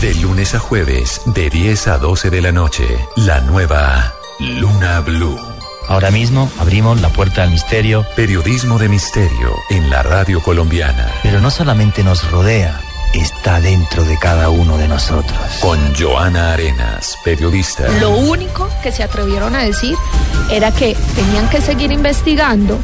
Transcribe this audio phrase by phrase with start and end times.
[0.00, 5.38] De lunes a jueves, de 10 a 12 de la noche, la nueva Luna Blue.
[5.88, 8.06] Ahora mismo abrimos la puerta al misterio.
[8.16, 11.12] Periodismo de misterio en la radio colombiana.
[11.22, 12.80] Pero no solamente nos rodea,
[13.12, 15.38] está dentro de cada uno de nosotros.
[15.60, 17.86] Con Joana Arenas, periodista.
[18.00, 19.96] Lo único que se atrevieron a decir
[20.50, 22.78] era que tenían que seguir investigando,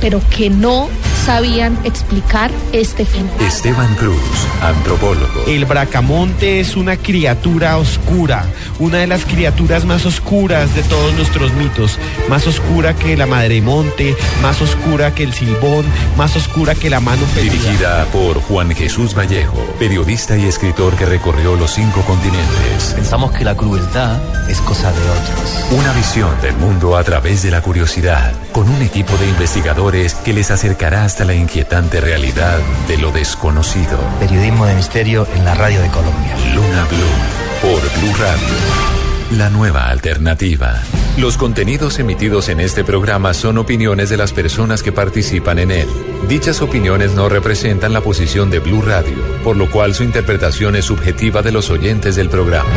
[0.00, 0.88] pero que no
[1.26, 3.46] sabían explicar este fenómeno.
[3.46, 4.18] Esteban Cruz,
[4.62, 5.44] antropólogo.
[5.46, 8.46] El bracamonte es una criatura oscura,
[8.78, 11.98] una de las criaturas más oscuras de todos nuestros mitos,
[12.30, 15.84] más oscura que la madre monte, más oscura que el silbón,
[16.16, 17.52] más oscura que la mano peluda.
[17.52, 22.94] Dirigida por Juan Jesús Vallejo, periodista y escritor que recorrió los cinco continentes.
[22.94, 25.78] Pensamos que la crueldad es cosa de otros.
[25.78, 30.34] Una visión del mundo a través de la curiosidad, con un equipo de investigadores que
[30.34, 33.98] les acercará hasta la inquietante realidad de lo desconocido.
[34.20, 36.36] Periodismo de misterio en la radio de Colombia.
[36.54, 39.38] Luna Blue, por Blue Radio.
[39.38, 40.82] La nueva alternativa.
[41.16, 45.88] Los contenidos emitidos en este programa son opiniones de las personas que participan en él.
[46.28, 50.84] Dichas opiniones no representan la posición de Blue Radio, por lo cual su interpretación es
[50.84, 52.68] subjetiva de los oyentes del programa.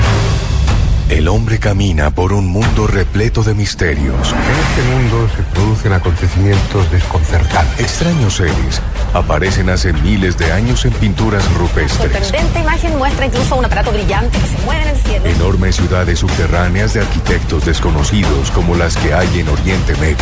[1.11, 4.33] El hombre camina por un mundo repleto de misterios.
[4.33, 7.81] En este mundo se producen acontecimientos desconcertantes.
[7.81, 8.81] Extraños seres
[9.13, 12.11] aparecen hace miles de años en pinturas rupestres.
[12.11, 15.25] Sorprendente imagen muestra incluso un aparato brillante que se mueve en el cielo.
[15.25, 20.17] Enormes ciudades subterráneas de arquitectos desconocidos como las que hay en Oriente Medio.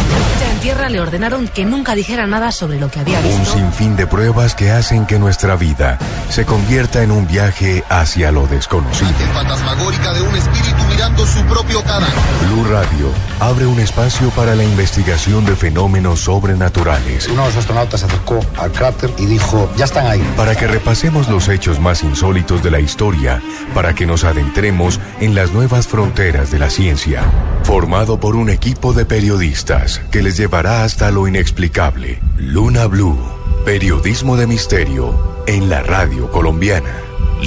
[0.51, 3.39] En tierra le ordenaron que nunca dijera nada sobre lo que había visto.
[3.39, 5.97] Un sinfín de pruebas que hacen que nuestra vida
[6.29, 9.11] se convierta en un viaje hacia lo desconocido.
[9.33, 12.09] fantasmagórica de un espíritu mirando su propio cadáver.
[12.47, 17.27] Blue Radio abre un espacio para la investigación de fenómenos sobrenaturales.
[17.27, 18.71] Uno de los astronautas se acercó al
[19.17, 20.23] y dijo, ya están ahí.
[20.37, 23.41] Para que repasemos los hechos más insólitos de la historia,
[23.73, 27.23] para que nos adentremos en las nuevas fronteras de la ciencia.
[27.63, 32.21] Formado por un equipo de periodistas que les llevará hasta lo inexplicable.
[32.37, 33.19] Luna Blue,
[33.65, 36.93] periodismo de misterio en la radio colombiana.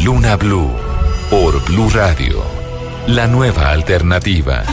[0.04, 0.70] Luna Blue,
[1.30, 2.42] por Blue Radio.
[3.06, 4.64] La nueva alternativa.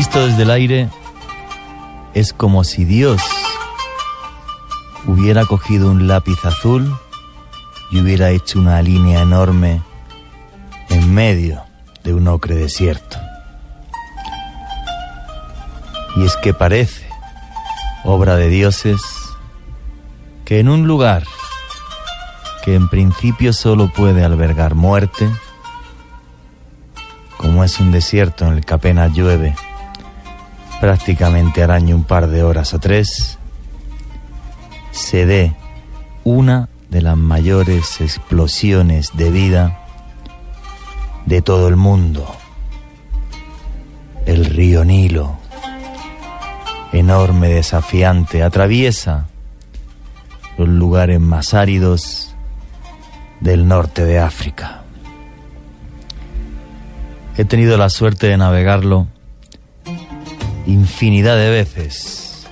[0.00, 0.88] Visto desde el aire,
[2.14, 3.20] es como si Dios
[5.06, 6.98] hubiera cogido un lápiz azul
[7.90, 9.82] y hubiera hecho una línea enorme
[10.88, 11.60] en medio
[12.02, 13.18] de un ocre desierto.
[16.16, 17.06] Y es que parece
[18.02, 19.02] obra de dioses
[20.46, 21.24] que en un lugar
[22.64, 25.30] que en principio solo puede albergar muerte,
[27.36, 29.54] como es un desierto en el que apenas llueve,
[30.80, 33.38] prácticamente araña un par de horas o tres,
[34.92, 35.54] se dé
[36.24, 39.80] una de las mayores explosiones de vida
[41.26, 42.26] de todo el mundo.
[44.26, 45.36] El río Nilo,
[46.92, 49.26] enorme, desafiante, atraviesa
[50.56, 52.34] los lugares más áridos
[53.40, 54.82] del norte de África.
[57.36, 59.06] He tenido la suerte de navegarlo
[60.66, 62.48] infinidad de veces.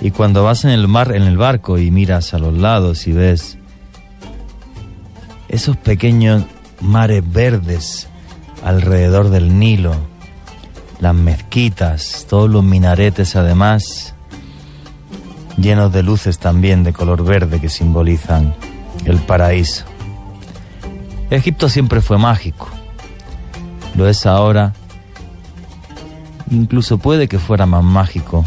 [0.00, 3.12] Y cuando vas en el mar, en el barco y miras a los lados y
[3.12, 3.58] ves
[5.48, 6.44] esos pequeños
[6.80, 8.08] mares verdes
[8.64, 9.94] alrededor del Nilo,
[11.00, 14.14] las mezquitas, todos los minaretes además,
[15.56, 18.54] llenos de luces también de color verde que simbolizan
[19.04, 19.84] el paraíso.
[21.30, 22.68] Egipto siempre fue mágico,
[23.96, 24.72] lo es ahora,
[26.50, 28.44] incluso puede que fuera más mágico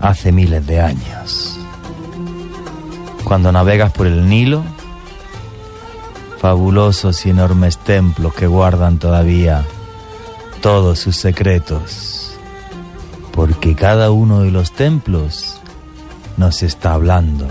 [0.00, 1.58] hace miles de años.
[3.24, 4.62] Cuando navegas por el Nilo,
[6.38, 9.64] fabulosos y enormes templos que guardan todavía
[10.60, 12.36] todos sus secretos,
[13.32, 15.60] porque cada uno de los templos
[16.36, 17.46] nos está hablando.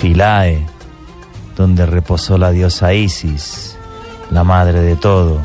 [0.00, 0.66] Philae,
[1.56, 3.76] donde reposó la diosa Isis,
[4.30, 5.42] la madre de todo,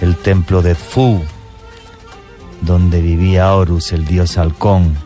[0.00, 1.22] el templo de Fu,
[2.60, 4.96] donde vivía Horus, el dios halcón,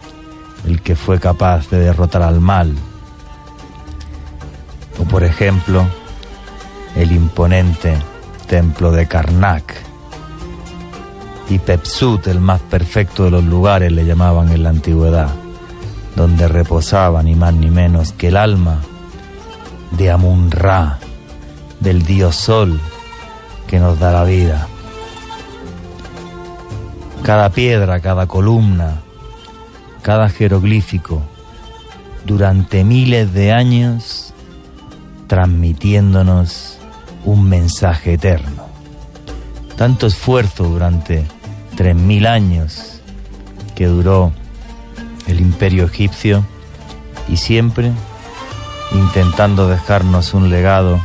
[0.67, 2.75] el que fue capaz de derrotar al mal.
[4.99, 5.87] O por ejemplo,
[6.97, 7.97] el imponente
[8.47, 9.75] templo de Karnak.
[11.49, 15.29] Y Pepsut, el más perfecto de los lugares, le llamaban en la antigüedad.
[16.17, 18.81] donde reposaba ni más ni menos que el alma
[19.91, 21.01] de Amun-Ra,
[21.81, 22.81] del dios Sol
[23.67, 24.69] que nos da la vida.
[27.25, 29.01] Cada piedra, cada columna,
[30.03, 31.23] cada jeroglífico,
[32.27, 34.35] durante miles de años,
[35.27, 36.77] transmitiéndonos
[37.25, 38.67] un mensaje eterno.
[39.75, 41.25] Tanto esfuerzo durante
[41.75, 43.01] tres mil años
[43.75, 44.31] que duró
[45.27, 46.45] el imperio egipcio
[47.27, 47.91] y siempre
[48.93, 51.01] intentando dejarnos un legado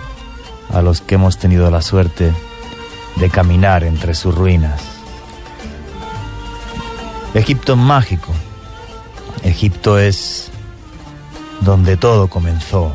[0.74, 2.34] a los que hemos tenido la suerte
[3.16, 4.89] de caminar entre sus ruinas.
[7.34, 8.34] Egipto es mágico.
[9.44, 10.50] Egipto es
[11.62, 12.92] donde todo comenzó.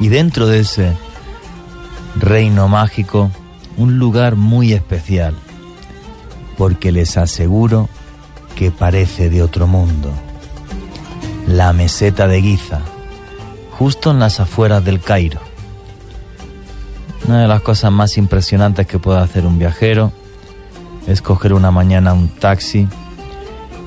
[0.00, 0.96] Y dentro de ese
[2.16, 3.30] reino mágico,
[3.76, 5.34] un lugar muy especial,
[6.58, 7.88] porque les aseguro
[8.56, 10.10] que parece de otro mundo.
[11.46, 12.80] La meseta de Giza,
[13.78, 15.40] justo en las afueras del Cairo.
[17.28, 20.12] Una de las cosas más impresionantes que puede hacer un viajero
[21.06, 22.88] es coger una mañana un taxi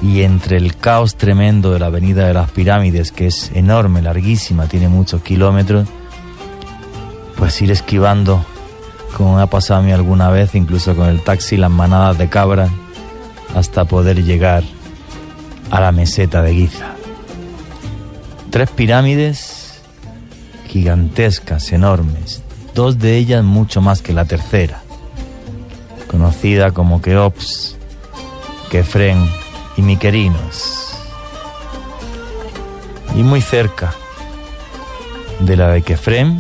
[0.01, 4.67] y entre el caos tremendo de la avenida de las pirámides, que es enorme, larguísima,
[4.67, 5.87] tiene muchos kilómetros,
[7.35, 8.45] pues ir esquivando,
[9.15, 12.29] como me ha pasado a mí alguna vez, incluso con el taxi, las manadas de
[12.29, 12.69] cabras,
[13.55, 14.63] hasta poder llegar
[15.71, 16.93] a la meseta de Giza.
[18.51, 19.81] Tres pirámides
[20.67, 22.43] gigantescas, enormes,
[22.75, 24.83] dos de ellas mucho más que la tercera,
[26.07, 27.75] conocida como Keops,
[28.69, 29.29] Kefren
[29.75, 30.93] y Miquerinos.
[33.15, 33.93] Y muy cerca
[35.39, 36.39] de la de Kefren,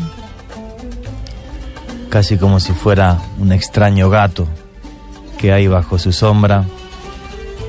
[2.09, 4.47] casi como si fuera un extraño gato
[5.37, 6.65] que hay bajo su sombra,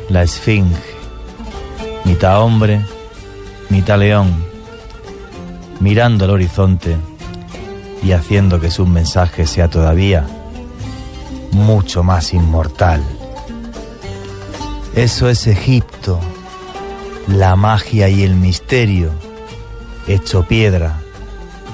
[0.09, 0.77] la esfinge,
[2.05, 2.81] mitad hombre,
[3.69, 4.45] mitad león,
[5.81, 6.97] mirando el horizonte
[8.03, 10.27] y haciendo que su mensaje sea todavía
[11.59, 13.03] mucho más inmortal.
[14.95, 16.19] Eso es Egipto,
[17.27, 19.13] la magia y el misterio
[20.07, 21.01] hecho piedra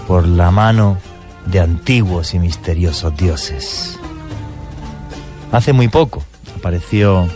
[0.09, 0.99] por la mano
[1.47, 3.99] de antiguos y misteriosos dioses.
[5.53, 6.25] Hace muy poco
[6.57, 7.29] apareció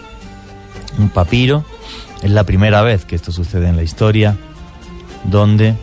[0.98, 1.64] un papiro,
[2.22, 4.36] es la primera vez que esto sucede en la historia,
[5.24, 5.74] donde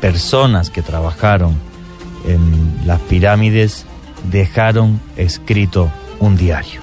[0.00, 1.54] personas que trabajaron
[2.26, 3.84] en las pirámides
[4.24, 5.90] dejaron escrito
[6.20, 6.80] un diario.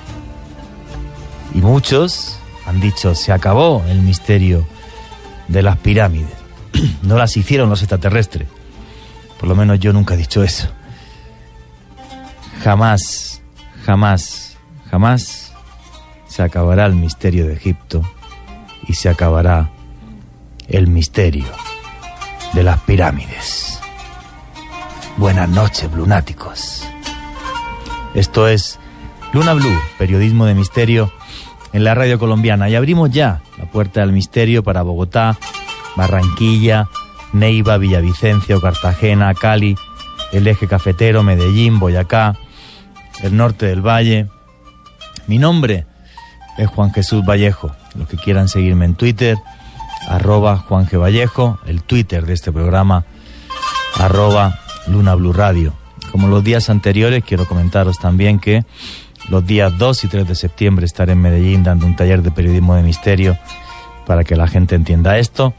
[1.53, 4.67] Y muchos han dicho, se acabó el misterio
[5.47, 6.33] de las pirámides.
[7.01, 8.47] no las hicieron los extraterrestres.
[9.39, 10.67] Por lo menos yo nunca he dicho eso.
[12.63, 13.41] Jamás,
[13.85, 14.57] jamás,
[14.91, 15.53] jamás
[16.27, 18.03] se acabará el misterio de Egipto
[18.87, 19.69] y se acabará
[20.67, 21.47] el misterio
[22.53, 23.79] de las pirámides.
[25.17, 26.87] Buenas noches, lunáticos.
[28.13, 28.79] Esto es
[29.33, 31.11] Luna Blue, periodismo de misterio
[31.73, 32.69] en la radio colombiana.
[32.69, 35.37] Y abrimos ya la puerta del misterio para Bogotá,
[35.95, 36.89] Barranquilla,
[37.33, 39.75] Neiva, Villavicencio, Cartagena, Cali,
[40.31, 42.35] el eje cafetero, Medellín, Boyacá,
[43.21, 44.27] el norte del valle.
[45.27, 45.85] Mi nombre
[46.57, 47.71] es Juan Jesús Vallejo.
[47.95, 49.37] Los que quieran seguirme en Twitter,
[50.07, 50.87] arroba Juan.
[50.91, 53.05] Vallejo, el Twitter de este programa,
[53.99, 55.78] arroba Luna Blue Radio.
[56.11, 58.65] Como los días anteriores, quiero comentaros también que
[59.29, 62.75] los días 2 y 3 de septiembre estaré en Medellín dando un taller de periodismo
[62.75, 63.37] de misterio
[64.05, 65.53] para que la gente entienda esto.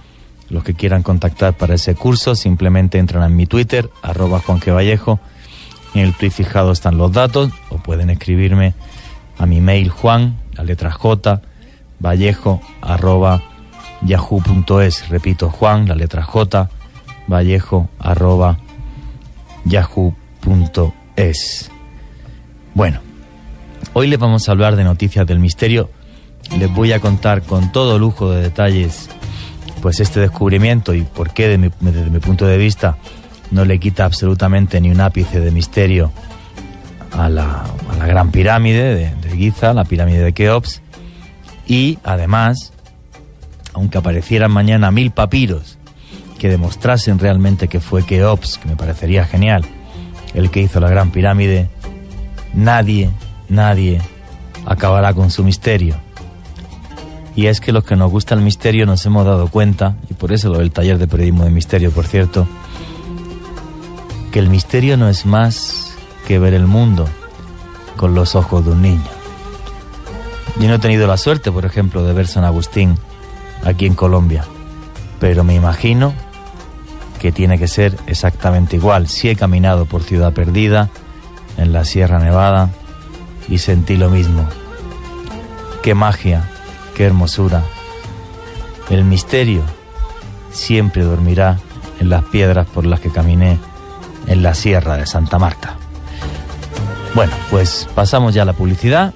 [0.48, 4.74] Los que quieran contactar para ese curso simplemente entran en mi Twitter, arroba Juan G.
[4.74, 5.20] Vallejo.
[5.94, 8.74] En el tweet fijado están los datos o pueden escribirme
[9.38, 11.40] a mi mail juan, la letra J,
[12.00, 13.42] vallejo, arroba
[14.02, 15.08] yahoo.es.
[15.08, 16.68] Repito, Juan, la letra J,
[17.28, 18.58] vallejo, arroba
[19.64, 20.19] yahoo.es.
[22.74, 23.00] Bueno,
[23.92, 25.90] hoy les vamos a hablar de noticias del misterio.
[26.58, 29.08] Les voy a contar con todo lujo de detalles
[29.82, 32.96] pues este descubrimiento y por qué desde mi punto de vista
[33.50, 36.12] no le quita absolutamente ni un ápice de misterio
[37.12, 40.82] a la, a la gran pirámide de, de, Giza, la pirámide de Keops,
[41.66, 42.72] y además,
[43.72, 45.78] aunque aparecieran mañana mil papiros
[46.38, 49.64] que demostrasen realmente que fue Keops, que me parecería genial,
[50.34, 51.68] el que hizo la gran pirámide,
[52.54, 53.10] nadie,
[53.48, 54.00] nadie
[54.66, 55.96] acabará con su misterio.
[57.36, 60.32] Y es que los que nos gusta el misterio nos hemos dado cuenta, y por
[60.32, 62.46] eso lo del taller de periodismo de misterio, por cierto,
[64.32, 65.96] que el misterio no es más
[66.26, 67.08] que ver el mundo
[67.96, 69.10] con los ojos de un niño.
[70.58, 72.96] Yo no he tenido la suerte, por ejemplo, de ver San Agustín
[73.64, 74.44] aquí en Colombia.
[75.18, 76.12] Pero me imagino
[77.20, 79.06] que tiene que ser exactamente igual.
[79.06, 80.88] Si he caminado por Ciudad Perdida,
[81.58, 82.70] en la Sierra Nevada,
[83.48, 84.48] y sentí lo mismo.
[85.82, 86.48] Qué magia,
[86.96, 87.62] qué hermosura.
[88.88, 89.62] El misterio
[90.50, 91.58] siempre dormirá
[92.00, 93.58] en las piedras por las que caminé
[94.26, 95.76] en la Sierra de Santa Marta.
[97.14, 99.12] Bueno, pues pasamos ya a la publicidad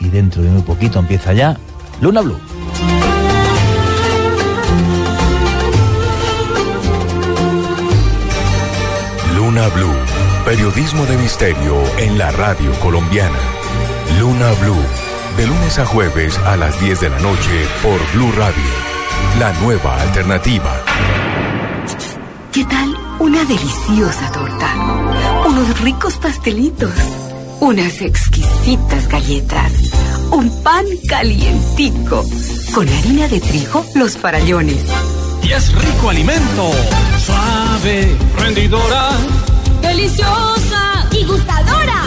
[0.00, 1.56] y dentro de muy poquito empieza ya
[2.00, 3.17] Luna Blue.
[9.58, 9.94] Luna Blue,
[10.44, 13.40] periodismo de misterio en la radio colombiana.
[14.20, 14.84] Luna Blue,
[15.36, 18.62] de lunes a jueves a las 10 de la noche por Blue Radio,
[19.40, 20.80] la nueva alternativa.
[22.52, 24.76] ¿Qué tal una deliciosa torta?
[25.48, 26.94] Unos ricos pastelitos,
[27.58, 29.72] unas exquisitas galletas,
[30.30, 32.24] un pan calientico,
[32.72, 34.84] con harina de trigo, los farallones.
[35.42, 36.70] Y es rico alimento,
[37.24, 39.10] suave, rendidora,
[39.88, 42.02] deliciosa y gustadora.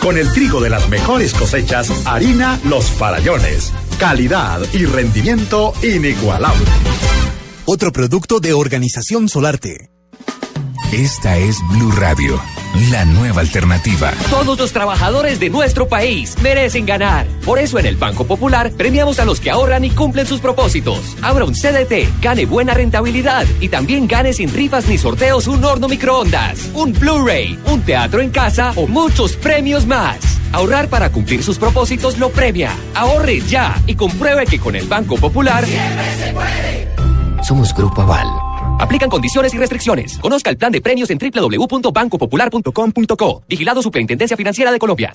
[0.00, 3.72] Con el trigo de las mejores cosechas, harina Los Farallones.
[3.98, 6.66] Calidad y rendimiento inigualable.
[7.64, 9.91] Otro producto de Organización Solarte.
[10.92, 12.38] Esta es Blue Radio,
[12.90, 14.12] la nueva alternativa.
[14.28, 17.26] Todos los trabajadores de nuestro país merecen ganar.
[17.46, 21.16] Por eso en el Banco Popular premiamos a los que ahorran y cumplen sus propósitos.
[21.22, 25.88] Abra un CDT, gane buena rentabilidad y también gane sin rifas ni sorteos un horno
[25.88, 30.18] microondas, un Blu-ray, un teatro en casa o muchos premios más.
[30.52, 32.70] Ahorrar para cumplir sus propósitos lo premia.
[32.94, 37.42] Ahorre ya y compruebe que con el Banco Popular siempre se puede.
[37.42, 38.41] Somos Grupo Aval.
[38.82, 40.18] Aplican condiciones y restricciones.
[40.18, 43.44] Conozca el plan de premios en www.bancopopular.com.co.
[43.48, 45.12] Vigilado Superintendencia Financiera de Colombia.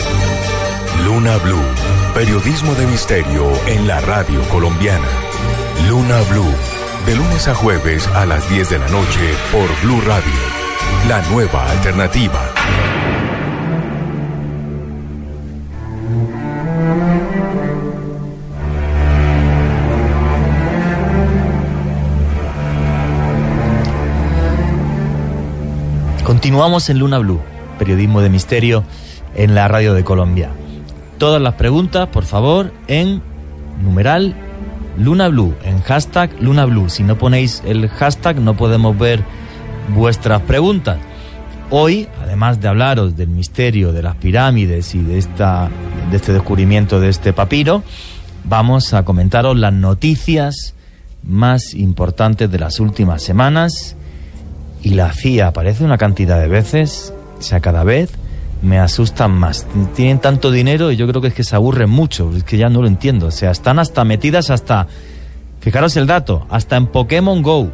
[1.03, 1.61] Luna Blue,
[2.13, 5.09] periodismo de misterio en la radio colombiana.
[5.89, 6.53] Luna Blue,
[7.05, 10.31] de lunes a jueves a las 10 de la noche por Blue Radio,
[11.09, 12.53] la nueva alternativa.
[26.37, 27.41] Continuamos en Luna Blue,
[27.79, 28.83] periodismo de misterio
[29.33, 30.51] en la radio de Colombia.
[31.17, 33.23] Todas las preguntas, por favor, en
[33.81, 34.35] numeral
[34.99, 36.89] Luna Blue, en hashtag Luna Blue.
[36.89, 39.23] Si no ponéis el hashtag no podemos ver
[39.95, 40.99] vuestras preguntas.
[41.71, 45.71] Hoy, además de hablaros del misterio de las pirámides y de, esta,
[46.11, 47.81] de este descubrimiento de este papiro,
[48.43, 50.75] vamos a comentaros las noticias
[51.23, 53.96] más importantes de las últimas semanas
[54.83, 58.11] y la CIA aparece una cantidad de veces, o sea, cada vez
[58.61, 59.67] me asustan más.
[59.95, 62.69] Tienen tanto dinero y yo creo que es que se aburren mucho, es que ya
[62.69, 63.27] no lo entiendo.
[63.27, 64.87] O sea, están hasta metidas hasta,
[65.59, 67.69] fijaros el dato, hasta en Pokémon Go.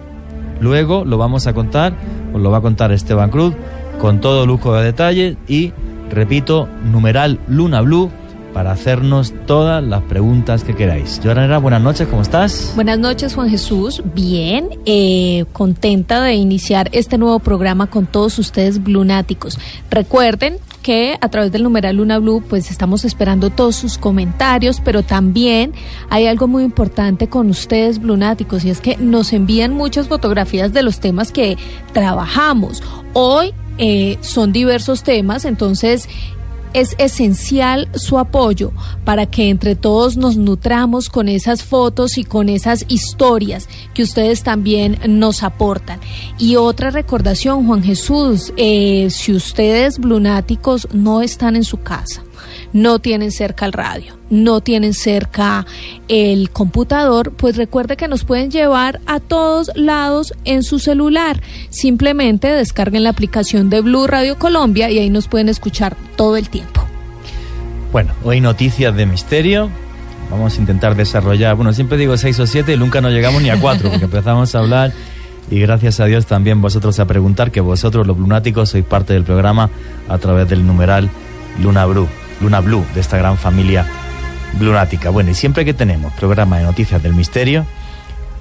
[0.59, 1.93] Luego lo vamos a contar,
[2.33, 3.53] os lo va a contar Esteban Cruz,
[3.99, 5.73] con todo lujo de detalle y,
[6.09, 8.11] repito, numeral Luna Blue
[8.53, 11.19] para hacernos todas las preguntas que queráis.
[11.23, 12.71] Joranera, buenas noches, ¿cómo estás?
[12.75, 14.01] Buenas noches, Juan Jesús.
[14.13, 19.57] Bien, eh, contenta de iniciar este nuevo programa con todos ustedes blunáticos.
[19.89, 25.01] Recuerden que a través del numeral Luna Blue pues estamos esperando todos sus comentarios, pero
[25.01, 25.71] también
[26.09, 30.83] hay algo muy importante con ustedes blunáticos y es que nos envían muchas fotografías de
[30.83, 31.57] los temas que
[31.93, 32.83] trabajamos.
[33.13, 36.07] Hoy eh, son diversos temas, entonces
[36.73, 38.71] es esencial su apoyo
[39.05, 44.43] para que entre todos nos nutramos con esas fotos y con esas historias que ustedes
[44.43, 45.99] también nos aportan.
[46.37, 52.23] Y otra recordación, Juan Jesús, eh, si ustedes blunáticos no están en su casa,
[52.73, 55.65] no tienen cerca el radio, no tienen cerca
[56.07, 61.41] el computador, pues recuerde que nos pueden llevar a todos lados en su celular.
[61.69, 66.49] Simplemente descarguen la aplicación de Blue Radio Colombia y ahí nos pueden escuchar todo el
[66.49, 66.83] tiempo.
[67.91, 69.69] Bueno, hoy noticias de misterio.
[70.31, 73.51] Vamos a intentar desarrollar, bueno, siempre digo seis o siete y nunca nos llegamos ni
[73.51, 74.91] a cuatro, porque empezamos a hablar
[75.51, 79.23] y gracias a Dios también vosotros a preguntar que vosotros los lunáticos sois parte del
[79.23, 79.69] programa
[80.07, 81.09] a través del numeral
[81.61, 82.07] Luna Blue.
[82.41, 83.85] Luna Blue, de esta gran familia
[84.59, 85.09] lunática.
[85.09, 87.65] Bueno, y siempre que tenemos programa de noticias del misterio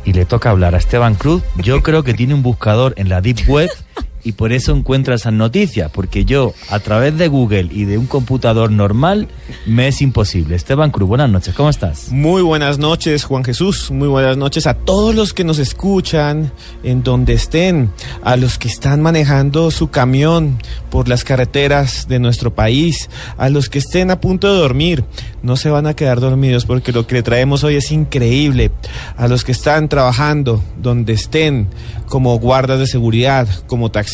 [0.05, 3.21] y le toca hablar a Esteban Cruz, yo creo que tiene un buscador en la
[3.21, 3.71] Deep Web
[4.25, 8.07] y por eso encuentra esas noticias, porque yo a través de Google y de un
[8.07, 9.29] computador normal
[9.67, 10.55] me es imposible.
[10.55, 12.11] Esteban Cruz, buenas noches, ¿cómo estás?
[12.11, 16.53] Muy buenas noches, Juan Jesús, muy buenas noches a todos los que nos escuchan
[16.83, 17.91] en donde estén,
[18.23, 20.59] a los que están manejando su camión
[20.91, 25.05] por las carreteras de nuestro país, a los que estén a punto de dormir.
[25.43, 28.71] no se van a quedar dormidos porque lo que le traemos hoy es increíble.
[29.17, 31.69] A los que están trabajando donde estén,
[32.09, 34.12] como guardas de seguridad, como taxistas,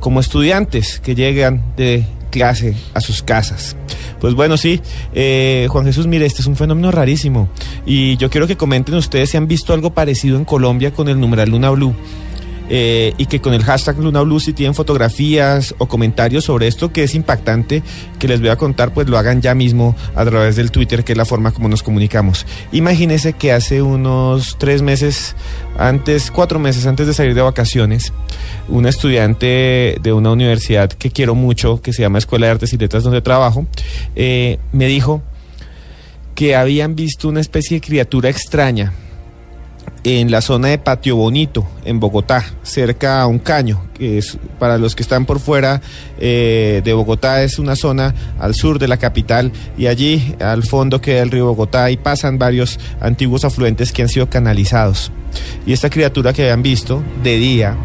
[0.00, 3.76] como estudiantes que llegan de clase a sus casas.
[4.20, 4.80] Pues bueno, sí,
[5.14, 7.48] eh, Juan Jesús, mire, este es un fenómeno rarísimo
[7.86, 11.20] y yo quiero que comenten ustedes si han visto algo parecido en Colombia con el
[11.20, 11.94] numeral Luna Blue.
[12.74, 16.90] Eh, y que con el hashtag Luna Blue si tienen fotografías o comentarios sobre esto
[16.90, 17.82] que es impactante
[18.18, 21.12] que les voy a contar pues lo hagan ya mismo a través del Twitter que
[21.12, 22.46] es la forma como nos comunicamos.
[22.72, 25.36] Imagínense que hace unos tres meses
[25.76, 28.14] antes cuatro meses antes de salir de vacaciones
[28.68, 32.78] un estudiante de una universidad que quiero mucho que se llama Escuela de Artes y
[32.78, 33.66] Letras donde trabajo
[34.16, 35.20] eh, me dijo
[36.34, 38.94] que habían visto una especie de criatura extraña
[40.04, 44.78] en la zona de Patio Bonito, en Bogotá, cerca a un caño, que es para
[44.78, 45.80] los que están por fuera
[46.18, 51.00] eh, de Bogotá, es una zona al sur de la capital y allí al fondo
[51.00, 55.12] queda el río Bogotá y pasan varios antiguos afluentes que han sido canalizados.
[55.66, 57.76] Y esta criatura que habían visto de día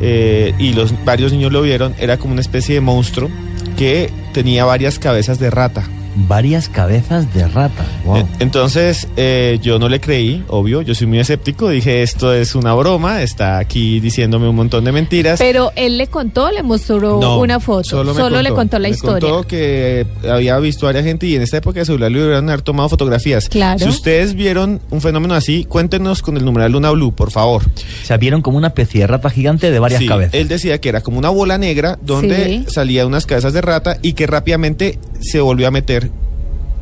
[0.00, 3.30] eh, y los varios niños lo vieron, era como una especie de monstruo
[3.78, 7.84] que tenía varias cabezas de rata varias cabezas de rata.
[8.04, 8.26] Wow.
[8.38, 12.74] Entonces eh, yo no le creí, obvio, yo soy muy escéptico, dije esto es una
[12.74, 15.38] broma, está aquí diciéndome un montón de mentiras.
[15.38, 19.28] Pero él le contó, le mostró No, una foto, solo le contó la me historia.
[19.28, 22.48] contó que había visto a varias gente y en esta época de celular le hubieran
[22.48, 23.48] haber tomado fotografías.
[23.48, 23.78] Claro.
[23.78, 27.62] Si ustedes vieron un fenómeno así, cuéntenos con el numeral Luna Blue, por favor.
[27.64, 30.34] O sea, vieron como una especie de rata gigante de varias Sí, cabezas.
[30.34, 32.64] Él decía que era como una bola negra donde Sí.
[32.68, 36.03] salía unas cabezas de rata y que rápidamente se volvió a meter.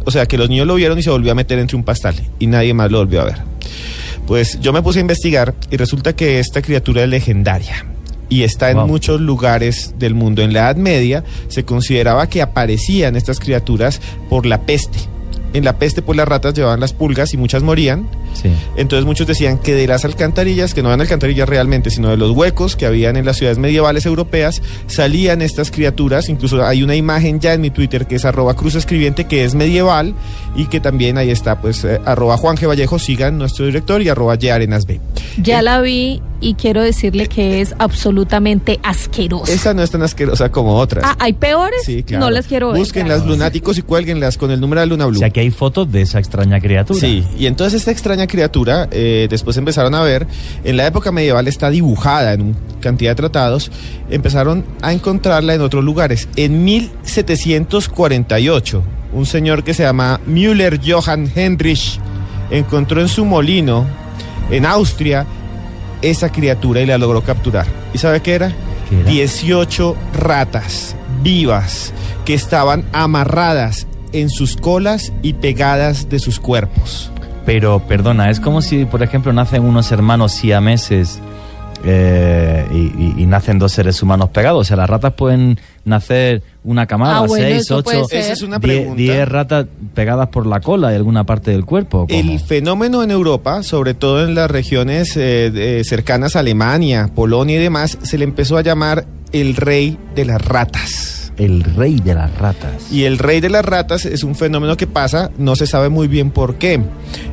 [0.04, 2.14] O sea, que los niños lo vieron y se volvió a meter entre un pastal
[2.38, 3.38] y nadie más lo volvió a ver.
[4.26, 7.86] Pues yo me puse a investigar y resulta que esta criatura es legendaria
[8.28, 8.86] y está en Wow.
[8.86, 10.42] muchos lugares del mundo.
[10.42, 14.98] En la Edad Media se consideraba que aparecían estas criaturas por la peste.
[15.52, 18.08] En la peste, pues las ratas llevaban las pulgas y muchas morían.
[18.34, 18.50] Sí.
[18.76, 22.30] Entonces muchos decían que de las alcantarillas, que no eran alcantarillas realmente, sino de los
[22.30, 26.28] huecos que habían en las ciudades medievales europeas, salían estas criaturas.
[26.28, 29.54] Incluso hay una imagen ya en mi Twitter que es arroba cruz escribiente, que es
[29.54, 30.14] medieval
[30.56, 32.68] y que también ahí está, pues eh, arroba Juan G.
[32.68, 35.00] Vallejo, sigan nuestro director y arroba Y Arenas B.
[35.40, 39.52] Ya la vi y quiero decirle que es absolutamente asquerosa.
[39.52, 41.04] Esa no es tan asquerosa como otras.
[41.06, 41.82] Ah, ¿hay peores?
[41.84, 42.24] Sí, claro.
[42.26, 42.78] No las quiero ver.
[42.78, 45.16] Búsquenlas lunáticos y cuélguenlas con el número de Luna Blue.
[45.16, 46.98] O sea, que hay fotos de esa extraña criatura.
[46.98, 50.26] Sí, y entonces esta extraña criatura, eh, después empezaron a ver,
[50.64, 53.70] en la época medieval está dibujada en cantidad de tratados,
[54.10, 56.28] empezaron a encontrarla en otros lugares.
[56.36, 58.82] En 1748,
[59.12, 61.98] un señor que se llama Müller Johann Heinrich
[62.50, 63.86] encontró en su molino,
[64.50, 65.26] en Austria,
[66.02, 67.66] esa criatura y la logró capturar.
[67.94, 68.52] ¿Y sabe qué era?
[68.88, 69.10] ¿Qué era?
[69.10, 71.92] 18 ratas vivas
[72.24, 77.11] que estaban amarradas en sus colas y pegadas de sus cuerpos.
[77.44, 81.20] Pero, perdona, es como si, por ejemplo, nacen unos hermanos siameses
[81.84, 84.60] eh, y, y- y nacen dos seres humanos pegados.
[84.60, 88.20] O sea, las ratas pueden nacer una camada, Ah, bueno, seis, ocho, ser.
[88.20, 88.94] Esa es una die- pregunta.
[89.02, 92.06] diez ratas pegadas por la cola y alguna parte del cuerpo.
[92.08, 97.62] El fenómeno en Europa, sobre todo en las regiones eh, cercanas a Alemania, Polonia y
[97.62, 101.21] demás, se le empezó a llamar el rey de las ratas.
[101.36, 102.92] El rey de las ratas.
[102.92, 106.08] Y el rey de las ratas es un fenómeno que pasa, no se sabe muy
[106.08, 106.80] bien por qué.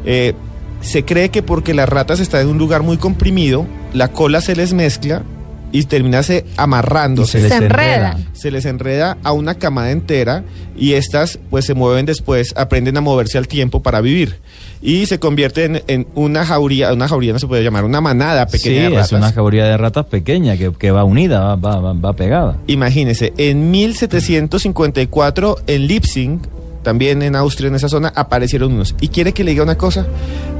[0.06, 0.34] Eh,
[0.82, 4.56] se cree que porque las ratas están en un lugar muy comprimido, la cola se
[4.56, 5.24] les mezcla
[5.72, 7.40] y termina se amarrándose.
[7.40, 8.28] Y Se les enredan.
[8.34, 10.44] se les enreda a una camada entera
[10.78, 14.40] y estas pues se mueven después, aprenden a moverse al tiempo para vivir
[14.82, 18.58] y se convierten en una jauría, una jauría no se puede llamar, una manada Sí,
[18.58, 19.12] pequeña de es ratas.
[19.12, 22.58] una jauría de ratas pequeña que, que va unida, va, va, va- pegada.
[22.68, 26.39] Imagínese, en 1754 en Leipzig,
[26.84, 28.96] también en Austria, en esa zona, aparecieron unos.
[29.02, 30.08] Y quiere que le diga una cosa,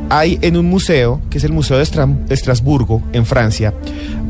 [0.10, 3.73] hay en un museo, que es el Museo de Estra- de Estrasburgo, en Francia,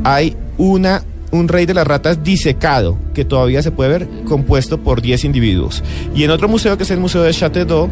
[0.03, 4.99] hay una un rey de las ratas disecado, que todavía se puede ver, compuesto por
[4.99, 5.83] 10 individuos.
[6.15, 7.87] Y en otro museo, que es el Museo de Château,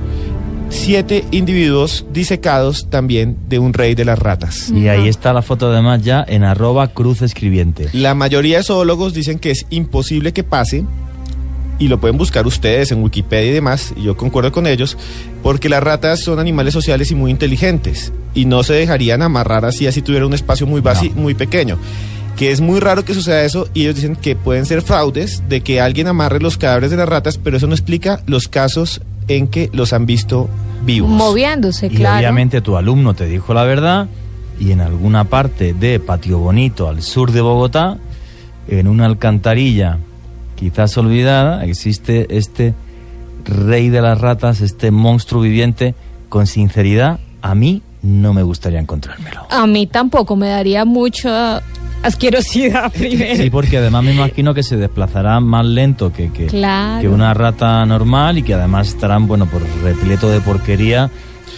[0.70, 4.70] siete individuos disecados también de un rey de las ratas.
[4.70, 7.90] Y ahí está la foto además ya en arroba cruz escribiente.
[7.94, 10.86] La mayoría de zoólogos dicen que es imposible que pase,
[11.80, 14.98] y lo pueden buscar ustedes en Wikipedia y demás, y yo concuerdo con ellos,
[15.44, 19.88] porque las ratas son animales sociales y muy inteligentes, y no se dejarían amarrar así,
[19.88, 21.78] así tuviera un espacio muy, vacío, muy pequeño.
[22.36, 25.62] Que es muy raro que suceda eso, y ellos dicen que pueden ser fraudes de
[25.62, 29.48] que alguien amarre los cadáveres de las ratas, pero eso no explica los casos en
[29.48, 30.50] que los han visto
[30.84, 31.10] vivos.
[31.10, 32.18] Moviéndose, Y claro.
[32.18, 34.08] obviamente tu alumno te dijo la verdad
[34.60, 37.98] y en alguna parte de Patio Bonito, al sur de Bogotá,
[38.68, 40.00] en una alcantarilla
[40.56, 42.74] quizás olvidada, existe este
[43.46, 45.96] rey de las ratas, este monstruo viviente,
[46.30, 49.46] con sinceridad, a mí no me gustaría encontrármelo.
[49.50, 51.62] A mí tampoco, me daría mucha
[52.04, 53.36] asquerosidad primero.
[53.44, 57.02] Sí, porque además me imagino que se desplazará más lento que, que, Claro.
[57.02, 61.10] que una rata normal y que además estarán, bueno, por repleto de porquería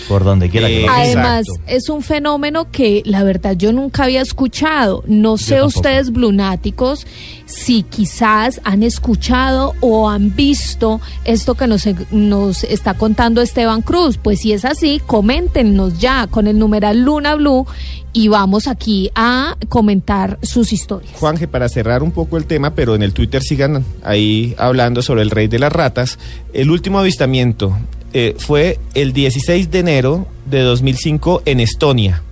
[0.10, 4.22] por donde quiera que lo Además, es un fenómeno que la verdad yo nunca había
[4.22, 5.04] escuchado.
[5.08, 7.06] No sé ustedes, blunáticos,
[7.46, 14.18] si quizás han escuchado o han visto esto que nos, nos está contando Esteban Cruz.
[14.18, 17.68] Pues si es así, coméntenos ya con el numeral Luna Blue
[18.14, 21.12] y vamos aquí a comentar sus historias.
[21.16, 25.22] Juanje, para cerrar un poco el tema, pero en el Twitter sigan ahí hablando sobre
[25.22, 26.18] el rey de las ratas.
[26.54, 27.78] El último avistamiento
[28.14, 32.24] eh, fue el 16 de enero de 2005 en Estonia,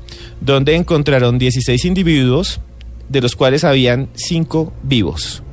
[0.41, 2.59] donde encontraron 16 individuos,
[3.09, 5.43] de los cuales habían 5 vivos.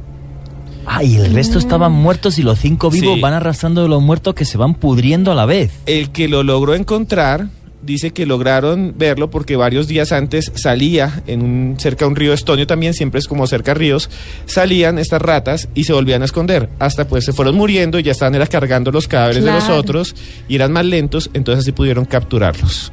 [0.87, 3.21] Ah, y el resto estaban muertos y los cinco vivos Sí.
[3.23, 5.73] van arrastrando de los muertos que se van pudriendo a la vez.
[5.87, 7.49] El que lo logró encontrar
[7.85, 12.33] dice que lograron verlo porque varios días antes salía en un cerca a un río
[12.33, 14.11] estonio también, siempre es como cerca a ríos,
[14.47, 16.69] salían estas ratas y se volvían a esconder.
[16.79, 20.15] Hasta pues se fueron muriendo y ya estaban era cargando los cadáveres de los otros
[20.49, 22.93] y eran más lentos, entonces así pudieron capturarlos.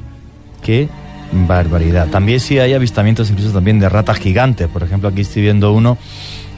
[0.62, 0.88] Qué
[1.32, 2.08] barbaridad.
[2.08, 4.68] También sí hay avistamientos incluso también de ratas gigantes.
[4.68, 5.96] Por ejemplo, aquí estoy viendo uno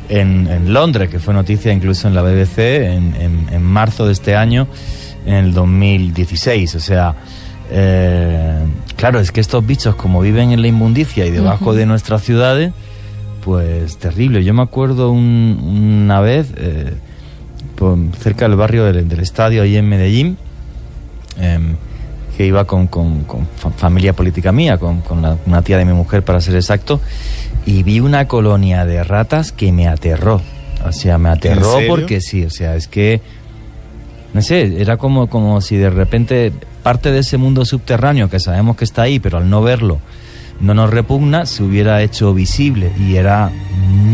[0.09, 4.13] en, en Londres, que fue noticia incluso en la BBC en, en- en marzo de
[4.13, 4.67] este año,
[5.25, 6.75] en el 2016.
[6.75, 7.15] O sea,
[7.71, 8.59] eh,
[8.97, 12.73] claro, es que estos bichos como viven en la inmundicia y debajo de nuestras ciudades,
[13.45, 14.43] pues terrible.
[14.45, 16.95] Yo me acuerdo un- una vez, eh,
[17.77, 20.37] por- cerca del barrio del, del estadio, ahí en Medellín,
[21.41, 21.77] em,
[22.37, 25.85] que iba con, con- con fa- familia política mía, con, con la- una tía de
[25.85, 27.01] mi mujer para ser exacto,
[27.67, 30.41] y vi una colonia de ratas que me aterró.
[30.87, 33.21] O sea, me aterró porque sí, o sea, es que,
[34.35, 36.53] no sé, era como, como si de repente
[36.85, 39.99] parte de ese mundo subterráneo que sabemos que está ahí, pero al no verlo
[40.61, 43.51] no nos repugna, se hubiera hecho visible y era...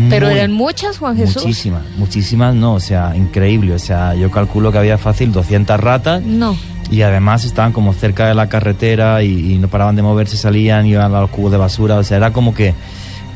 [0.09, 1.43] Pero muy- eran muchas, Juan Jesús.
[1.43, 3.73] Muchísimas, muchísimas no, o sea, increíble.
[3.75, 6.57] O sea, yo calculo que había fácil 200 ratas No.
[6.89, 10.87] y además estaban como cerca de la carretera y, y no paraban de moverse, salían,
[10.87, 11.97] iban a los cubos de basura.
[11.97, 12.73] O sea, era como que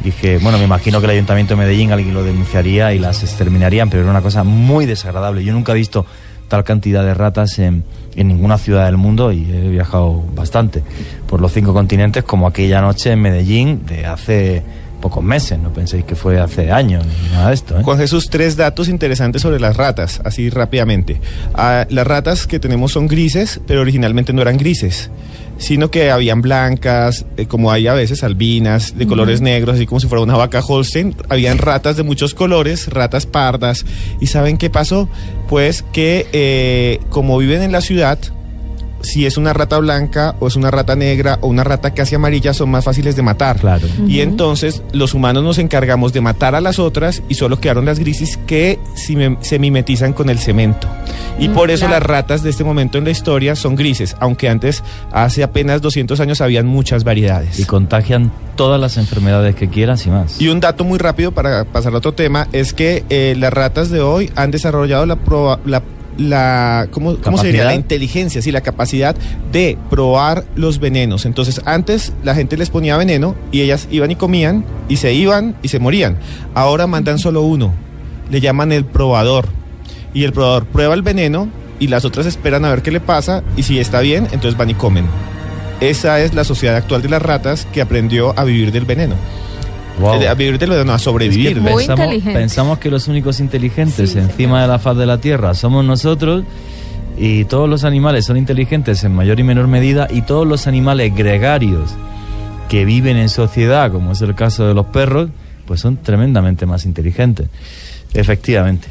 [0.03, 3.89] dije, bueno, me imagino que el Ayuntamiento de Medellín alguien lo denunciaría y las exterminarían,
[3.91, 5.43] pero era una cosa muy desagradable.
[5.43, 6.07] Yo nunca he visto
[6.47, 7.83] tal cantidad de ratas en,
[8.15, 10.83] en ninguna ciudad del mundo y he viajado bastante
[11.27, 14.63] por los cinco continentes, como aquella noche en Medellín de hace
[15.01, 15.59] pocos meses.
[15.59, 17.77] No penséis que fue hace años ni nada de esto.
[17.77, 17.83] ¿eh?
[17.83, 21.21] Juan Jesús, tres datos interesantes sobre las ratas, así rápidamente.
[21.53, 25.11] Ah, las ratas que tenemos son grises, pero originalmente no eran grises,
[25.57, 29.99] sino que habían blancas, eh, como hay a veces albinas, de colores negros, así como
[29.99, 31.15] si fuera una vaca Holstein.
[31.29, 33.85] Habían ratas de muchos colores, ratas pardas.
[34.19, 35.09] ¿Y saben qué pasó?
[35.47, 38.19] Pues que eh, como viven en la ciudad,
[39.05, 42.53] si es una rata blanca o es una rata negra o una rata casi amarilla
[42.53, 43.57] son más fáciles de matar.
[43.59, 43.87] Claro.
[44.07, 47.99] Y entonces los humanos nos encargamos de matar a las otras y solo quedaron las
[47.99, 48.79] grises que
[49.41, 50.87] se mimetizan con el cemento.
[51.39, 51.99] Y Mm, por eso claro.
[51.99, 56.19] las ratas de este momento en la historia son grises, aunque antes, hace apenas 200
[56.19, 57.59] años, habían muchas variedades.
[57.59, 60.41] Y contagian todas las enfermedades que quieras y más.
[60.41, 63.89] Y un dato muy rápido para pasar a otro tema es que eh, las ratas
[63.89, 65.81] de hoy han desarrollado la, proba- la,
[66.17, 67.61] la ¿cómo, cómo se diría?
[67.61, 67.65] ¿Capacidad?
[67.65, 69.15] La inteligencia, sí, la capacidad
[69.51, 71.25] de probar los venenos.
[71.25, 75.55] Entonces, antes la gente les ponía veneno y ellas iban y comían y se iban
[75.61, 76.17] y se morían.
[76.53, 77.73] Ahora mandan solo uno.
[78.29, 79.47] Le llaman el probador.
[80.13, 81.49] Y el probador prueba el veneno
[81.79, 84.69] y las otras esperan a ver qué le pasa y si está bien, entonces van
[84.69, 85.05] y comen.
[85.81, 89.15] Esa es la sociedad actual de las ratas que aprendió a vivir del veneno.
[89.99, 90.21] Wow.
[90.21, 91.59] Eh, A vivir del veneno, a sobrevivir.
[91.61, 92.33] Muy pensamos, inteligentes.
[92.41, 96.43] pensamos que los únicos inteligentes encima de la faz de la Tierra somos nosotros
[97.17, 101.15] y todos los animales son inteligentes en mayor y menor medida y todos los animales
[101.15, 101.91] gregarios
[102.67, 105.29] que viven en sociedad, como es el caso de los perros,
[105.65, 107.47] pues son tremendamente más inteligentes.
[108.13, 108.87] Efectivamente.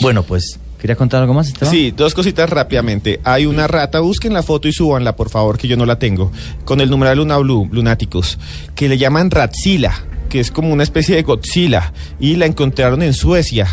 [0.00, 1.72] Bueno, pues, ¿querías contar algo más, Esteban?
[1.72, 3.20] Sí, dos cositas rápidamente.
[3.22, 6.32] Hay una rata, busquen la foto y súbanla, por favor, que yo no la tengo.
[6.64, 8.38] Con el numeral Luna Blue, Lunáticos,
[8.74, 9.92] que le llaman Ratzila,
[10.34, 13.68] que es como una especie de Godzilla, y la encontraron en Suecia.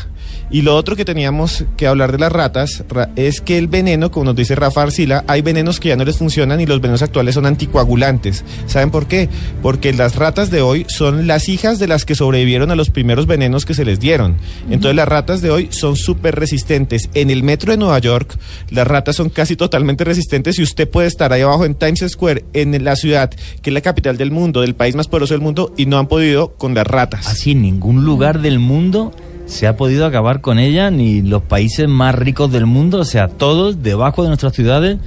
[0.51, 4.11] Y lo otro que teníamos que hablar de las ratas ra- es que el veneno,
[4.11, 7.01] como nos dice Rafa Arcila, hay venenos que ya no les funcionan y los venenos
[7.01, 8.43] actuales son anticoagulantes.
[8.67, 9.29] ¿Saben por qué?
[9.61, 13.27] Porque las ratas de hoy son las hijas de las que sobrevivieron a los primeros
[13.27, 14.35] venenos que se les dieron.
[14.69, 17.09] Entonces las ratas de hoy son súper resistentes.
[17.13, 18.37] En el metro de Nueva York,
[18.69, 22.43] las ratas son casi totalmente resistentes y usted puede estar ahí abajo en Times Square,
[22.53, 23.29] en la ciudad,
[23.61, 26.07] que es la capital del mundo, del país más poderoso del mundo, y no han
[26.07, 27.27] podido con las ratas.
[27.27, 29.13] Así en ningún lugar del mundo
[29.51, 33.27] se ha podido acabar con ella ni los países más ricos del mundo, o sea,
[33.27, 34.97] todos debajo de nuestras ciudades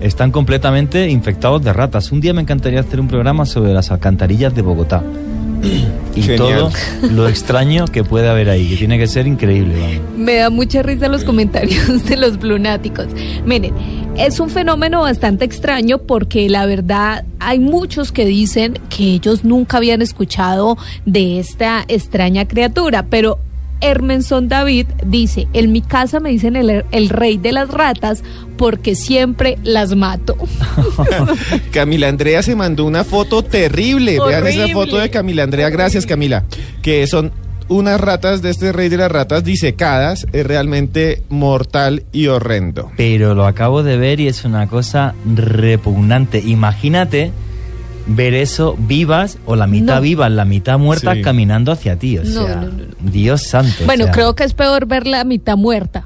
[0.00, 2.10] están completamente infectados de ratas.
[2.10, 5.02] Un día me encantaría hacer un programa sobre las alcantarillas de Bogotá.
[6.16, 6.38] Y Genial.
[6.38, 6.70] todo
[7.10, 9.74] lo extraño que puede haber ahí, que tiene que ser increíble.
[9.80, 10.18] vamos.
[10.18, 13.06] Me da mucha risa los comentarios de los blunáticos.
[13.46, 13.74] Miren,
[14.16, 19.76] es un fenómeno bastante extraño porque la verdad hay muchos que dicen que ellos nunca
[19.76, 20.76] habían escuchado
[21.06, 23.38] de esta extraña criatura, pero
[23.84, 28.22] Hermenson David dice, en mi casa me dicen el, el rey de las ratas
[28.56, 30.36] porque siempre las mato.
[31.70, 34.18] Camila Andrea se mandó una foto terrible.
[34.26, 35.68] Vean esa foto de Camila Andrea.
[35.70, 36.44] Gracias, Camila.
[36.82, 37.32] Que son
[37.68, 40.26] unas ratas de este rey de las ratas disecadas.
[40.32, 42.90] Es realmente mortal y horrendo.
[42.96, 46.38] Pero lo acabo de ver y es una cosa repugnante.
[46.38, 47.32] Imagínate
[48.06, 50.00] ver eso vivas o la mitad No.
[50.02, 51.22] vivas, la mitad muerta Sí.
[51.22, 52.18] caminando hacia ti.
[52.18, 53.10] O sea, no, no, no.
[53.10, 53.82] Dios santo.
[53.82, 56.04] o Bueno, sea, creo que es peor ver la mitad muerta.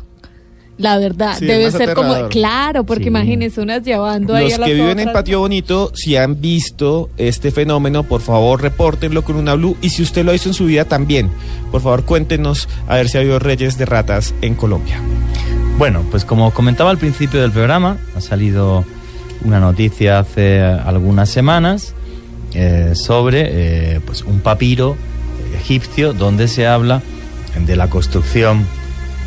[0.76, 3.08] La verdad, Sí, debe ser como, claro, porque Sí.
[3.08, 5.12] imagínense unas llevando ahí Los a las que viven en.
[5.12, 9.76] Patio Bonito, si han visto este fenómeno, por favor repórtenlo con una blue.
[9.82, 11.30] Y si usted lo hizo en su vida también,
[11.72, 15.00] por favor cuéntenos a ver si ha habido reyes de ratas en Colombia.
[15.78, 18.84] Bueno, pues como comentaba al principio del programa, ha salido
[19.44, 21.94] una noticia hace algunas semanas
[22.55, 24.96] eh, sobre eh, pues un papiro
[25.55, 27.03] egipcio donde se habla
[27.66, 28.66] de la construcción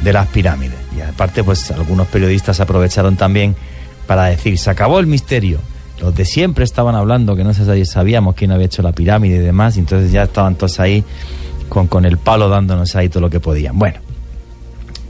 [0.04, 0.78] de las pirámides.
[0.98, 3.56] Y aparte, pues algunos periodistas aprovecharon también
[4.08, 5.60] para decir, se acabó el misterio.
[6.00, 9.78] Los de siempre estaban hablando que no sabíamos quién había hecho la pirámide y demás,
[9.78, 11.04] y entonces ya estaban todos ahí
[11.70, 13.78] con, con el palo dándonos ahí todo lo que podían.
[13.78, 14.00] Bueno,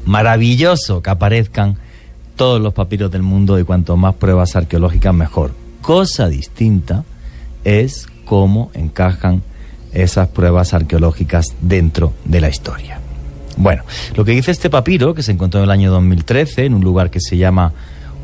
[0.06, 1.78] maravilloso que aparezcan
[2.42, 5.52] todos los papiros del mundo y cuanto más pruebas arqueológicas mejor.
[5.84, 7.04] Cosa distinta
[7.64, 9.44] es cómo encajan
[9.94, 13.00] esas pruebas arqueológicas dentro de la historia.
[13.58, 13.84] Bueno,
[14.16, 17.12] lo que dice este papiro, que se encontró en el año 2013 en un lugar
[17.12, 17.74] que se llama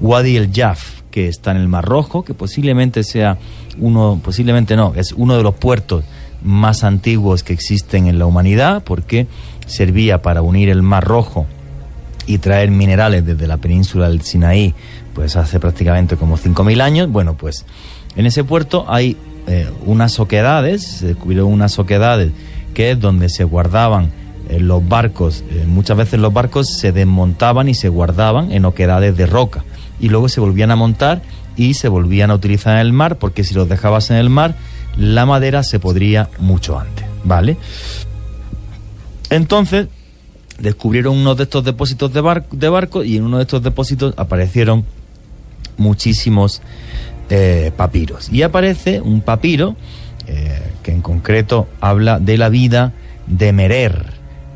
[0.02, 3.38] Wadi el Jaf, que está en el Mar Rojo, que posiblemente sea
[3.78, 6.04] uno, posiblemente no, es uno de los puertos
[6.42, 9.28] más antiguos que existen en la humanidad, porque
[9.68, 11.46] servía para unir el Mar Rojo
[12.28, 14.76] y traer minerales desde la península del Sinaí,
[15.16, 17.10] pues hace prácticamente como 5.000 años.
[17.10, 17.66] Bueno, pues
[18.16, 22.32] en ese puerto hay eh, unas oquedades, se descubrieron unas oquedades
[22.74, 24.12] que es donde se guardaban
[24.50, 25.44] eh, los barcos.
[25.50, 29.64] Eh, muchas veces los barcos se desmontaban y se guardaban en oquedades de roca
[30.00, 31.22] y luego se volvían a montar
[31.56, 34.56] y se volvían a utilizar en el mar porque si los dejabas en el mar
[34.96, 37.58] la madera se podría mucho antes, ¿vale?
[39.30, 39.88] Entonces
[40.60, 44.14] descubrieron uno de estos depósitos de, bar- de barco y en uno de estos depósitos
[44.18, 44.86] aparecieron
[45.78, 46.62] muchísimos
[47.30, 48.30] eh, papiros.
[48.32, 49.76] Y aparece un papiro
[50.28, 52.94] eh, que en concreto habla de la vida
[53.28, 54.06] de Merer.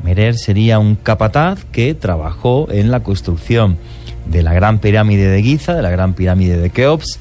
[0.02, 3.78] Merer sería un capataz que trabajó en la construcción
[4.26, 7.18] de la gran pirámide de Giza, de la gran pirámide de Keops.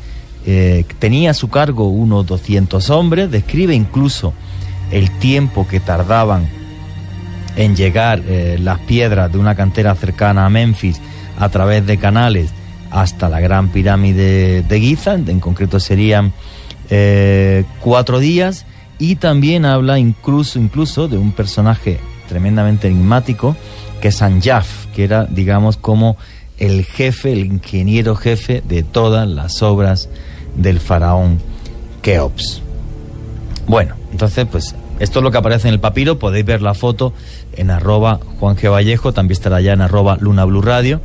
[0.47, 4.33] Eh, tenía a su cargo unos 200 hombres, describe incluso
[4.91, 6.47] el tiempo que tardaban
[7.55, 11.01] en llegar eh, las piedras de una cantera cercana a Memphis
[11.37, 12.51] a través de canales
[12.91, 16.33] hasta la gran pirámide de Giza, en concreto serían
[16.89, 18.65] eh, cuatro días,
[18.99, 23.55] y también habla incluso, incluso de un personaje tremendamente enigmático,
[24.01, 26.17] que es Anjaf, que era, digamos, como
[26.57, 30.09] el jefe, el ingeniero jefe de todas las obras
[30.55, 31.39] del faraón
[32.01, 32.61] Keops.
[33.67, 36.19] Bueno, entonces, pues esto es lo que aparece en el papiro.
[36.19, 37.13] Podéis ver la foto
[37.55, 38.71] en arroba Juan G.
[38.71, 41.01] Vallejo, también estará ya en arroba Luna Blue Radio.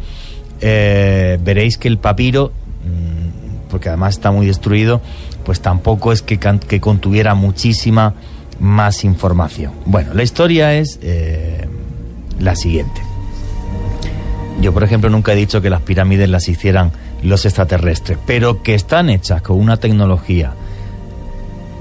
[0.61, 2.53] Eh, veréis que el papiro,
[2.85, 5.01] mm, porque además está muy destruido,
[5.45, 8.15] pues tampoco es que, que contuviera muchísima
[8.59, 9.73] más información.
[9.85, 11.69] Bueno, la historia es eh,
[12.39, 13.01] la siguiente.
[14.61, 18.75] Yo, por ejemplo, nunca he dicho que las pirámides las hicieran los extraterrestres, pero que
[18.75, 20.53] están hechas con una tecnología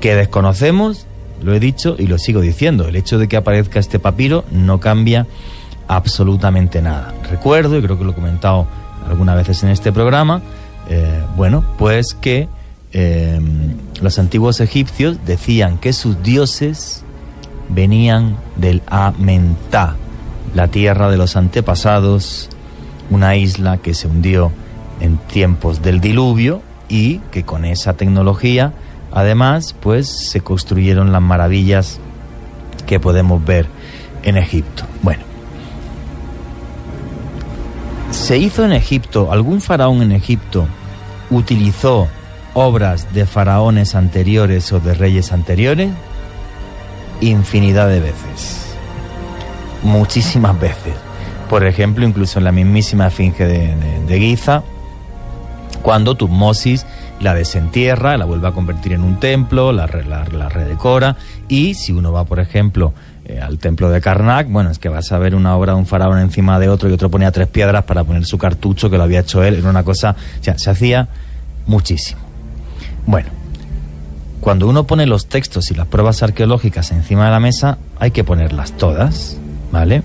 [0.02, 1.08] que desconocemos,
[1.44, 2.88] lo he dicho y lo sigo diciendo.
[2.88, 5.28] El hecho de que aparezca este papiro no cambia
[5.88, 7.14] absolutamente nada.
[7.30, 8.68] Recuerdo, y creo que lo he comentado
[9.08, 10.42] algunas veces en este programa,
[10.90, 12.48] eh, bueno, pues que
[12.92, 13.40] eh,
[14.02, 17.04] los antiguos egipcios decían que sus dioses
[17.70, 19.96] venían del Amentá,
[20.54, 22.50] la tierra de los antepasados,
[23.10, 24.52] una isla que se hundió
[25.00, 28.74] en tiempos del diluvio y que con esa tecnología
[29.16, 32.00] además pues se construyeron las maravillas
[32.86, 33.66] que podemos ver
[34.22, 34.84] en Egipto.
[35.02, 35.24] Bueno,
[38.12, 40.68] ¿se hizo en Egipto, algún faraón en Egipto
[41.32, 42.08] utilizó
[42.54, 45.90] obras de faraones anteriores o de reyes anteriores?
[47.22, 48.62] Infinidad de veces.
[49.84, 50.94] muchísimas veces.
[51.50, 54.64] Por ejemplo, incluso en la mismísima Esfinge de, de- de Giza,
[55.84, 56.86] cuando Tutmosis
[57.26, 61.18] la desentierra, la vuelve a convertir en un templo, la, re- la- la redecora,
[61.50, 62.94] y si uno va, por ejemplo,
[63.26, 65.86] eh, al templo de Karnak, bueno, es que vas a ver una obra de un
[65.88, 69.04] faraón encima de otro y otro ponía tres piedras para poner su cartucho que lo
[69.04, 71.08] había hecho él, era una cosa, o sea, se hacía
[71.68, 72.22] muchísimo.
[73.08, 73.30] Bueno,
[74.42, 78.24] cuando uno pone los textos y las pruebas arqueológicas encima de la mesa, hay que
[78.24, 79.38] ponerlas todas,
[79.72, 80.04] ¿vale?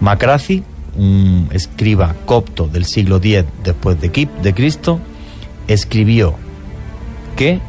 [0.00, 0.62] Macraci,
[0.96, 4.10] un escriba copto del siglo X después de
[4.54, 5.00] Cristo,
[5.72, 6.34] escribió
[7.36, 7.60] que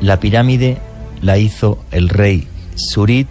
[0.00, 0.78] la pirámide
[1.22, 3.28] la hizo el rey Surit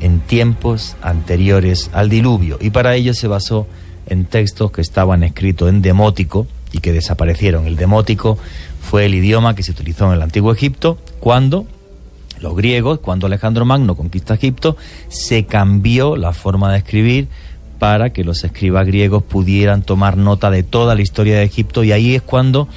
[0.00, 3.66] en tiempos anteriores al diluvio y para ello se basó
[4.06, 7.66] en textos que estaban escritos en demótico y que desaparecieron.
[7.66, 8.38] El demótico
[8.80, 11.66] fue el idioma que se utilizó en el antiguo Egipto cuando
[12.40, 17.28] los griegos, cuando Alejandro Magno conquista Egipto, se cambió la forma de escribir
[17.80, 21.92] para que los escribas griegos pudieran tomar nota de toda la historia de Egipto y
[21.92, 22.68] ahí es cuando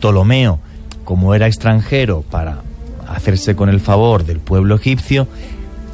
[0.00, 0.58] Ptolomeo,
[1.04, 2.62] como era extranjero para
[3.06, 5.28] hacerse con el favor del pueblo egipcio,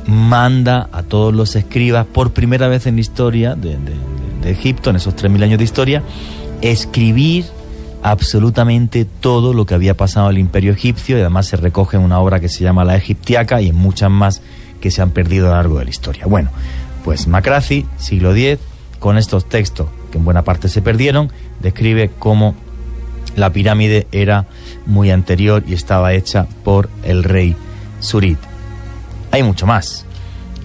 [0.06, 3.76] manda a todos los escribas por primera vez en la historia de,
[4.44, 6.02] Egipto, en esos 3.000 años de historia,
[6.62, 7.44] escribir
[8.02, 12.02] absolutamente todo lo que había pasado en el imperio egipcio y además se recoge en
[12.02, 14.40] una obra que se llama La Egiptiaca y en muchas más
[14.80, 16.26] que se han perdido a lo largo de la historia.
[16.26, 16.50] Bueno,
[17.04, 18.58] pues Macraci, siglo X,
[18.98, 22.54] con estos textos que en buena parte se perdieron, describe cómo
[23.36, 24.46] la pirámide era
[24.86, 27.54] muy anterior y estaba hecha por el rey
[28.00, 28.38] Surit.
[29.30, 30.06] Hay mucho más.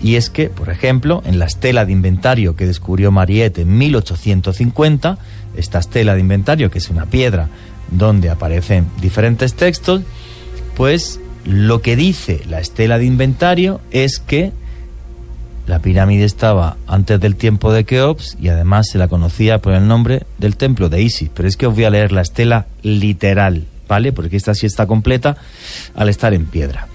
[0.01, 5.17] Y es que, por ejemplo, en la estela de inventario que descubrió Mariette en 1850,
[5.57, 7.49] esta estela de inventario, que es una piedra
[7.91, 10.03] donde aparecen diferentes textos,
[10.77, 14.53] pues lo que dice la estela de inventario es que
[15.67, 19.87] la pirámide estaba antes del tiempo de Keops y además se la conocía por el
[19.87, 21.29] nombre del templo de Isis.
[21.33, 24.11] Pero es que os voy a leer la estela literal, ¿vale?
[24.11, 25.37] Porque esta sí está completa
[25.95, 26.87] al estar en piedra.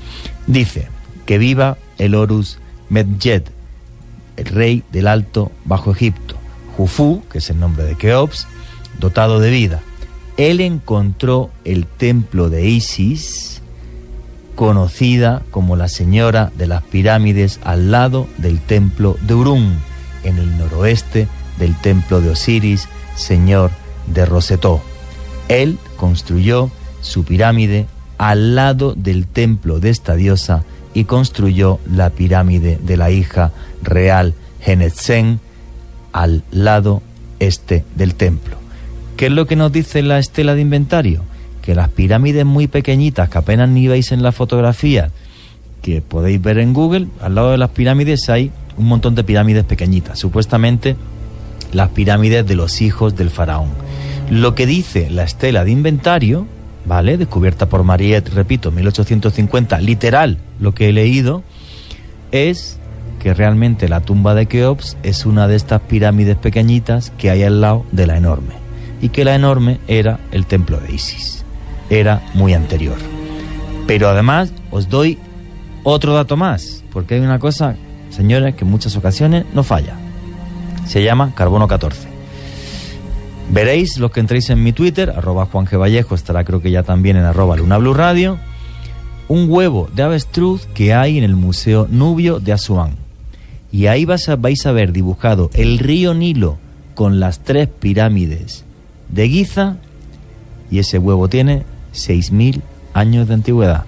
[0.46, 0.88] Dice
[1.26, 3.42] que viva el Horus Medjed,
[4.36, 6.36] el rey del Alto Bajo Egipto.
[6.76, 8.46] Jufu, que es el nombre de Keops,
[8.98, 9.80] dotado de vida.
[10.36, 13.53] Él encontró el templo de Isis,
[14.54, 19.78] conocida como la Señora de las Pirámides al lado del templo de Urún,
[20.22, 23.70] en el noroeste del templo de Osiris, Señor
[24.06, 24.82] de Rosetó.
[25.48, 27.86] Él construyó su pirámide
[28.18, 30.64] al lado del templo de esta diosa
[30.94, 35.40] y construyó la pirámide de la hija real Genetzen
[36.12, 37.02] al lado
[37.40, 38.56] este del templo.
[39.16, 41.22] ¿Qué es lo que nos dice la estela de inventario?
[41.64, 45.10] Que las pirámides muy pequeñitas, que apenas ni veis en la fotografía,
[45.80, 49.64] que podéis ver en Google, al lado de las pirámides hay un montón de pirámides
[49.64, 50.94] pequeñitas, supuestamente
[51.72, 53.70] las pirámides de los hijos del faraón.
[54.28, 56.46] Lo que dice la estela de inventario,
[56.84, 57.16] ¿vale?
[57.16, 61.42] Descubierta por Mariette, repito, 1850, literal, lo que he leído,
[62.30, 62.78] es
[63.22, 67.62] que realmente la tumba de Keops es una de estas pirámides pequeñitas que hay al
[67.62, 68.52] lado de la enorme.
[69.00, 71.43] Y que la enorme era el templo de Isis.
[71.94, 72.96] Era muy anterior.
[73.86, 75.16] Pero además os doy
[75.84, 77.76] otro dato más, porque hay una cosa,
[78.10, 79.94] señores, que en muchas ocasiones no falla.
[80.86, 82.08] Se llama carbono 14.
[83.48, 85.78] Veréis los que entréis en mi Twitter, arroba Juan G.
[85.78, 88.38] Vallejo, estará creo que ya también en arroba Luna Blue Radio,
[89.28, 92.96] un huevo de avestruz que hay en el Museo Nubio de Asuán.
[93.70, 94.28] Y ahí vais
[94.66, 96.58] a ver dibujado el río Nilo
[96.96, 98.64] con las tres pirámides
[99.10, 99.76] de Giza
[100.72, 102.60] y ese huevo tiene 6.000
[102.92, 103.84] años de antigüedad.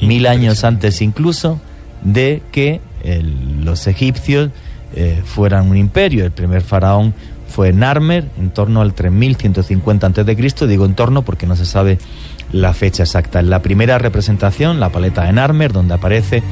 [0.00, 1.60] Mil años antes incluso
[2.02, 4.50] de que el- los egipcios
[4.94, 6.24] eh, fueran un imperio.
[6.24, 7.12] El primer faraón
[7.48, 10.66] fue Narmer en torno al 3150 a.C.
[10.66, 11.98] Digo en torno porque no se sabe
[12.52, 13.40] la fecha exacta.
[13.40, 16.42] En la primera representación, la paleta de Narmer, donde aparece eh,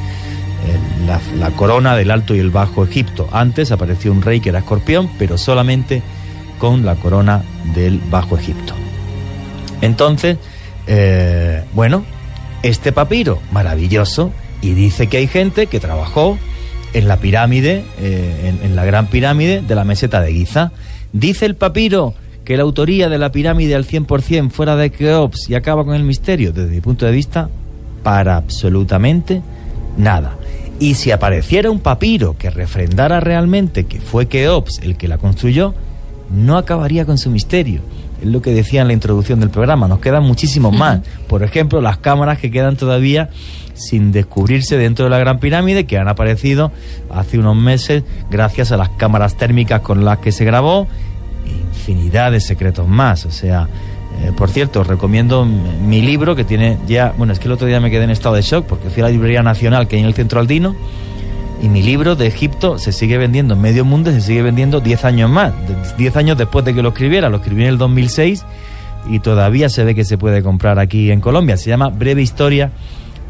[1.07, 3.29] la, la corona del Alto y el Bajo Egipto.
[3.33, 6.03] Antes apareció un rey que era escorpión, pero solamente
[6.59, 7.43] con la corona
[7.75, 8.75] del Bajo Egipto.
[9.81, 10.39] Entonces,
[10.87, 12.05] eh, bueno,
[12.63, 14.33] este papiro, maravilloso,
[14.63, 16.39] y dice que hay gente que trabajó
[16.93, 20.73] en la pirámide, eh, en, la gran pirámide de la meseta de Giza.
[21.13, 22.15] Dice el papiro
[22.45, 26.05] que la autoría de la pirámide al 100% fuera de Keops y acaba con el
[26.05, 27.51] misterio, desde mi punto de vista,
[28.03, 29.43] para absolutamente
[29.99, 30.37] nada.
[30.79, 35.75] Y si apareciera un papiro que refrendara realmente que fue Keops el que la construyó,
[36.31, 37.81] no acabaría con su misterio.
[38.27, 41.01] Es lo que decía en la introducción del programa, nos quedan muchísimos más.
[41.29, 43.31] Por ejemplo, las cámaras que quedan todavía
[43.75, 46.73] sin descubrirse dentro de la Gran Pirámide, que han aparecido
[47.11, 50.87] hace unos meses gracias a las cámaras térmicas con las que se grabó,
[51.47, 53.27] infinidad de secretos más.
[53.27, 53.69] O sea,
[54.23, 57.67] eh, por cierto, os recomiendo mi libro que tiene ya, bueno, es que el otro
[57.67, 60.03] día me quedé en estado de shock porque fui a la Librería Nacional que hay
[60.03, 60.75] en el Centro Aldino
[61.63, 65.05] y mi libro de Egipto se sigue vendiendo en medio mundo, se sigue vendiendo 10
[65.05, 65.53] años más,
[65.97, 68.45] 10 años después de que lo escribiera, lo escribí en el 2006
[69.09, 71.57] y todavía se ve que se puede comprar aquí en Colombia.
[71.57, 72.71] Se llama Breve Historia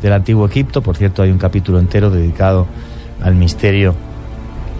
[0.03, 2.66] del Antiguo Egipto, por cierto hay un capítulo entero dedicado
[3.22, 3.95] al misterio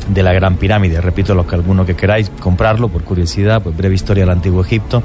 [0.09, 1.01] de la Gran Pirámide.
[1.01, 5.03] Repito, los que alguno que queráis comprarlo por curiosidad, pues Breve Historia del Antiguo Egipto.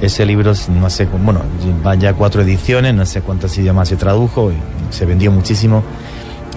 [0.00, 1.42] Ese libro, no sé, bueno,
[1.84, 4.50] van ya cuatro ediciones, no sé cuántas idiomas se tradujo,
[4.88, 5.82] se vendió muchísimo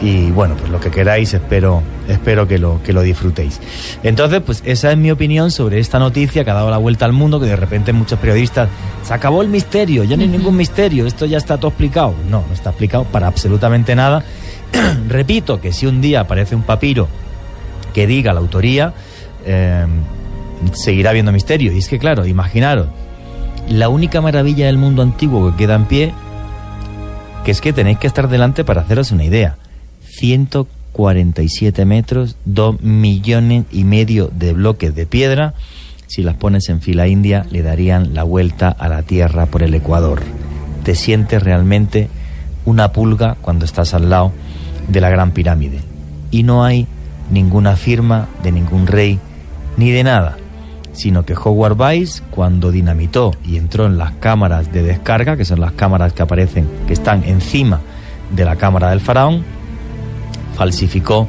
[0.02, 3.60] y bueno, pues lo que queráis, espero, espero que lo, que lo disfrutéis.
[4.04, 7.14] Entonces, pues esa es mi opinión sobre esta noticia que ha dado la vuelta al
[7.14, 8.70] mundo, que de repente muchos periodistas,
[9.04, 12.14] se acabó el misterio, ya no hay ningún misterio, esto ya está todo explicado.
[12.30, 14.24] No, no está explicado para absolutamente nada.
[15.08, 17.08] Repito que si un día aparece un papiro
[17.94, 18.94] que diga la autoría,
[19.46, 19.86] eh,
[20.74, 21.72] seguirá habiendo misterio.
[21.72, 22.88] Y es que, claro, imaginaros,
[23.70, 26.14] la única maravilla del mundo antiguo que queda en pie,
[27.46, 29.56] que es que tenéis que estar delante para haceros una idea
[30.24, 35.54] 147 metros, 2 millones y medio de bloques de piedra.
[36.08, 39.74] Si las pones en fila india, le darían la vuelta a la Tierra por el
[39.74, 40.22] Ecuador.
[40.86, 42.08] Te sientes realmente
[42.64, 44.32] una pulga cuando estás al lado
[44.88, 45.80] de la Gran Pirámide.
[46.32, 46.88] Y no hay
[47.30, 49.20] ninguna firma de ningún rey
[49.76, 50.38] ni de nada,
[50.94, 55.60] sino que Howard Weiss, cuando dinamitó y entró en las cámaras de descarga, que son
[55.60, 57.82] las cámaras que aparecen, que están encima
[58.34, 59.44] de la cámara del faraón,
[60.54, 61.28] falsificó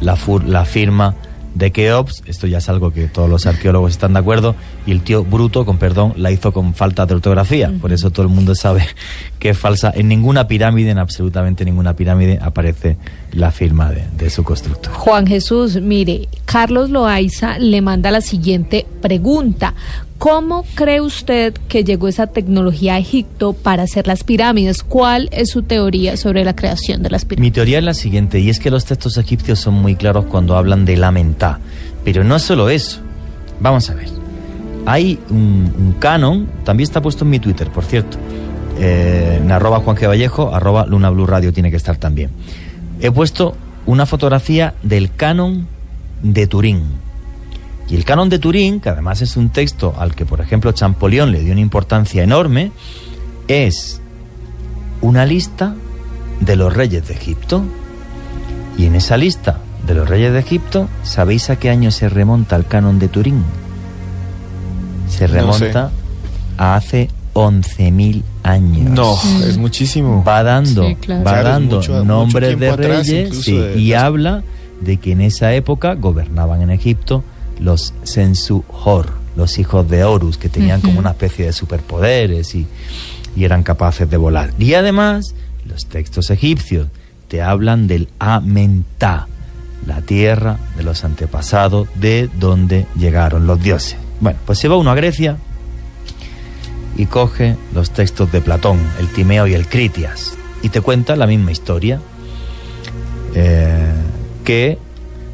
[0.00, 1.14] la, la firma
[1.54, 4.54] de Keops, esto ya es algo que todos los arqueólogos están de acuerdo,
[4.86, 7.72] y el tío Bruto, con perdón, la hizo con falta de ortografía.
[7.80, 8.84] Por eso todo el mundo sabe
[9.38, 9.92] que es falsa.
[9.94, 12.96] En ninguna pirámide, en absolutamente ninguna pirámide, aparece
[13.32, 14.92] la firma de, de su constructor.
[14.92, 19.74] Juan Jesús, mire, Carlos Loaiza le manda la siguiente pregunta.
[20.18, 24.82] ¿Cómo cree usted que llegó esa tecnología a Egipto para hacer las pirámides?
[24.82, 27.50] ¿Cuál es su teoría sobre la creación de las pirámides?
[27.50, 30.56] Mi teoría es la siguiente, y es que los textos egipcios son muy claros cuando
[30.56, 31.58] hablan de la mentá.
[32.04, 33.00] Pero no es solo eso.
[33.60, 34.23] Vamos a ver.
[34.86, 38.18] Hay un, canon, también está puesto en mi Twitter, por cierto.
[38.78, 40.08] Eh, en arroba Juan G.
[40.08, 42.30] Vallejo, arroba Luna Blue Radio tiene que estar también.
[43.00, 43.56] He puesto
[43.86, 45.66] una fotografía del canon
[46.22, 47.04] de Turín
[47.88, 51.30] y el canon de Turín, que además es un texto al que, por ejemplo, Champollion
[51.30, 52.72] le dio una importancia enorme,
[53.46, 54.00] es
[55.00, 55.74] una lista
[56.40, 57.62] de los reyes de Egipto.
[58.78, 62.56] Y en esa lista de los reyes de Egipto, ¿sabéis a qué año se remonta
[62.56, 63.44] el canon de Turín?
[65.16, 65.90] Se remonta
[66.56, 68.90] a hace 11.000 años.
[68.90, 70.22] No, es muchísimo.
[70.24, 71.24] Va dando, sí, claro.
[71.24, 74.42] va claro, dando mucho, nombres mucho de reyes sí, de, y habla
[74.80, 77.24] de que en esa época gobernaban en Egipto
[77.58, 80.86] los Sensu-Hor, los hijos de Horus, que tenían uh -huh.
[80.86, 82.66] como una especie de superpoderes y,
[83.36, 84.52] y, eran capaces de volar.
[84.58, 85.34] Y además,
[85.66, 86.88] los textos egipcios
[87.28, 89.26] te hablan del Amenta,
[89.86, 93.96] la tierra de los antepasados de donde llegaron los dioses.
[94.20, 95.36] Bueno, pues se va uno a Grecia
[96.96, 101.26] y coge los textos de Platón, el Timeo y el Critias, y te cuenta la
[101.26, 102.00] misma historia.
[103.34, 103.92] Eh,
[104.44, 104.78] que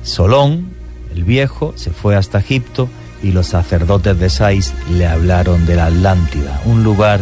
[0.02, 0.70] Solón,
[1.14, 2.88] el viejo se fue hasta Egipto
[3.22, 7.20] y los sacerdotes de Sais le hablaron de la Atlántida, un lugar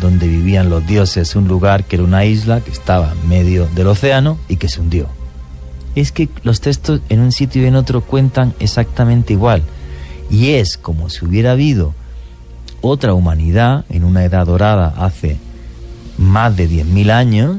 [0.00, 3.88] donde vivían los dioses, un lugar que era una isla que estaba en medio del
[3.88, 5.08] océano y que se hundió.
[5.94, 9.62] Es que los textos en un sitio y en otro cuentan exactamente igual.
[10.30, 11.94] Y es como si hubiera habido
[12.80, 15.38] otra humanidad en una edad dorada hace
[16.16, 17.56] más de 10.000 años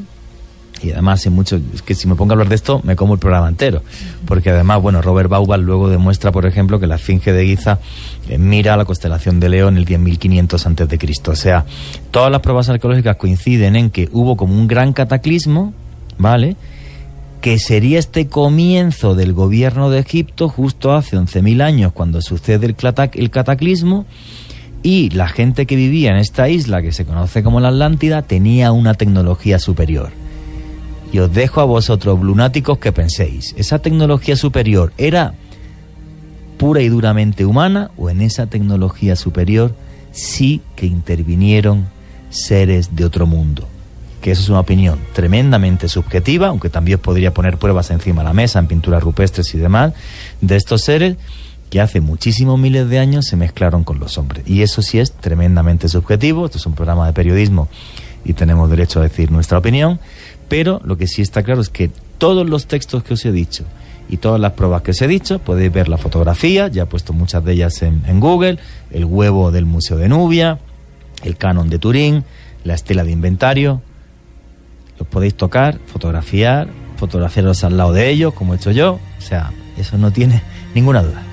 [0.82, 3.14] y además hay mucho, es que si me pongo a hablar de esto me como
[3.14, 3.82] el programa entero,
[4.26, 7.80] porque además, bueno, Robert Baubal luego demuestra, por ejemplo, que la Esfinge de Giza
[8.30, 11.32] eh, mira a la constelación de Leo en el 10.500 antes de Cristo.
[11.32, 11.66] O sea,
[12.12, 15.74] todas las pruebas arqueológicas coinciden en que hubo como un gran cataclismo,
[16.18, 16.56] ¿vale?,
[17.42, 22.76] que sería este comienzo del gobierno de Egipto justo hace 11.000 años, cuando sucede el,
[23.14, 24.06] el cataclismo,
[24.84, 28.72] y la gente que vivía en esta isla, que se conoce como la Atlántida, tenía
[28.72, 30.12] una tecnología superior.
[31.12, 35.34] Y os dejo a vosotros, lunáticos, que penséis, ¿esa tecnología superior era
[36.58, 39.74] pura y duramente humana o en esa tecnología superior
[40.12, 41.88] sí que intervinieron
[42.30, 43.68] seres de otro mundo?
[44.22, 48.34] Que eso es una opinión tremendamente subjetiva, aunque también podría poner pruebas encima de la
[48.34, 49.94] mesa, en pinturas rupestres y demás,
[50.42, 51.18] de estos seres,
[51.70, 54.44] que hace muchísimos miles de años se mezclaron con los hombres.
[54.48, 57.70] Y eso sí es tremendamente subjetivo, esto es un programa de periodismo
[58.26, 60.00] y tenemos derecho a decir nuestra opinión,
[60.48, 63.64] pero lo que sí está claro es que todos los textos que os he dicho
[64.10, 67.14] y todas las pruebas que os he dicho, podéis ver la fotografía, ya he puesto
[67.14, 68.58] muchas de ellas en, en Google,
[68.92, 70.60] el huevo del Museo de Nubia,
[71.24, 72.24] el canon de Turín,
[72.64, 73.82] la estela de inventario,
[75.00, 79.52] los podéis tocar, fotografiar, fotografiarlos al lado de ellos, como he hecho yo, o sea,
[79.78, 80.42] eso no tiene
[80.76, 81.24] ninguna duda.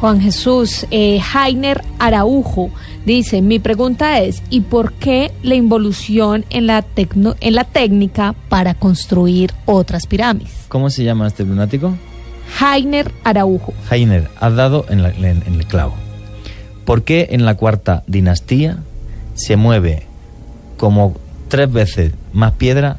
[0.00, 2.70] Juan Jesús, eh, Jainer Araujo
[3.04, 8.34] dice, mi pregunta es, ¿y por qué la involución en la, tecno, en la técnica
[8.48, 10.52] para construir otras pirámides?
[10.68, 11.94] ¿Cómo se llama este lunático?
[12.58, 13.74] Jainer Araujo.
[13.90, 15.94] Jainer, has dado en, la- en- en el clavo.
[16.86, 18.78] ¿Por qué en la cuarta dinastía
[19.34, 20.04] se mueve
[20.78, 21.14] como
[21.50, 22.96] tres veces más piedra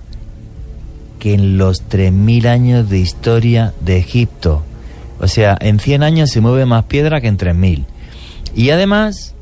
[1.20, 4.64] que en los 3.000 años de historia de Egipto?
[5.20, 7.86] O sea, en 100 años se mueve más piedra que en 3.000.
[8.56, 9.34] Y además,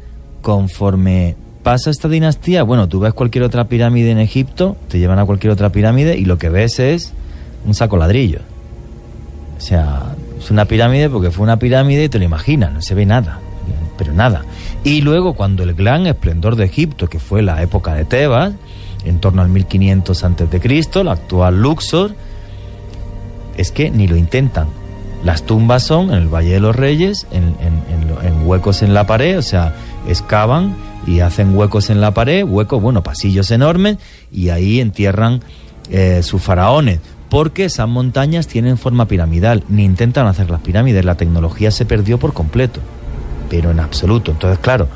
[0.42, 5.26] conforme pasa esta dinastía, bueno, tú ves cualquier otra pirámide en Egipto, te llevan a
[5.26, 7.14] cualquier otra pirámide y lo que ves es
[7.66, 8.40] un saco ladrillo.
[9.58, 12.96] O sea, es una pirámide porque fue una pirámide y te lo imaginas, no se
[12.96, 13.40] ve nada,
[13.98, 14.46] pero nada.
[14.84, 18.54] Y luego cuando el gran esplendor de Egipto, que fue la época de Tebas,
[19.06, 22.12] en torno al 1500 antes de Cristo, la actual Luxor,
[23.58, 24.68] es que ni lo intentan.
[25.24, 28.94] Las tumbas son en el Valle de los Reyes, en, en- en en huecos en
[28.94, 29.74] la pared, o sea,
[30.08, 30.76] excavan
[31.08, 33.98] y hacen huecos en la pared, huecos, bueno, pasillos enormes,
[34.32, 35.42] y ahí entierran
[35.90, 41.16] eh, sus faraones, porque esas montañas tienen forma piramidal, ni intentan hacer las pirámides, la
[41.16, 42.82] tecnología se perdió por completo,
[43.50, 44.32] pero en absoluto.
[44.32, 44.88] Entonces, claro,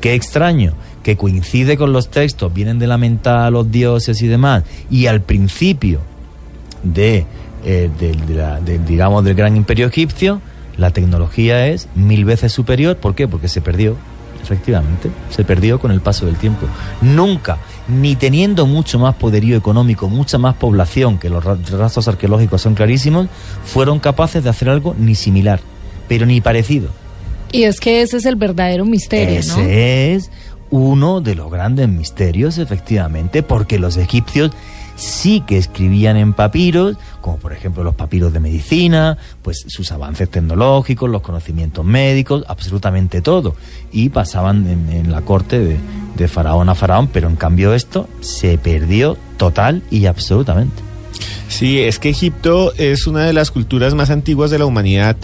[0.00, 0.72] qué extraño
[1.06, 5.20] que coincide con los textos, vienen de lamentar a los dioses y demás, y al
[5.20, 6.00] principio
[6.82, 7.24] de,
[7.64, 10.40] eh, de la- digamos, del gran imperio egipcio,
[10.76, 12.96] la tecnología es mil veces superior.
[12.96, 13.28] ¿Por qué?
[13.28, 13.96] Porque se perdió,
[14.42, 16.66] efectivamente, se perdió con el paso del tiempo.
[17.00, 22.60] Nunca, ni teniendo mucho más poderío económico, mucha más población, que los ra- rastros arqueológicos
[22.62, 23.28] son clarísimos,
[23.64, 25.60] fueron capaces de hacer algo ni similar,
[26.08, 26.88] pero ni parecido.
[27.52, 29.68] Y es que ese es el verdadero misterio, Ese ¿no?
[29.68, 30.30] es
[30.70, 34.52] uno de los grandes misterios, efectivamente, porque los egipcios
[34.96, 40.30] sí que escribían en papiros, como por ejemplo los papiros de medicina, pues sus avances
[40.30, 43.54] tecnológicos, los conocimientos médicos, absolutamente todo.
[43.92, 45.76] Y pasaban en, en la corte de,
[46.16, 50.85] de faraón a faraón, pero en cambio esto se perdió total y absolutamente.
[51.48, 55.16] Sí, es que Egipto es una de las culturas más antiguas de la humanidad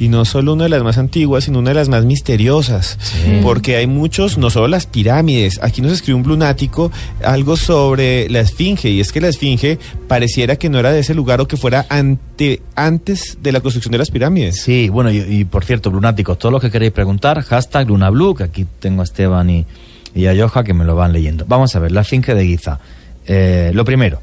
[0.00, 2.98] y no solo una de las más antiguas, sino una de las más misteriosas,
[3.42, 6.90] porque hay muchos, no solo las pirámides, aquí nos escribe un lunático
[7.22, 9.78] algo sobre la esfinge y es que la esfinge
[10.08, 13.92] pareciera que no era de ese lugar o que fuera ante, antes de la construcción
[13.92, 14.60] de las pirámides.
[14.62, 18.44] Sí, bueno, y, y por cierto, lunáticos, todos los que queréis preguntar, hashtag LunaBlue, que
[18.44, 19.66] aquí tengo a Esteban y,
[20.14, 21.44] y a Yoja que me lo van leyendo.
[21.46, 22.80] Vamos a ver, la Esfinge de Giza.
[23.28, 24.20] Eh, lo primero,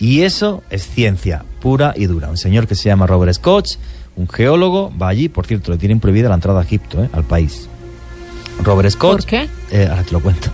[0.00, 2.28] y eso es ciencia pura y dura.
[2.28, 3.66] Un señor que se llama Robert Scott,
[4.16, 7.24] un geólogo, va allí, por cierto, le tienen prohibida la entrada a Egipto, eh, al
[7.24, 7.68] país.
[8.62, 9.18] Robert Scott.
[9.18, 9.48] ¿Por qué?
[9.70, 10.50] Eh, ahora te lo cuento.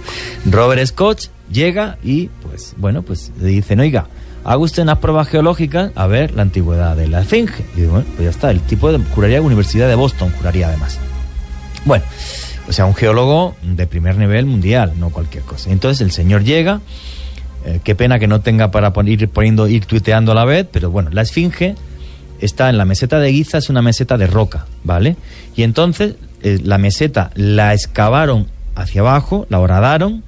[0.50, 4.08] Robert Scott llega y, pues, bueno, pues le dicen, oiga,
[4.44, 7.64] haga usted unas pruebas geológicas a ver la antigüedad de la esfinge.
[7.76, 10.98] Y digo, bueno, pues ya está, el tipo de juraría Universidad de Boston, juraría además.
[11.84, 12.04] Bueno,
[12.68, 15.70] o sea, un geólogo de primer nivel mundial, no cualquier cosa.
[15.70, 16.80] Entonces el señor llega,
[17.66, 20.92] eh, qué pena que no tenga para ir poniendo, ir tuiteando a la vez, pero
[20.92, 21.74] bueno, la esfinge
[22.40, 25.16] está en la meseta de Giza, es una meseta de roca, ¿vale?
[25.56, 26.14] Y entonces
[26.44, 28.46] eh, la meseta la excavaron
[28.76, 30.22] hacia abajo, la horadaron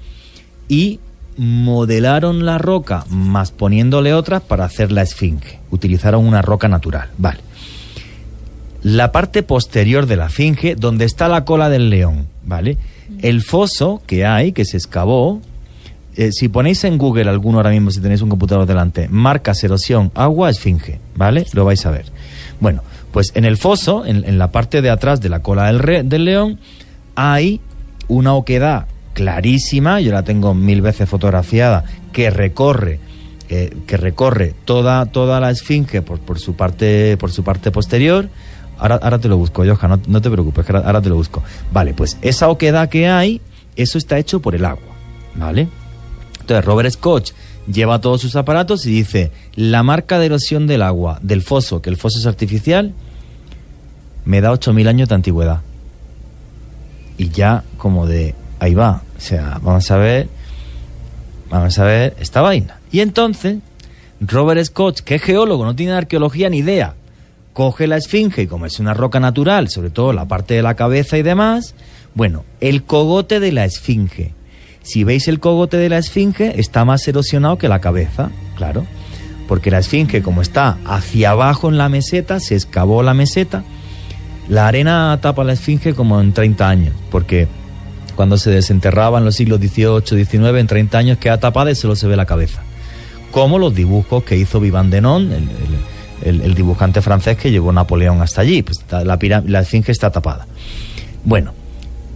[0.66, 0.99] y
[1.36, 5.61] modelaron la roca más poniéndole otras para hacer la esfinge.
[5.70, 7.39] Utilizaron una roca natural, vale.
[8.82, 12.78] La parte posterior de la esfinge, donde está la cola del león, ¿vale?
[13.22, 15.41] El foso que hay, que se excavó,
[16.19, 20.11] eh, si ponéis en Google alguno ahora mismo, si tenéis un computador delante, marcas erosión,
[20.14, 21.47] agua, esfinge, ¿vale?
[21.55, 22.07] Lo vais a ver.
[22.61, 25.79] Bueno, pues en el foso, en, en la parte de atrás de la cola del,
[25.79, 26.59] re- del león,
[27.14, 27.61] hay
[28.09, 33.01] una oquedad clarísima, yo la tengo mil veces fotografiada, que recorre,
[33.49, 38.29] eh, que recorre toda, toda la esfinge por, por su parte, por su parte posterior.
[38.79, 41.43] Ahora, ahora te lo busco, Joja, no, no te preocupes, ahora te lo busco.
[41.73, 43.41] Vale, pues esa oquedad que hay,
[43.75, 44.95] eso está hecho por el agua,
[45.35, 45.66] ¿vale?
[46.49, 47.32] Entonces Robert Scott
[47.70, 51.90] lleva todos sus aparatos y dice, la marca de erosión del agua del foso, que
[51.90, 52.94] el foso es artificial,
[54.24, 55.61] me da 8.000 años de antigüedad.
[57.18, 60.28] Y ya como de, ahí va, o sea, vamos a ver,
[61.51, 62.80] vamos a ver esta vaina.
[62.90, 63.59] Y entonces,
[64.22, 66.94] Robert Scott, que es geólogo, no tiene arqueología ni idea,
[67.53, 70.76] coge la esfinge y como es una roca natural, sobre todo la parte de la
[70.76, 71.74] cabeza y demás,
[72.14, 74.38] bueno, el cogote de la esfinge.
[74.89, 78.86] Si veis el cogote de la esfinge, está más erosionado que la cabeza, claro.
[79.47, 83.64] Porque la esfinge, como está hacia abajo en la meseta, se excavó la meseta,
[84.49, 87.49] la arena tapa la esfinge como en 30 años, porque
[88.16, 91.95] cuando se desenterraba en los siglos XVIII, XIX, en 30 años queda tapada y solo
[91.95, 92.62] se ve la cabeza.
[93.30, 95.30] Como los dibujos que hizo Vivant Denon,
[96.24, 98.62] el, dibujante francés que llevó Napoleón hasta allí.
[98.62, 100.47] Pues la esfinge está tapada.
[101.24, 101.53] Bueno,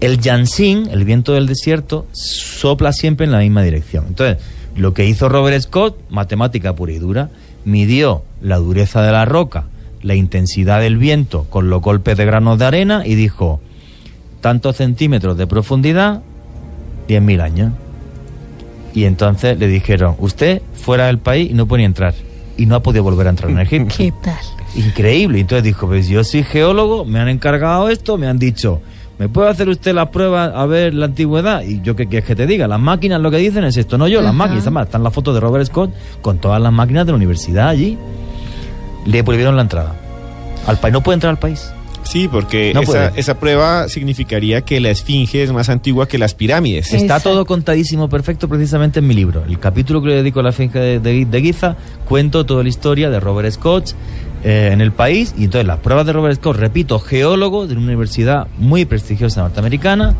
[0.03, 4.07] el Jansin, el viento del desierto, sopla siempre en la misma dirección.
[4.09, 4.45] Entonces,
[4.75, 7.31] lo que hizo Robert Scott, matemática pura y dura,
[7.65, 9.67] midió la dureza de la roca,
[10.03, 13.61] la intensidad del viento con los golpes de granos de arena y dijo,
[14.41, 16.23] tantos centímetros de profundidad,
[17.09, 17.73] 10.000 años.
[18.95, 22.15] Y entonces le dijeron, usted fuera del país y no puede entrar.
[22.57, 23.95] Y no ha podido volver a entrar en Egipto.
[23.97, 24.35] ¿Qué tal?
[24.75, 25.39] Increíble.
[25.39, 28.83] Y entonces dijo, pues yo soy geólogo, me han encargado esto, me han dicho,
[29.23, 31.63] ¿me puede hacer usted la prueba a ver la antigüedad?
[31.63, 34.09] Y yo qué quieres que te diga, las máquinas lo que dicen es esto, no
[34.09, 34.63] yo, las máquinas.
[34.65, 37.97] Además, están las fotos de Robert Scott con todas las máquinas de la universidad allí.
[39.07, 39.95] Le prohibieron la entrada.
[40.67, 41.73] Al país no puede entrar al país.
[42.05, 46.35] Sí, porque No esa, esa prueba significaría que la esfinge es más antigua que las
[46.35, 46.93] pirámides.
[46.93, 49.45] Está todo contadísimo perfecto precisamente en mi libro.
[49.49, 52.69] El capítulo que le dedico a la finca de, de- de Giza, cuento toda la
[52.69, 53.95] historia de Robert Scott
[54.45, 55.35] eh, en el país.
[55.37, 60.15] Y entonces las pruebas de Robert Scott, repito, geólogo de una universidad muy prestigiosa norteamericana,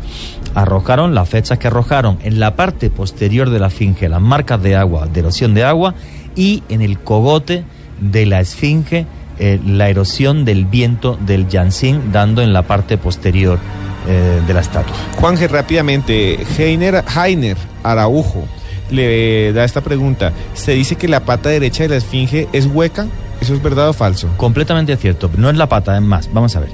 [0.55, 4.75] arrojaron las fechas que arrojaron en la parte posterior de la esfinge, las marcas de
[4.75, 5.95] agua, de erosión de agua,
[6.35, 7.63] y en el cogote
[7.99, 9.05] de la esfinge,
[9.39, 13.59] eh, la erosión del viento del Jansin, dando en la parte posterior
[14.07, 14.95] eh, de la estatua.
[15.19, 18.45] Juanje, rápidamente, Heiner, Heiner Araujo
[18.91, 20.31] le da esta pregunta.
[20.53, 23.07] Se dice que la pata derecha de la esfinge es hueca.
[23.43, 24.29] ¿Eso es verdad o falso?
[24.37, 25.29] Completamente cierto.
[25.35, 26.29] No es la pata, es más.
[26.31, 26.69] Vamos a ver.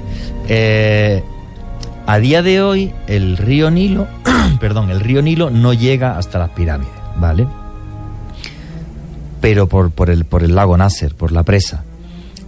[0.46, 1.20] Eh,
[2.06, 4.06] a día de hoy, el río Nilo,
[4.60, 7.48] perdón, el río Nilo no llega hasta las pirámides, ¿vale?
[9.40, 11.82] Pero por, por, el, por el lago Nasser, por la presa.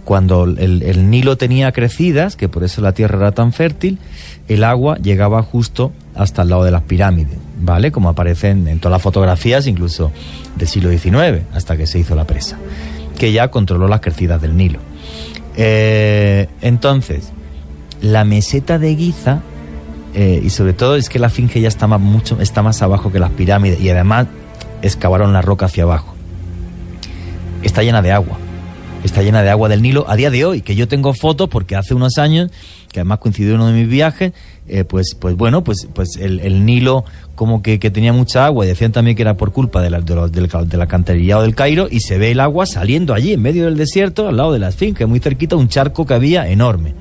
[0.05, 3.99] Cuando el, el Nilo tenía crecidas, que por eso la tierra era tan fértil,
[4.47, 7.91] el agua llegaba justo hasta el lado de las pirámides, ¿vale?
[7.91, 10.13] Como aparecen en todas las fotografías, incluso
[10.55, 12.57] del siglo XIX, hasta que se hizo la presa,
[13.17, 14.79] que ya controló las crecidas del Nilo.
[15.55, 17.31] Eh, entonces,
[18.01, 19.41] la meseta de Giza,
[20.13, 23.11] eh, y sobre todo es que la finge ya está más, mucho, está más abajo
[23.11, 24.27] que las pirámides, y además
[24.81, 26.13] excavaron la roca hacia abajo.
[27.61, 28.37] Está llena de agua.
[29.03, 31.75] Está llena de agua del Nilo a día de hoy, que yo tengo fotos porque
[31.75, 32.51] hace unos años,
[32.93, 34.31] que además coincidió uno de mis viajes,
[34.69, 37.03] eh, pues, pues bueno, pues, pues el, Nilo
[37.35, 39.99] como que, que tenía mucha agua y decían también que era por culpa de la-
[39.99, 40.47] de los- del,
[41.55, 44.59] Cairo y se ve el agua saliendo allí en medio del desierto al lado de
[44.59, 46.93] la Esfinge, muy cerquita, un charco que había enorme.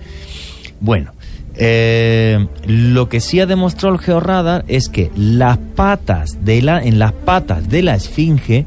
[0.80, 1.12] Bueno,
[1.54, 6.98] eh, lo que sí ha demostrado el georradar es que las patas de la, en
[6.98, 8.64] las patas de la esfinge,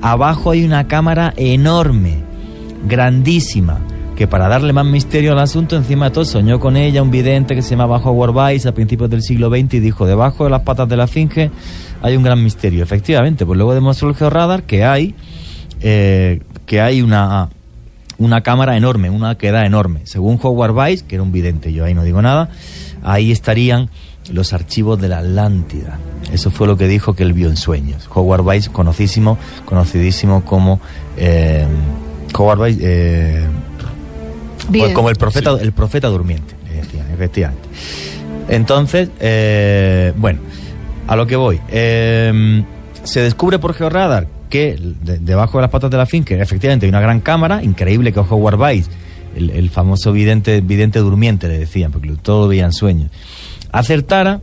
[0.00, 2.14] abajo hay una cámara enorme,
[2.88, 3.80] grandísima,
[4.22, 7.56] que para darle más misterio al asunto, encima de todo, soñó con ella un vidente
[7.56, 10.62] que se llamaba Howard Weiss a principios del siglo XX y dijo, debajo de las
[10.62, 11.50] patas de la esfinge
[12.02, 12.84] hay un gran misterio.
[12.84, 15.16] Efectivamente, pues luego demostró el georradar que hay,
[15.80, 17.48] eh, que hay una
[18.16, 20.02] una cámara enorme, una queda enorme.
[20.04, 22.48] Según Howard Weiss, que era un vidente, yo ahí no digo nada,
[23.02, 23.90] ahí estarían
[24.30, 25.98] los archivos de la Atlántida.
[26.32, 28.08] Eso fue lo que dijo que él vio en sueños.
[28.14, 30.78] Howard Weiss, conocidísimo, conocidísimo como
[31.16, 31.66] eh,
[32.38, 33.48] Howard Weiss, eh,
[34.68, 34.92] Bien.
[34.94, 37.68] como el profeta, el profeta durmiente, le decían, efectivamente.
[38.48, 40.40] Entonces, eh, bueno,
[41.06, 41.60] a lo que voy.
[41.70, 42.62] eh,
[43.04, 46.90] se descubre por georradar que de- debajo de las patas de la finca efectivamente hay
[46.90, 48.88] una gran cámara, increíble que Howard Weiss,
[49.36, 53.10] el, el famoso vidente, vidente durmiente, le decían, porque todo veían sueños,
[53.72, 54.40] acertara,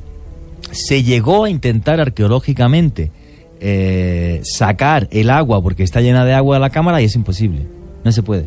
[0.72, 3.11] se llegó a intentar arqueológicamente
[3.61, 7.65] eh, sacar el agua porque está llena de agua de la cámara y es imposible,
[8.03, 8.45] no se puede.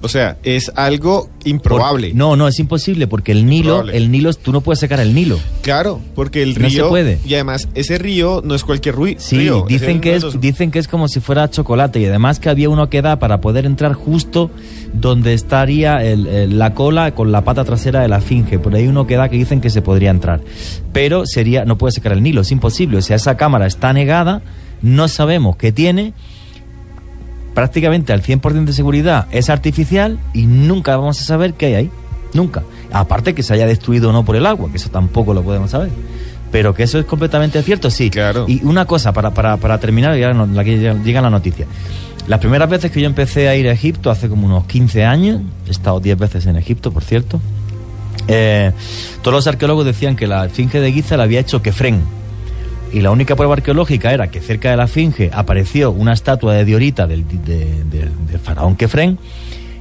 [0.00, 2.10] O sea, es algo improbable.
[2.10, 3.96] Por- no, no, es imposible porque el Nilo, Improbable.
[3.96, 5.38] el Nilo, tú no puedes secar el Nilo.
[5.62, 6.88] Claro, porque el No se río.
[6.88, 7.18] puede.
[7.26, 9.64] Y además, ese río no es cualquier Sí, río.
[9.66, 12.68] ese dicen que es dicen que es como si fuera chocolate y además que había
[12.68, 14.52] uno que da para poder entrar justo
[14.94, 18.60] donde estaría el- el- la cola con la pata trasera de la finge.
[18.60, 20.40] Por ahí uno que da que dicen que se podría entrar,
[20.92, 22.98] pero sería no puede secar el Nilo, es imposible.
[22.98, 24.42] O sea, esa cámara está negada,
[24.80, 26.12] no sabemos qué tiene.
[27.54, 31.90] Prácticamente al 100% de seguridad es artificial y nunca vamos a saber qué hay ahí.
[32.34, 32.62] Nunca.
[32.92, 35.70] Aparte que se haya destruido o no por el agua, que eso tampoco lo podemos
[35.70, 35.90] saber.
[36.52, 38.10] Pero que eso es completamente cierto, sí.
[38.10, 38.44] Claro.
[38.48, 41.66] Y una cosa, para, para, para terminar, ya no- la que llega la noticia.
[42.26, 45.40] Las primeras veces que yo empecé a ir a Egipto, hace como unos 15 años,
[45.66, 47.40] he estado 10 veces en Egipto, por cierto,
[48.28, 48.72] eh,
[49.22, 52.02] todos los arqueólogos decían que la esfinge de Giza la había hecho Kefren.
[52.92, 56.64] Y la única prueba arqueológica era que cerca de la esfinge apareció una estatua de
[56.64, 59.18] Diorita del, de- del faraón Kefren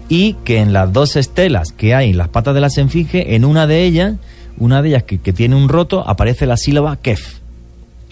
[0.09, 3.45] y que en las dos estelas que hay en las patas de la esfinge, en
[3.45, 4.15] una de ellas,
[4.57, 7.37] una de ellas que, que tiene un roto, aparece la sílaba Kef.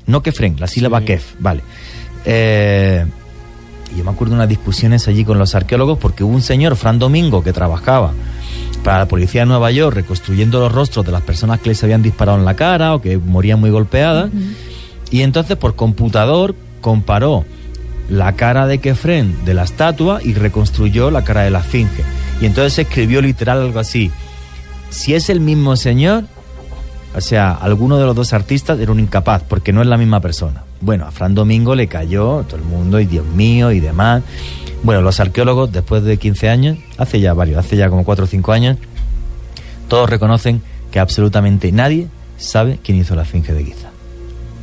[0.07, 1.61] No Kefren, la sílaba Kef, vale.
[2.25, 3.05] Eh,
[3.97, 6.99] yo me acuerdo de unas discusiones allí con los arqueólogos porque hubo un señor, Fran
[6.99, 8.13] Domingo, que trabajaba
[8.83, 12.01] para la policía de Nueva York reconstruyendo los rostros de las personas que les habían
[12.01, 14.29] disparado en la cara o que morían muy golpeadas.
[15.11, 17.45] Y entonces por computador comparó
[18.09, 22.03] la cara de Kefren de la estatua y reconstruyó la cara de la esfinge.
[22.41, 24.11] Y entonces escribió literal algo así.
[24.89, 26.25] Si es el mismo señor,
[27.15, 30.19] o sea, alguno de los dos artistas era un incapaz, porque no es la misma
[30.19, 30.63] persona.
[30.81, 34.21] Bueno, a Fran Domingo le cayó todo el mundo, y Dios mío, y demás.
[34.83, 38.27] Bueno, los arqueólogos, después de 15 años, hace ya varios, hace ya como 4 o
[38.27, 38.77] 5 años,
[39.87, 43.94] todos reconocen que absolutamente nadie sabe quién hizo la esfinge de Giza.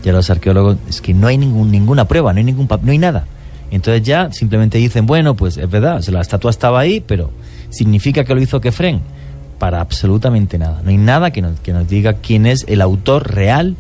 [0.02, 2.98] Ya los arqueólogos, es que no hay ningún, ninguna prueba, no hay, ningún, no hay
[2.98, 3.24] nada.
[3.70, 7.30] Entonces ya simplemente dicen, bueno, pues es verdad, la estatua estaba ahí, pero
[7.70, 9.00] ¿significa que lo hizo Kefren?
[9.58, 10.80] Para absolutamente nada.
[10.82, 13.76] No hay nada que nos, que nos diga quién es el autor real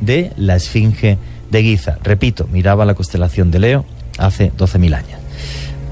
[0.00, 1.18] de la esfinge
[1.50, 1.98] de Giza.
[2.02, 3.84] Repito, miraba la constelación de Leo
[4.18, 5.20] hace 12.000 años.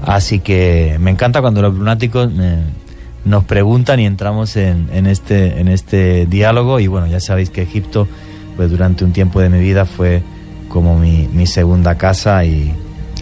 [0.05, 2.85] Así que me encanta cuando los lunáticos me-
[3.25, 6.79] nos preguntan y entramos en, en este, en este diálogo.
[6.79, 8.07] Y bueno, ya sabéis que Egipto,
[8.55, 10.21] pues durante un tiempo de mi vida fue
[10.69, 12.73] como mi, mi segunda casa y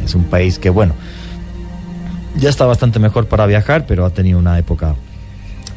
[0.04, 0.94] es un país que, bueno,
[2.36, 4.96] ya está bastante mejor para viajar, pero ha tenido una época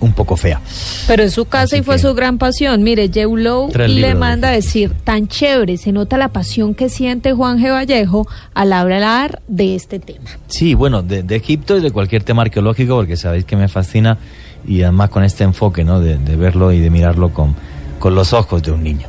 [0.00, 0.60] un poco fea.
[1.06, 2.82] Pero es su casa y fue su gran pasión.
[2.82, 7.58] Mire, Tres le manda a decir, tan chévere, se nota la pasión que siente Juan
[7.58, 7.70] G.
[7.72, 10.30] Vallejo al hablar de este tema.
[10.48, 14.18] Sí, bueno, de, de Egipto y de cualquier tema arqueológico, porque sabéis que me fascina
[14.66, 16.00] y además con este enfoque, ¿no?
[16.00, 17.54] De, de verlo y de mirarlo con,
[17.98, 19.06] con los ojos de un niño.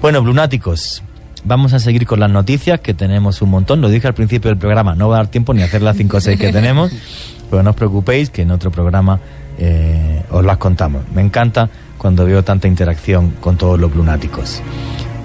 [0.00, 1.02] Bueno, lunáticos,
[1.44, 3.80] vamos a seguir con las noticias, que tenemos un montón.
[3.80, 5.96] Lo dije al principio del programa, no va a dar tiempo ni a hacer las
[5.96, 6.92] 5 o 6 que tenemos,
[7.50, 9.20] pero no os preocupéis que en otro programa
[9.58, 11.02] eh, os las contamos.
[11.14, 14.60] Me encanta cuando veo tanta interacción con todos los lunáticos.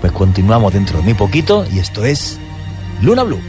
[0.02, 2.40] Pues continuamos dentro de muy poquito y esto es
[3.02, 3.42] Luna Blue.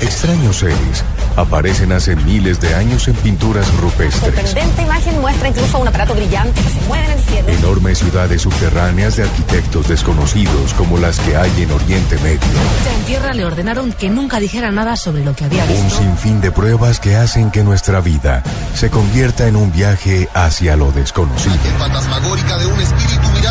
[0.00, 1.04] Extraños seres
[1.36, 4.34] aparecen hace miles de años en pinturas rupestres.
[4.34, 7.48] Sorprendente imagen muestra incluso un aparato brillante que se mueve en el cielo.
[7.48, 12.38] Enormes ciudades subterráneas de arquitectos desconocidos como las que hay en Oriente Medio.
[12.84, 15.98] Ya en tierra le ordenaron que nunca dijera nada sobre lo que había Un visto.
[15.98, 18.42] sinfín de pruebas que hacen que nuestra vida
[18.74, 21.54] se convierta en un viaje hacia lo desconocido.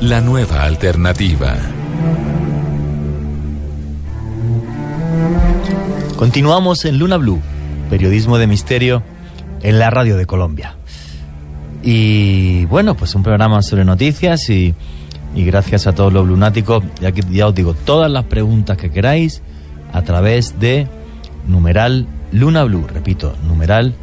[0.00, 1.56] la nueva alternativa.
[6.16, 7.40] Continuamos en Luna Blue,
[7.90, 9.02] periodismo de misterio
[9.62, 10.76] en la radio de Colombia.
[11.82, 14.74] Y bueno, pues un programa sobre noticias y,
[15.34, 16.84] gracias a todos los lunáticos,
[17.30, 19.42] ya os digo, todas las preguntas que queráis
[19.92, 20.86] a través de
[21.46, 23.94] numeral Luna Blue, repito, numeral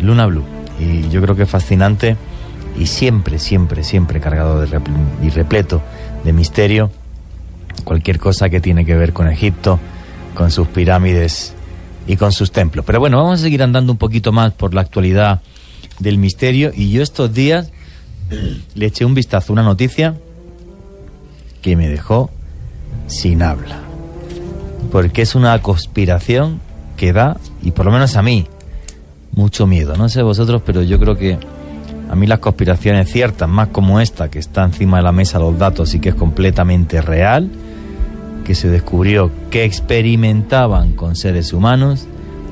[0.00, 0.44] Luna Blue.
[0.78, 2.16] Y yo creo que es fascinante
[2.80, 4.80] y siempre, siempre, siempre cargado de
[5.22, 5.82] y repleto
[6.24, 6.90] de misterio
[7.84, 9.78] cualquier cosa que tiene que ver con Egipto,
[10.34, 11.52] con sus pirámides
[12.06, 12.84] y con sus templos.
[12.86, 15.42] Pero bueno, vamos a seguir andando un poquito más por la actualidad
[15.98, 17.70] del misterio y yo estos días
[18.74, 20.16] le eché un vistazo a una noticia
[21.60, 22.30] que me dejó
[23.06, 23.80] sin habla.
[24.90, 26.60] Porque es una conspiración
[26.96, 28.46] que da, y por lo menos a mí,
[29.32, 29.96] mucho miedo.
[29.96, 31.38] No sé vosotros, pero yo creo que
[32.10, 35.56] a mí las conspiraciones ciertas, más como esta, que está encima de la mesa los
[35.56, 37.48] datos y que es completamente real,
[38.44, 42.08] que se descubrió que experimentaban con seres humanos,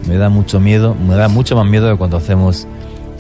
[0.06, 2.68] me da mucho miedo, me da mucho más miedo de cuando hacemos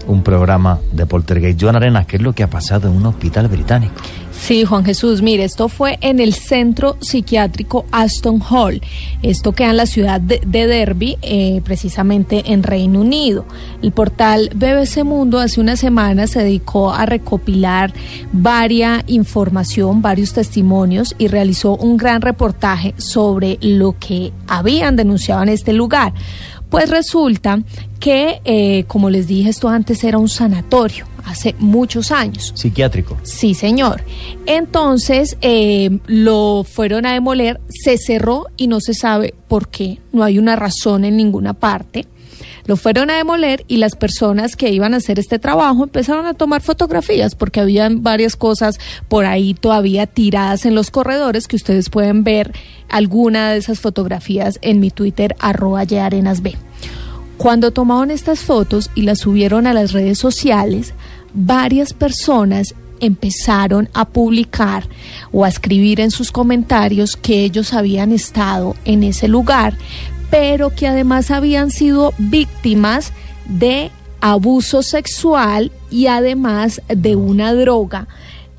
[0.06, 1.60] un programa de poltergeist.
[1.60, 4.00] Joan Arenas, ¿qué es lo que ha pasado en un hospital británico?
[4.40, 8.80] Sí, Juan Jesús, mire, esto fue en el centro psiquiátrico Aston Hall.
[9.22, 13.44] Esto queda en la ciudad de, de Derby, eh, precisamente en Reino Unido.
[13.82, 17.92] El portal BBC Mundo hace una semana se dedicó a recopilar
[18.32, 25.50] varia información, varios testimonios y realizó un gran reportaje sobre lo que habían denunciado en
[25.50, 26.14] este lugar.
[26.70, 27.60] Pues resulta
[27.98, 32.52] que, eh, como les dije, esto antes era un sanatorio, hace muchos años.
[32.54, 33.16] Psiquiátrico.
[33.22, 34.02] Sí, señor.
[34.46, 40.24] Entonces eh, lo fueron a demoler, se cerró y no se sabe por qué, no
[40.24, 42.06] hay una razón en ninguna parte.
[42.66, 46.34] Lo fueron a demoler y las personas que iban a hacer este trabajo empezaron a
[46.34, 51.88] tomar fotografías porque había varias cosas por ahí todavía tiradas en los corredores que ustedes
[51.88, 52.52] pueden ver
[52.90, 56.56] alguna de esas fotografías en mi Twitter arroba yarenasb.
[57.38, 60.92] Cuando tomaron estas fotos y las subieron a las redes sociales,
[61.34, 64.88] varias personas empezaron a publicar
[65.32, 69.76] o a escribir en sus comentarios que ellos habían estado en ese lugar,
[70.30, 73.12] pero que además habían sido víctimas
[73.46, 78.08] de abuso sexual y además de una droga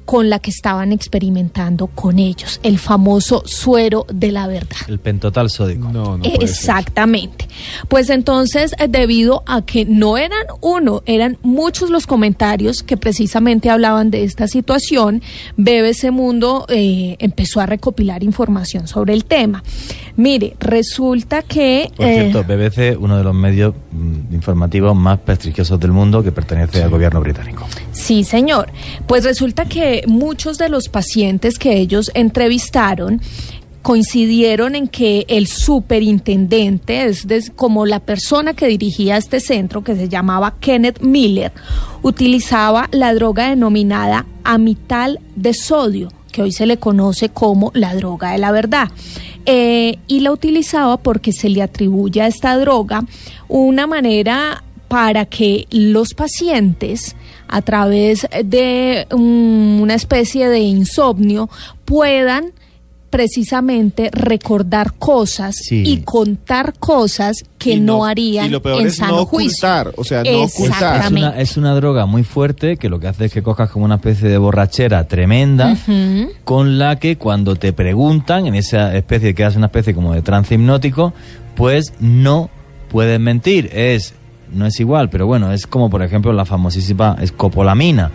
[0.10, 4.78] con la que estaban experimentando con ellos, el famoso suero de la verdad.
[4.88, 5.88] El pentotal sódico.
[5.90, 6.24] No, no.
[6.24, 7.48] Exactamente.
[7.90, 13.70] Pues entonces, eh, debido a que no eran uno, eran muchos los comentarios que precisamente
[13.70, 15.22] hablaban de esta situación,
[15.58, 19.64] BBC Mundo eh, empezó a recopilar información sobre el tema.
[20.20, 21.90] Mire, resulta que...
[21.96, 26.34] Por eh, cierto, BBC, uno de los medios mm, informativos más prestigiosos del mundo que
[26.34, 27.66] pertenece al gobierno británico.
[27.94, 28.70] Sí, señor.
[29.08, 33.22] Pues resulta que muchos de los pacientes que ellos entrevistaron
[33.82, 39.96] coincidieron en que el superintendente, es des- como la persona que dirigía este centro, que
[39.96, 41.54] se llamaba Kenneth Miller,
[42.02, 48.32] utilizaba la droga denominada amital de sodio, que hoy se le conoce como la droga
[48.34, 48.90] de la verdad.
[49.52, 53.04] Eh, y la utilizaba porque se le atribuye a esta droga
[53.48, 57.16] una manera para que los pacientes,
[57.48, 61.50] a través de una especie de insomnio,
[61.86, 62.54] puedan
[63.10, 65.84] precisamente recordar cosas Sí.
[65.86, 69.26] y contar cosas que Y no, no- harían y lo peor en es sano no
[69.26, 69.50] juicio.
[69.68, 71.02] ocultar, o sea, no ocultar.
[71.06, 73.86] Es una, es una droga muy fuerte que lo que hace es que cojas como
[73.86, 75.76] una especie de borrachera tremenda
[76.44, 80.22] con la que cuando te preguntan, en esa especie que hace una especie como de
[80.22, 81.14] trance hipnótico,
[81.56, 82.50] pues no
[82.90, 83.70] puedes mentir.
[83.74, 84.14] Es,
[84.54, 88.12] no es igual, pero bueno, es como por ejemplo la famosísima escopolamina,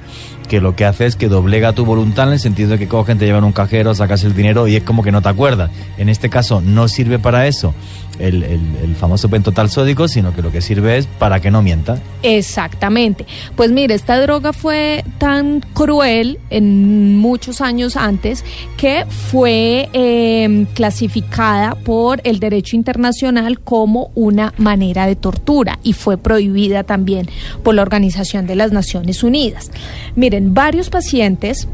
[0.48, 3.18] que lo que hace es que doblega tu voluntad en el sentido de que cogen,
[3.18, 5.70] te llevan un cajero, sacas el dinero y es como que no te acuerdas.
[5.96, 7.74] En este caso no sirve para eso
[8.18, 11.62] el, el, el famoso pentotal sódico, sino que lo que sirve es para que no
[11.62, 12.00] mientas.
[12.22, 13.26] Exactamente.
[13.56, 18.44] Pues mire, esta droga fue tan cruel en muchos años antes
[18.76, 26.16] que fue eh, clasificada por el derecho internacional como una manera de tortura y fue
[26.18, 27.28] prohibida también
[27.62, 29.70] por la Organización de las Naciones Unidas.
[30.16, 31.68] Miren, varios pacientes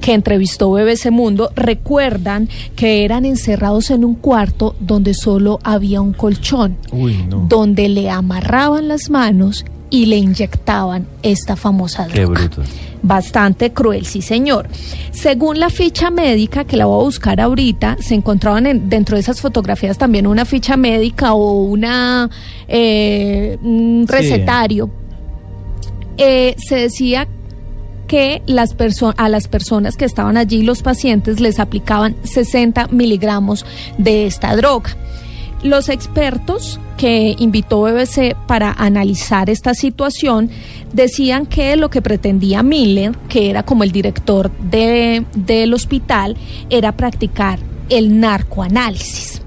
[0.00, 6.12] que entrevistó BBC Mundo recuerdan que eran encerrados en un cuarto donde solo había un
[6.12, 7.46] colchón Uy, no.
[7.48, 12.40] donde le amarraban las manos y le inyectaban esta famosa Qué droga.
[12.40, 12.62] bruto.
[13.02, 14.66] Bastante cruel, sí señor.
[15.12, 19.20] Según la ficha médica, que la voy a buscar ahorita, se encontraban en- dentro de
[19.20, 22.28] esas fotografías también una ficha médica o una
[22.66, 24.12] eh, un Sí.
[24.12, 24.90] recetario.
[26.18, 27.28] Eh, se decía
[28.06, 28.42] que
[29.16, 33.64] a las personas que estaban allí, los pacientes, les aplicaban 60 miligramos
[33.98, 34.90] de esta droga.
[35.62, 40.50] Los expertos que invitó BBC para analizar esta situación
[40.92, 46.36] decían que lo que pretendía Miller, que era como el director de- del hospital,
[46.70, 49.42] era practicar el narcoanálisis.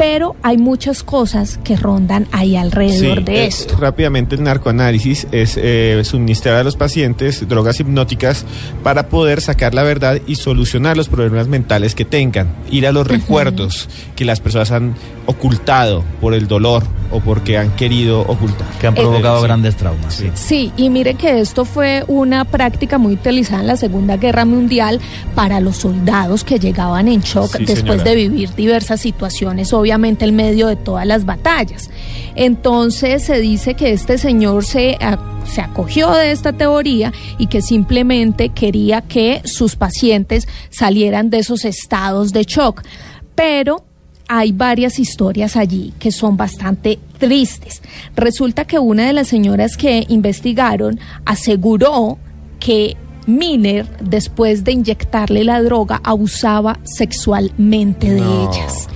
[0.00, 3.76] Pero hay muchas cosas que rondan ahí alrededor Sí, de eh, esto.
[3.76, 8.46] Rápidamente el narcoanálisis es eh, suministrar a los pacientes drogas hipnóticas
[8.82, 13.06] para poder sacar la verdad y solucionar los problemas mentales que tengan, ir a los
[13.06, 14.94] recuerdos que las personas han
[15.26, 18.68] ocultado por el dolor o porque han querido ocultar.
[18.80, 19.44] Que han Eh, provocado sí.
[19.44, 20.14] grandes traumas.
[20.14, 20.30] sí.
[20.34, 25.00] Sí, y mire que esto fue una práctica muy utilizada en la Segunda Guerra Mundial
[25.34, 28.04] para los soldados que llegaban en shock Sí, después señora.
[28.04, 31.90] de vivir diversas situaciones, obviamente en medio de todas las batallas.
[32.36, 37.60] Entonces se dice que este señor se, a- se acogió de esta teoría y que
[37.62, 42.82] simplemente quería que sus pacientes salieran de esos estados de shock.
[43.34, 43.84] Pero
[44.32, 47.82] hay varias historias allí que son bastante tristes.
[48.14, 52.16] Resulta que una de las señoras que investigaron aseguró
[52.60, 58.52] que Miner, después de inyectarle la droga, abusaba sexualmente de No.
[58.52, 58.86] ellas.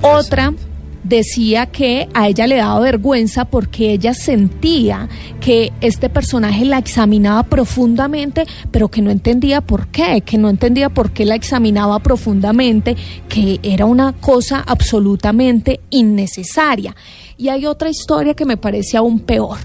[0.00, 0.54] Otra
[1.02, 5.08] decía que a ella le daba vergüenza porque ella sentía
[5.40, 10.88] que este personaje la examinaba profundamente, pero que no entendía por qué, que no entendía
[10.88, 12.96] por qué la examinaba profundamente,
[13.28, 16.94] que era una cosa absolutamente innecesaria.
[17.36, 19.58] Y hay otra historia que me parece aún peor.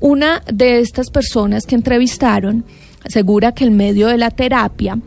[0.00, 2.64] Una de estas personas que entrevistaron
[3.04, 4.98] asegura que en medio de la terapia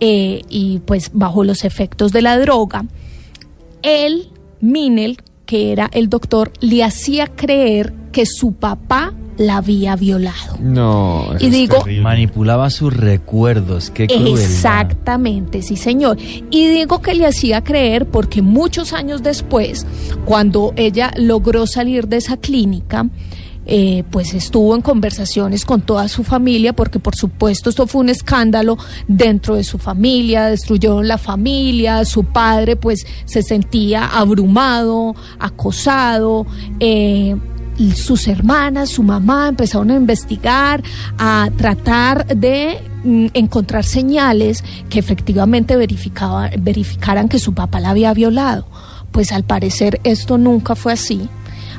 [0.00, 2.84] eh, y pues bajo los efectos de la droga,
[3.82, 4.30] él,
[4.62, 10.56] Minel, que era el doctor, le hacía creer que su papá la había violado.
[10.60, 11.34] No.
[11.40, 14.40] Y digo, manipulaba sus recuerdos, qué crueldad.
[14.40, 16.16] Exactamente, sí señor.
[16.20, 19.86] Y digo que le hacía creer porque muchos años después,
[20.24, 23.08] cuando ella logró salir de esa clínica,
[23.66, 28.08] eh, pues estuvo en conversaciones con toda su familia, porque por supuesto esto fue un
[28.08, 28.76] escándalo
[29.08, 36.46] dentro de su familia, destruyeron la familia, su padre pues se sentía abrumado, acosado.
[36.80, 37.36] eh,
[37.94, 40.82] sus hermanas, su mamá empezaron a investigar,
[41.18, 48.66] a tratar de mm, encontrar señales que efectivamente verificaran que su papá la había violado.
[49.10, 51.28] Pues al parecer esto nunca fue así.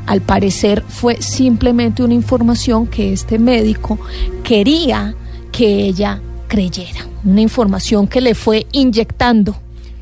[0.05, 3.99] Al parecer fue simplemente una información que este médico
[4.43, 5.15] quería
[5.51, 7.07] que ella creyera.
[7.23, 9.55] Una información que le fue inyectando.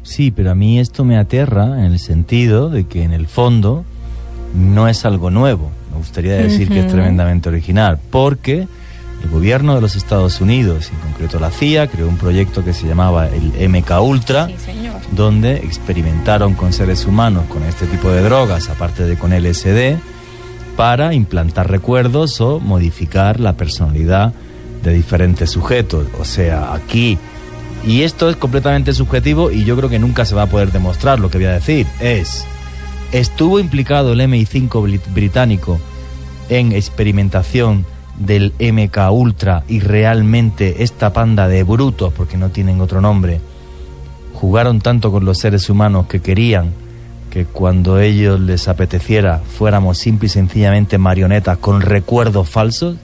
[0.04, 3.86] Sí, pero a mí esto me aterra en el sentido de que en el fondo
[4.56, 5.70] no es algo nuevo.
[5.92, 8.68] Me gustaría decir que es tremendamente original, porque
[9.24, 12.88] el gobierno de los Estados Unidos, en concreto la CIA, creó un proyecto que se
[12.88, 14.48] llamaba el MK Ultra,
[15.12, 19.98] donde experimentaron con seres humanos con este tipo de drogas, aparte de con LSD,
[20.76, 24.34] para implantar recuerdos o modificar la personalidad
[24.84, 26.08] de diferentes sujetos.
[26.20, 27.18] O sea, aquí,
[27.86, 31.20] y esto es completamente subjetivo y yo creo que nunca se va a poder demostrar,
[31.20, 32.46] lo que voy a decir es,
[33.12, 35.80] ¿estuvo implicado el MI5 bri- británico
[36.50, 37.86] en experimentación
[38.26, 43.40] del MK Ultra y realmente esta panda de brutos, porque no tienen otro nombre,
[44.34, 46.72] jugaron tanto con los seres humanos que querían
[47.30, 52.98] que cuando ellos les apeteciera fuéramos simple y sencillamente marionetas con recuerdos falsos?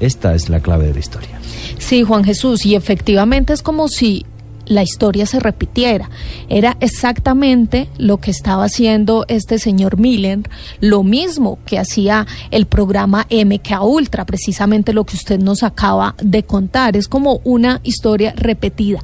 [0.00, 1.40] Esta es la clave de la historia.
[1.78, 4.26] Sí, Juan Jesús, y efectivamente es como si
[4.66, 6.10] la historia se repitiera.
[6.48, 10.40] Era exactamente lo que estaba haciendo este señor Miller,
[10.80, 16.42] lo mismo que hacía el programa MK Ultra, precisamente lo que usted nos acaba de
[16.44, 16.96] contar.
[16.96, 19.00] Es como una historia repetida.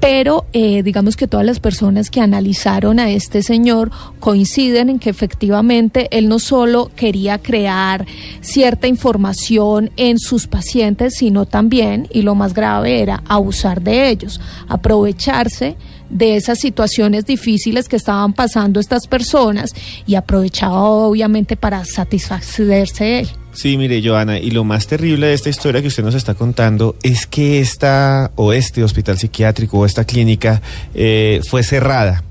[0.00, 3.90] Pero eh, digamos que todas las personas que analizaron a este señor
[4.20, 8.06] coinciden en que efectivamente él no solo quería crear
[8.40, 14.40] cierta información en sus pacientes, sino también, y lo más grave era abusar de ellos,
[14.68, 15.76] aprovecharse
[16.10, 19.70] de esas situaciones difíciles que estaban pasando estas personas
[20.06, 23.28] y aprovechaba obviamente para satisfacerse él.
[23.52, 26.94] Sí, mire, Joana, y lo más terrible de esta historia que usted nos está contando
[27.02, 30.62] es que esta o este hospital psiquiátrico o esta clínica
[30.94, 32.24] eh, fue cerrada.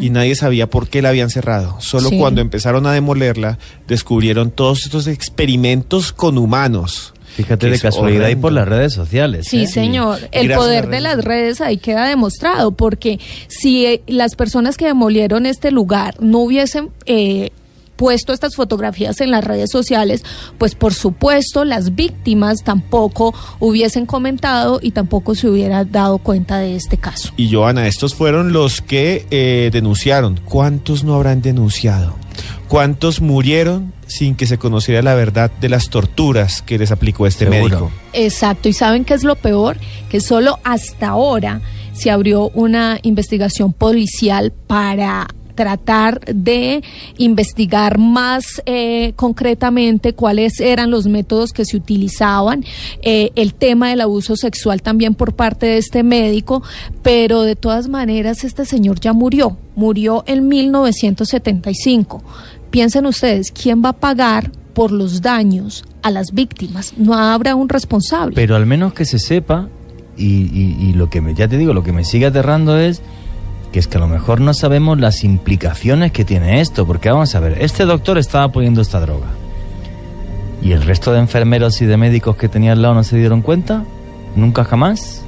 [0.00, 1.76] Y nadie sabía por qué la habían cerrado.
[1.80, 2.16] Solo Sí.
[2.18, 7.12] cuando empezaron a demolerla, descubrieron todos estos experimentos con humanos.
[7.38, 9.46] Fíjate de casualidad y por las redes sociales.
[9.48, 9.66] Sí, ¿eh?
[9.68, 10.18] señor.
[10.32, 14.86] El Gracias poder de las redes ahí queda demostrado, porque si eh, las personas que
[14.86, 17.52] demolieron este lugar no hubiesen eh,
[17.94, 20.24] puesto estas fotografías en las redes sociales,
[20.58, 26.74] pues por supuesto las víctimas tampoco hubiesen comentado y tampoco se hubiera dado cuenta de
[26.74, 27.32] este caso.
[27.36, 30.40] Y Joana, estos fueron los que eh, denunciaron.
[30.44, 32.16] ¿Cuántos no habrán denunciado?
[32.68, 37.46] ¿Cuántos murieron sin que se conociera la verdad de las torturas que les aplicó este
[37.46, 37.62] Seguro.
[37.62, 37.92] médico?
[38.12, 39.78] Exacto, y ¿saben qué es lo peor?
[40.10, 41.62] Que solo hasta ahora
[41.92, 45.26] se abrió una investigación policial para
[45.58, 46.84] tratar de
[47.16, 52.64] investigar más eh, concretamente cuáles eran los métodos que se utilizaban,
[53.02, 56.62] eh, el tema del abuso sexual también por parte de este médico,
[57.02, 62.22] pero de todas maneras este señor ya murió, murió en 1975.
[62.70, 66.94] Piensen ustedes, ¿quién va a pagar por los daños a las víctimas?
[66.96, 68.34] No habrá un responsable.
[68.34, 69.68] Pero al menos que se sepa,
[70.16, 73.02] y, lo que me, ya te digo, lo que me sigue aterrando es
[73.72, 77.34] que es que a lo mejor no sabemos las implicaciones que tiene esto, porque vamos
[77.34, 79.26] a ver, este doctor estaba poniendo esta droga.
[80.62, 83.42] ¿Y el resto de enfermeros y de médicos que tenía al lado no se dieron
[83.42, 83.84] cuenta?
[84.34, 85.22] ¿Nunca jamás?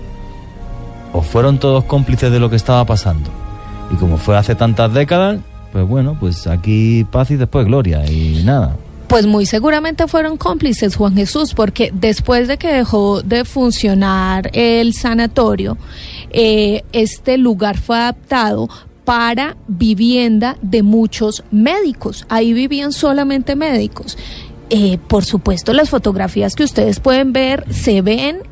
[1.12, 3.30] ¿O fueron todos cómplices de lo que estaba pasando?
[3.92, 5.40] Y como fue hace tantas décadas,
[5.72, 8.76] pues bueno, pues aquí paz y después gloria y nada.
[9.08, 14.94] Pues muy seguramente fueron cómplices, Juan Jesús, porque después de que dejó de funcionar el
[14.94, 15.76] sanatorio,
[16.30, 18.68] eh, este lugar fue adaptado
[19.04, 22.24] para vivienda de muchos médicos.
[22.28, 24.16] Ahí vivían solamente médicos.
[24.68, 28.42] Eh, por supuesto, las fotografías que ustedes pueden ver se ven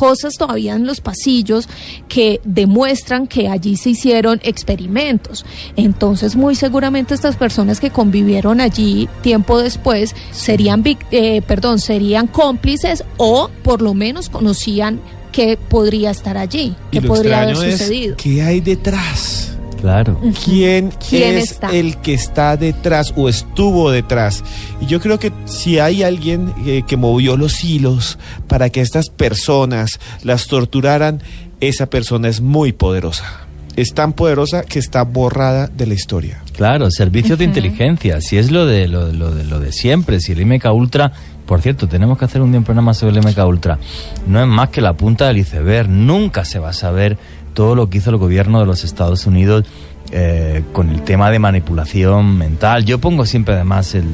[0.00, 1.68] cosas todavía en los pasillos
[2.08, 5.44] que demuestran que allí se hicieron experimentos.
[5.76, 13.04] Entonces, muy seguramente estas personas que convivieron allí tiempo después serían, eh, perdón, serían cómplices
[13.18, 15.00] o por lo menos conocían
[15.32, 18.16] que podría estar allí, que podría haber sucedido.
[18.16, 19.59] ¿Qué hay detrás?
[19.80, 20.20] Claro.
[20.44, 24.44] ¿Quién, es el que está detrás o estuvo detrás?
[24.80, 29.08] Y yo creo que si hay alguien eh, que movió los hilos para que estas
[29.08, 31.22] personas las torturaran,
[31.60, 33.46] esa persona es muy poderosa.
[33.76, 36.42] Es tan poderosa que está borrada de la historia.
[36.56, 40.44] Claro, servicios de inteligencia, si es lo de lo, de lo de siempre, si el
[40.44, 41.12] MK Ultra,
[41.46, 43.78] por cierto, tenemos que hacer un día un programa sobre el MK Ultra.
[44.26, 47.16] No es más que la punta del iceberg, nunca se va a saber
[47.54, 49.64] todo lo que hizo el gobierno de los Estados Unidos
[50.12, 52.84] eh, con el tema de manipulación mental.
[52.84, 54.08] Yo pongo siempre además el,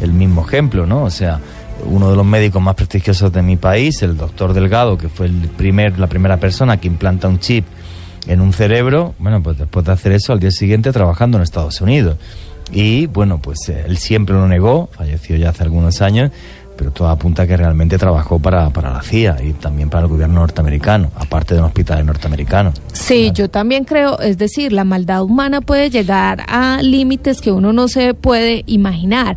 [0.00, 1.02] el, mismo ejemplo, ¿no?
[1.02, 1.40] O sea,
[1.84, 5.48] uno de los médicos más prestigiosos de mi país, el doctor Delgado, que fue el
[5.56, 7.64] primer, la primera persona que implanta un chip
[8.26, 11.80] en un cerebro, bueno, pues después de hacer eso, al día siguiente trabajando en Estados
[11.80, 12.16] Unidos.
[12.70, 16.30] Y bueno, pues él siempre lo negó, falleció ya hace algunos años,
[16.76, 20.08] pero todo apunta a que realmente trabajó para, para la CIA y también para el
[20.08, 22.72] gobierno norteamericano, aparte de un hospital norteamericano.
[22.92, 27.72] Sí, yo también creo, es decir, la maldad humana puede llegar a límites que uno
[27.72, 29.36] no se puede imaginar,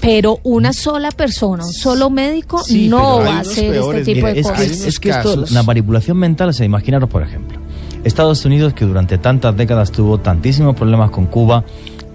[0.00, 4.60] pero una sola persona, un solo médico, no va a hacer este tipo de cosas.
[4.60, 7.58] Es, que esto, la manipulación mental, o sea, imaginaros, por ejemplo,
[8.04, 11.64] Estados Unidos, que durante tantas décadas tuvo tantísimos problemas con Cuba,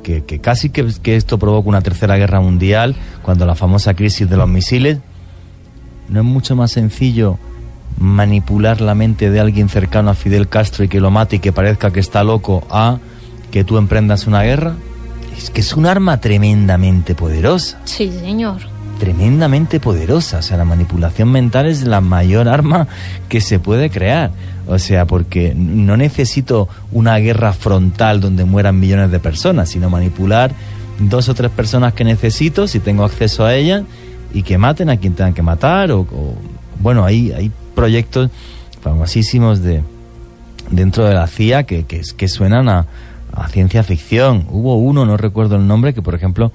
[0.01, 4.49] que, casi que, esto provoca una tercera guerra mundial, cuando la famosa crisis de los
[4.49, 4.99] misiles,
[6.09, 7.37] ¿no es mucho más sencillo
[7.99, 11.51] manipular la mente de alguien cercano a Fidel Castro y que lo mate y que
[11.51, 12.99] parezca que está loco a
[13.51, 14.75] que tú emprendas una guerra?
[15.37, 17.79] Es que es un arma tremendamente poderosa.
[17.85, 18.70] Sí, señor.
[19.01, 20.37] Tremendamente poderosa.
[20.37, 22.87] O sea, la manipulación mental es la mayor arma
[23.29, 24.29] que se puede crear.
[24.67, 30.51] O sea, porque no necesito una guerra frontal donde mueran millones de personas, sino manipular
[30.99, 33.81] dos o tres personas que necesito, si tengo acceso a ellas,
[34.35, 35.91] y que maten a quien tengan que matar.
[35.91, 36.05] O,
[36.79, 38.29] bueno, hay, hay proyectos
[38.83, 39.81] famosísimos de
[40.69, 42.85] dentro de la CIA que, que, suenan a,
[43.49, 44.45] ciencia ficción.
[44.51, 46.51] Hubo uno, no recuerdo el nombre, que por ejemplo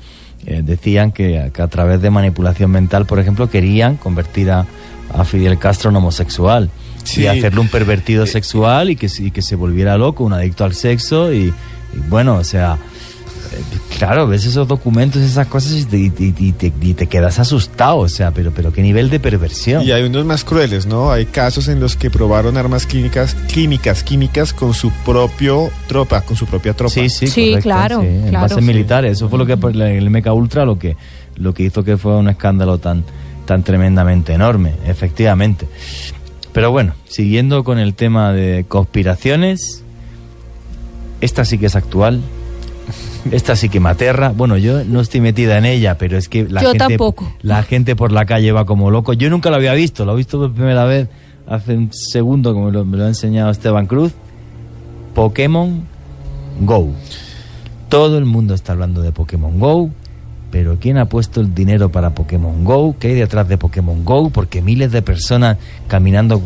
[0.47, 4.65] eh, decían que, a través de manipulación mental, por ejemplo, querían convertir a,
[5.13, 6.71] a Fidel Castro en homosexual
[7.17, 10.65] y hacerle un pervertido eh, sexual y que, y que se volviera loco, un adicto
[10.65, 11.53] al sexo y,
[12.09, 12.79] bueno, o sea,
[13.99, 18.83] claro, ves esos documentos, esas cosas y te, quedas asustado, o sea, pero, pero qué
[18.83, 19.83] nivel de perversión.
[19.83, 21.11] Y hay unos más crueles, ¿no?
[21.11, 26.37] Hay casos en los que probaron armas químicas, químicas, químicas con su propio tropa, con
[26.37, 26.93] su propia tropa.
[26.93, 28.03] Sí, sí, sí claro.
[28.03, 30.97] en bases militares, eso fue lo que el MK Ultra lo que,
[31.37, 33.05] lo que hizo que fue un escándalo tan,
[33.47, 35.67] tan tremendamente enorme, efectivamente.
[36.53, 39.83] Pero bueno, siguiendo con el tema de conspiraciones,
[41.21, 42.23] esta sí que es actual.
[43.31, 44.33] Esta sí que materra.
[44.35, 46.97] Bueno, yo no estoy metida en ella, pero es que la, gente,
[47.43, 49.13] la gente por la calle va como loco.
[49.13, 51.09] Yo nunca lo había visto, lo he visto por primera vez
[51.47, 54.13] hace un segundo, como me lo ha enseñado Esteban Cruz.
[55.15, 55.85] Pokémon
[56.61, 56.93] Go.
[57.89, 59.91] Todo el mundo está hablando de Pokémon Go.
[60.51, 62.97] Pero ¿quién ha puesto el dinero para Pokémon Go?
[62.99, 64.31] ¿Qué hay detrás de Pokémon Go?
[64.31, 65.59] Porque miles de personas
[65.89, 66.41] caminando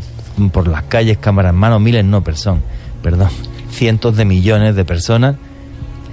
[0.53, 2.63] por las calles, cámara en mano, miles no personas,
[3.03, 3.29] perdón,
[3.71, 5.37] cientos de millones de personas.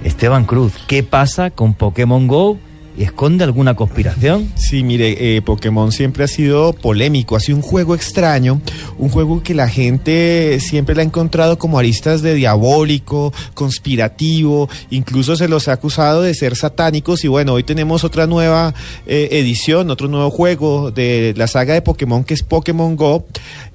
[0.04, 2.58] Esteban Cruz, ¿qué pasa con Pokémon Go
[3.04, 4.50] esconde alguna conspiración?
[4.56, 8.60] Sí, mire, eh, Pokémon siempre ha sido polémico, ha sido un juego extraño,
[8.98, 15.36] un juego que la gente siempre le ha encontrado como aristas de diabólico, conspirativo, incluso
[15.36, 18.74] se los ha acusado de ser satánicos y bueno, hoy tenemos otra nueva
[19.06, 23.26] eh, edición, otro nuevo juego de la saga de Pokémon que es Pokémon Go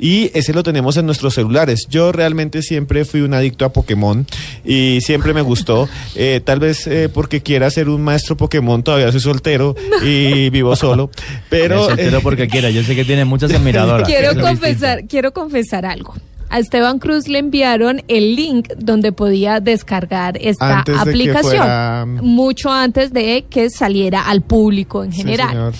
[0.03, 1.87] y ese lo tenemos en nuestros celulares.
[1.89, 4.27] Yo realmente siempre fui un adicto a Pokémon
[4.65, 9.21] y siempre me gustó, eh, tal vez porque quiera ser un maestro Pokémon todavía soy
[9.21, 11.09] soltero y vivo solo.
[11.49, 11.85] Pero.
[11.85, 12.69] soltero porque quiera.
[12.69, 14.05] Yo sé que tiene muchas admiradoras.
[14.05, 16.13] quiero confesar, quiero confesar algo.
[16.49, 22.17] A Esteban Cruz le enviaron el link donde podía descargar esta aplicación.
[22.21, 25.73] Mucho antes de que saliera al público en general.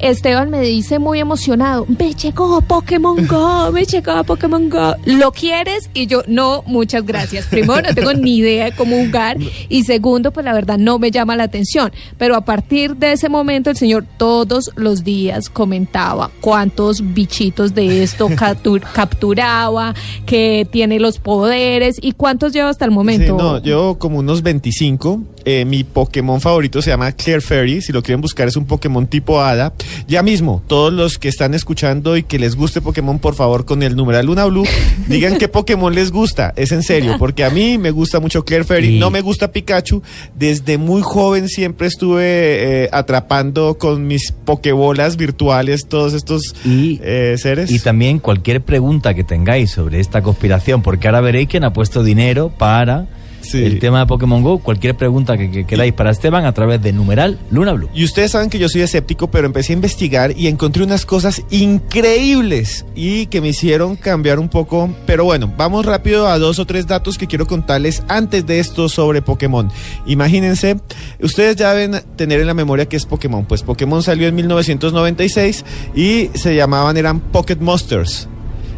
[0.00, 4.94] Esteban me dice muy emocionado, me llegó Pokémon Go, me llegó Pokémon Go.
[5.06, 5.88] ¿Lo quieres?
[5.94, 7.46] Y yo, no, muchas gracias.
[7.46, 9.36] Primero, no tengo ni idea de cómo jugar.
[9.68, 11.92] Y segundo, pues la verdad no me llama la atención.
[12.18, 18.02] Pero a partir de ese momento, el señor todos los días comentaba cuántos bichitos de
[18.02, 19.94] esto captur- capturaba,
[20.26, 23.36] que tiene los poderes y cuántos lleva hasta el momento.
[23.36, 25.22] No, yo como unos 25.
[25.44, 27.82] Eh, mi Pokémon favorito se llama Claire Fairy.
[27.82, 29.72] Si lo quieren buscar, es un Pokémon tipo hada.
[30.08, 33.82] Ya mismo, todos los que están escuchando y que les guste Pokémon, por favor, con
[33.82, 34.64] el numeral Luna Blue,
[35.08, 36.52] digan qué Pokémon les gusta.
[36.56, 38.96] Es en serio, porque a mí me gusta mucho Claire Fairy.
[38.96, 40.02] Y- No me gusta Pikachu.
[40.34, 47.70] Desde muy joven siempre estuve eh, atrapando con mis Pokébolas virtuales todos estos eh, seres.
[47.70, 52.02] Y también cualquier pregunta que tengáis sobre esta conspiración, porque ahora veréis quién ha puesto
[52.02, 53.06] dinero para
[53.52, 54.58] el tema de Pokémon Go.
[54.58, 57.88] Cualquier pregunta que, que queráis para Esteban a través de numeral Luna Blue.
[57.94, 61.42] Y ustedes saben que yo soy escéptico, pero empecé a investigar y encontré unas cosas
[61.50, 64.88] increíbles y que me hicieron cambiar un poco.
[65.06, 68.88] Pero bueno, vamos rápido a dos o tres datos que quiero contarles antes de esto
[68.88, 69.70] sobre Pokémon.
[70.06, 70.76] Imagínense,
[71.20, 73.44] ustedes ya deben tener en la memoria que es Pokémon.
[73.44, 75.64] Pues Pokémon salió en 1996
[75.94, 78.28] y se llamaban, eran Pocket Monsters.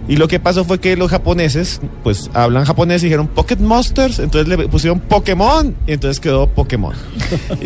[0.09, 4.21] Y lo que pasó fue que los japoneses, pues hablan japonés y dijeron Pocket Monsters,
[4.21, 6.95] entonces le pusieron Pokémon y entonces quedó Pokémon.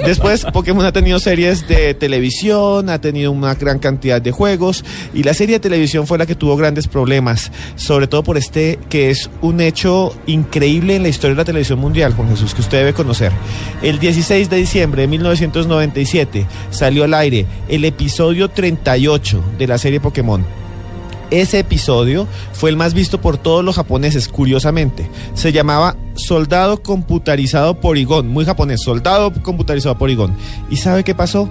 [0.06, 5.22] Después Pokémon ha tenido series de televisión, ha tenido una gran cantidad de juegos y
[5.22, 9.10] la serie de televisión fue la que tuvo grandes problemas, sobre todo por este que
[9.10, 12.78] es un hecho increíble en la historia de la televisión mundial, Juan Jesús, que usted
[12.78, 13.32] debe conocer.
[13.82, 20.00] El 16 de diciembre de 1997 salió al aire el episodio 38 de la serie
[20.00, 20.44] Pokémon.
[21.31, 25.09] Ese episodio fue el más visto por todos los japoneses, curiosamente.
[25.35, 30.35] Se llamaba Soldado Computarizado Porygon, muy japonés, Soldado Computarizado Porygon.
[30.70, 31.48] ¿Y sabe qué pasó?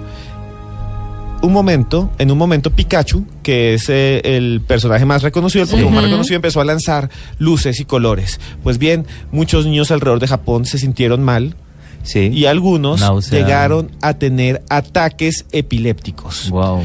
[1.42, 5.94] Un momento, en un momento Pikachu, que es eh, el personaje más reconocido, el Pokémon
[5.94, 8.42] más reconocido, empezó a lanzar luces y colores.
[8.62, 11.56] Pues bien, muchos niños alrededor de Japón se sintieron mal.
[12.16, 13.40] Y algunos Náusea.
[13.40, 16.50] llegaron a tener ataques epilépticos.
[16.50, 16.84] Wow.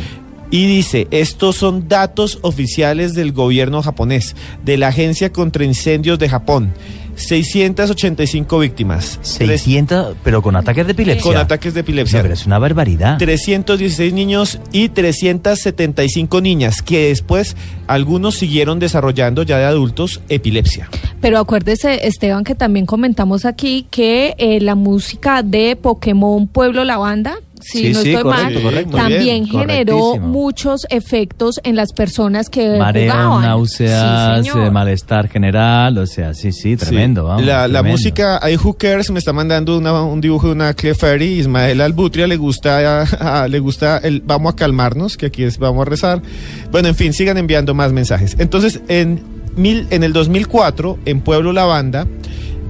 [0.54, 6.28] Y dice, estos son datos oficiales del gobierno japonés, de la Agencia contra Incendios de
[6.28, 6.72] Japón.
[7.16, 9.18] 685 víctimas.
[9.22, 11.24] 600, pero con ataques de epilepsia.
[11.24, 12.20] Con ataques de epilepsia.
[12.20, 13.18] No, pero es una barbaridad.
[13.18, 17.56] 316 niños y 375 niñas, que después
[17.88, 20.88] algunos siguieron desarrollando ya de adultos epilepsia.
[21.20, 27.38] Pero acuérdese, Esteban, que también comentamos aquí que eh, la música de Pokémon Pueblo Lavanda,
[27.66, 28.96] si Sí, no sí, estoy correcto, mal, correcto.
[28.96, 33.42] también bien, generó muchos efectos en las personas que Mareo, jugaban.
[33.42, 37.22] náuseas, Sí, eh, malestar general, o sea, sí, sí, tremendo.
[37.22, 37.28] Sí.
[37.28, 37.90] vamos, la, la tremendo.
[37.90, 42.26] música, hay Hookers, me está mandando una- un dibujo de una Claire Fairy, Ismael Albutria
[42.26, 43.02] le gusta, a-
[43.44, 46.22] a- le gusta el vamos a calmarnos, que aquí es vamos a rezar.
[46.70, 48.36] Bueno, en fin, sigan enviando más mensajes.
[48.38, 49.22] Entonces, en,
[49.56, 52.06] mil, en el 2004, en Pueblo Lavanda,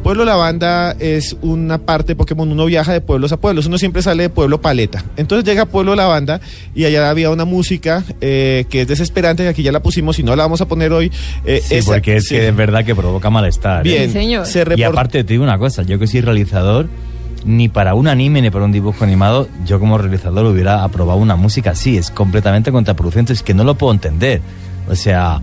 [0.05, 4.02] Pueblo Lavanda es una parte de Pokémon, uno viaja de pueblos a pueblos, uno siempre
[4.02, 5.02] sale de Pueblo Paleta.
[5.16, 6.43] Entonces llega a Pueblo Lavanda
[6.74, 10.22] y allá había una música eh, que es desesperante, que aquí ya la pusimos y
[10.22, 11.10] no la vamos a poner hoy.
[11.47, 12.35] eh, Sí, esa- porque es sí.
[12.36, 13.81] que es verdad que provoca malestar.
[13.86, 13.90] ¿eh?
[13.90, 14.44] Bien, Sí, señor.
[14.47, 16.86] se y aparte te digo una cosa, yo que soy realizador,
[17.47, 21.36] ni para un anime ni para un dibujo animado, yo como realizador hubiera aprobado una
[21.36, 24.43] música así, es completamente contraproducente, es que no lo puedo entender.
[24.86, 25.40] O sea,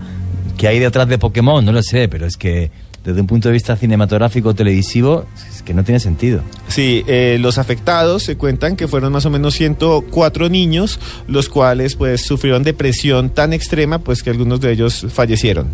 [0.56, 1.64] ¿qué hay detrás de Pokémon?
[1.64, 2.70] No lo sé, pero es que
[3.04, 6.42] desde un punto de vista cinematográfico televisivo, es que no tiene sentido.
[6.68, 11.96] Sí, eh, los afectados se cuentan que fueron más o menos 104 niños, los cuales
[11.96, 15.68] pues sufrieron depresión tan extrema pues que algunos de ellos fallecieron,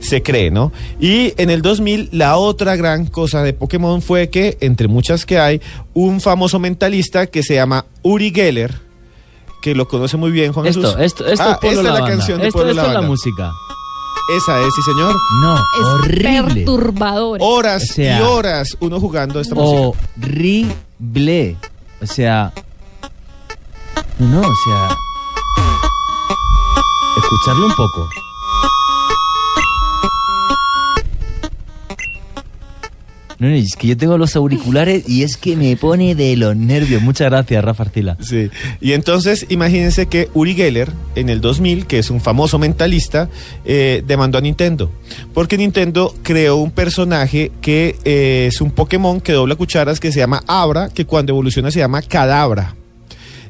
[0.00, 0.72] se cree, ¿no?
[1.00, 5.38] Y en el 2000 la otra gran cosa de Pokémon fue que, entre muchas que
[5.38, 5.60] hay,
[5.94, 8.84] un famoso mentalista que se llama Uri Geller,
[9.62, 10.96] que lo conoce muy bien Juan Esto, Jesús.
[11.00, 13.50] esto, esto Ah, es esta es la canción de esto, Pueblo esto es la música.
[14.36, 15.14] Esa es, sí señor.
[15.40, 16.54] No, Es horrible.
[16.64, 17.38] perturbador.
[17.42, 19.98] Horas O sea, y horas uno jugando esta música.
[20.22, 21.56] Horrible.
[22.02, 22.52] O sea.
[24.18, 24.96] No, no, o sea.
[27.22, 28.08] Escucharlo un poco.
[33.44, 37.02] No, es que yo tengo los auriculares y es que me pone de los nervios.
[37.02, 38.16] Muchas gracias, Rafa Arcila.
[38.18, 38.48] Sí.
[38.80, 43.28] Y entonces imagínense que Uri Geller en el 2000, que es un famoso mentalista,
[43.66, 44.90] eh, demandó a Nintendo.
[45.34, 50.20] Porque Nintendo creó un personaje que eh, es un Pokémon que dobla cucharas que se
[50.20, 52.74] llama Abra, que cuando evoluciona se llama Cadabra.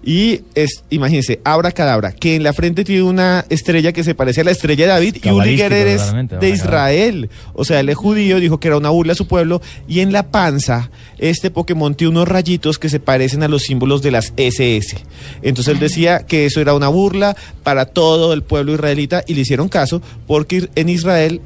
[0.04, 4.42] Y es, imagínense, abra cadabra, que en la frente tiene una estrella que se parece
[4.42, 6.50] a la estrella de David y Gerer es de.
[6.50, 7.30] Israel.
[7.54, 9.62] O sea, él es judío, dijo que era una burla a su pueblo.
[9.88, 14.02] Y en la panza, este Pokémon tiene unos rayitos que se parecen a los símbolos
[14.02, 14.98] de las SS.
[15.42, 19.40] Entonces él decía que eso era una burla para todo el pueblo israelita y le
[19.40, 21.40] hicieron caso porque en Israel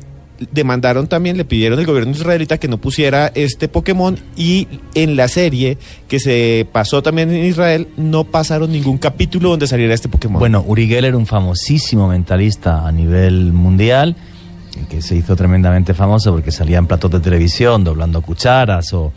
[0.52, 5.28] demandaron también, le pidieron al gobierno israelita que no pusiera este Pokémon y en la
[5.28, 5.78] serie
[6.08, 10.38] que se pasó también en Israel no pasaron ningún capítulo donde saliera este Pokémon.
[10.38, 14.14] Bueno, Uri Geller, un famosísimo mentalista a nivel mundial,
[14.88, 19.12] que se hizo tremendamente famoso porque salía en platos de televisión doblando cucharas o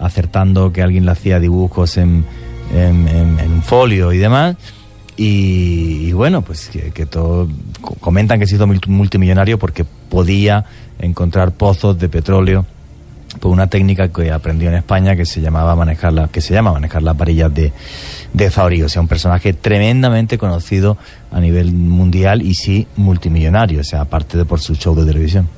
[0.00, 2.24] acertando que alguien le hacía dibujos en,
[2.74, 4.56] en- en- folio y demás.
[5.16, 7.48] Y, y bueno, pues que, que todo
[7.80, 10.64] co- comentan que se hizo multi- multimillonario porque podía
[10.98, 12.66] encontrar pozos de petróleo
[13.40, 16.72] por una técnica que aprendió en España que se llamaba manejar la, que se llama
[16.72, 17.72] manejar las varillas de,
[18.32, 20.96] de Fabri, o sea, un personaje tremendamente conocido
[21.32, 25.48] a nivel mundial y sí multimillonario, o sea, aparte de por su show de televisión.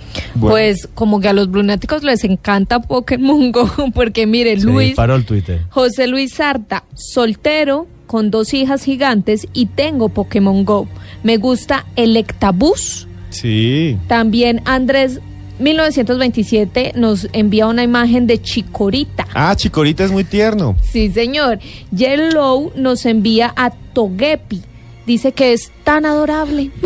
[0.40, 5.14] Pues como que a los lunáticos les encanta Pokémon Go, porque mire, Se Luis, disparó
[5.16, 5.60] el Twitter.
[5.68, 10.88] José Luis Sarta, soltero, con dos hijas gigantes y tengo Pokémon Go.
[11.22, 13.06] Me gusta Electabuzz.
[13.30, 13.98] Sí.
[14.08, 15.20] También Andrés
[15.58, 19.26] 1927 nos envía una imagen de Chicorita.
[19.34, 20.76] Ah, Chicorita es muy tierno.
[20.82, 21.58] Sí, señor.
[21.90, 24.62] Yellow nos envía a Togepi.
[25.06, 26.70] Dice que es tan adorable.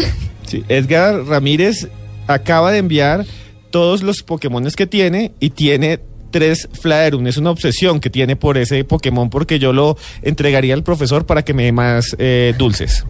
[0.46, 1.86] Sí, Edgar Ramírez
[2.26, 3.24] acaba de enviar
[3.70, 6.00] todos los Pokémones que tiene y tiene
[6.30, 7.26] tres Flareon.
[7.26, 11.42] Es una obsesión que tiene por ese Pokémon porque yo lo entregaría al profesor para
[11.42, 13.04] que me dé más eh, dulces.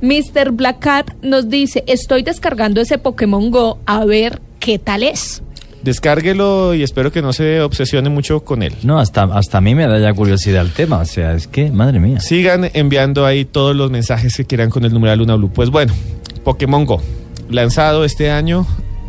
[0.00, 0.52] Mr.
[0.52, 5.42] Black Cat nos dice, estoy descargando ese Pokémon Go a ver qué tal es.
[5.82, 8.74] Descárguelo y espero que no se obsesione mucho con él.
[8.82, 11.70] No, hasta, hasta a mí me da ya curiosidad el tema, o sea, es que,
[11.70, 12.20] madre mía.
[12.20, 15.50] Sigan enviando ahí todos los mensajes que quieran con el numeral Luna Blue.
[15.50, 15.94] Pues bueno,
[16.44, 17.00] Pokémon Go,
[17.48, 18.66] lanzado este año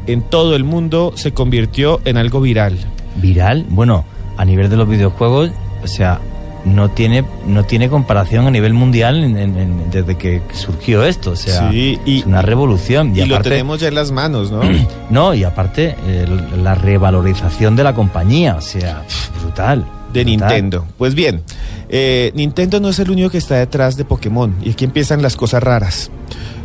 [0.07, 2.77] en todo el mundo, se convirtió en algo viral.
[3.15, 4.05] Viral, bueno,
[4.37, 5.51] a nivel de los videojuegos,
[5.83, 6.19] o sea,
[6.63, 11.31] no tiene, no tiene comparación a nivel mundial en- en- en- desde que surgió esto,
[11.31, 13.15] o sea, Sí, y- es una revolución.
[13.15, 14.61] Y, Y, lo aparte, tenemos ya en las manos, ¿no?
[15.09, 15.95] No, y aparte,
[16.61, 19.03] la revalorización de la compañía, o sea,
[19.41, 19.85] brutal.
[20.13, 20.25] de brutal.
[20.25, 20.85] Nintendo.
[20.97, 21.41] Pues bien,
[21.89, 24.53] eh, Nintendo no es el único que está detrás de Pokémon.
[24.61, 26.11] Y aquí empiezan las cosas raras.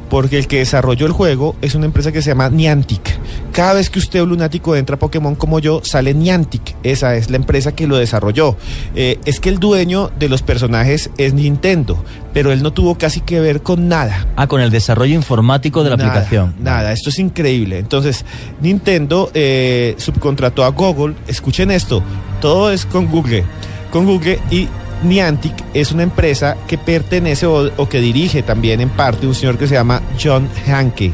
[0.09, 3.19] Porque el que desarrolló el juego es una empresa que se llama Niantic.
[3.53, 6.77] Cada vez que usted, lunático, entra a Pokémon como yo, sale Niantic.
[6.83, 8.57] Esa es la empresa que lo desarrolló.
[8.95, 12.03] Eh, es que el dueño de los personajes es Nintendo,
[12.33, 14.29] pero él no tuvo casi que ver con nada.
[14.37, 16.55] Ah, con el desarrollo informático de la Nada, aplicación.
[16.61, 17.79] Nada, esto es increíble.
[17.79, 18.25] Entonces,
[18.61, 21.15] Nintendo eh, subcontrató a Google.
[21.27, 22.03] Escuchen esto,
[22.41, 23.45] todo es con Google.
[23.91, 24.69] Con Google y
[25.03, 29.69] Niantic es una empresa que pertenece o, que dirige también en parte un señor que
[29.69, 31.13] se llama John Hanke.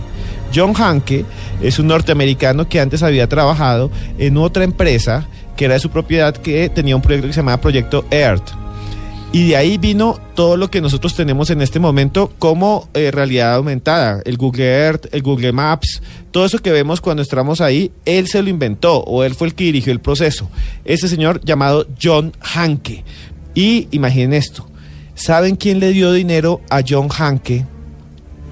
[0.55, 1.25] John Hanke
[1.61, 5.27] es un norteamericano que antes había trabajado en otra empresa
[5.57, 8.63] que era de su propiedad que tenía un proyecto que se llamaba Proyecto Earth.
[9.35, 13.55] Y de ahí vino todo lo que nosotros tenemos en este momento como eh, realidad
[13.55, 14.21] aumentada.
[14.27, 18.43] El Google Earth, el Google Maps, todo eso que vemos cuando estamos ahí, él se
[18.43, 20.51] lo inventó o él fue el que dirigió el proceso.
[20.85, 23.05] Ese señor llamado John Hanke.
[23.55, 24.67] Y imaginen esto,
[25.15, 27.67] ¿saben quién le dio dinero a John Hanke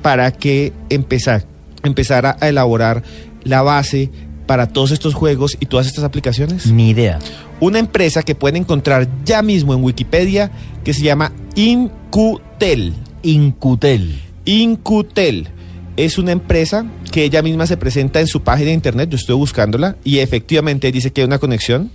[0.02, 1.44] para que empezar,
[1.82, 3.02] empezara a elaborar
[3.44, 4.10] la base
[4.46, 6.66] para todos estos juegos y todas estas aplicaciones?
[6.66, 7.18] Ni idea.
[7.60, 10.50] una empresa que pueden encontrar ya mismo en Wikipedia
[10.82, 12.94] que se llama Incutel.
[13.22, 14.18] Incutel.
[14.46, 15.48] Incutel
[15.96, 19.36] es una empresa que ella misma se presenta en su página de internet, yo estoy
[19.36, 21.90] buscándola, y efectivamente dice que hay una conexión,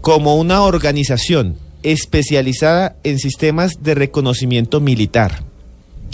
[0.00, 5.44] como una organización especializada en sistemas de reconocimiento militar.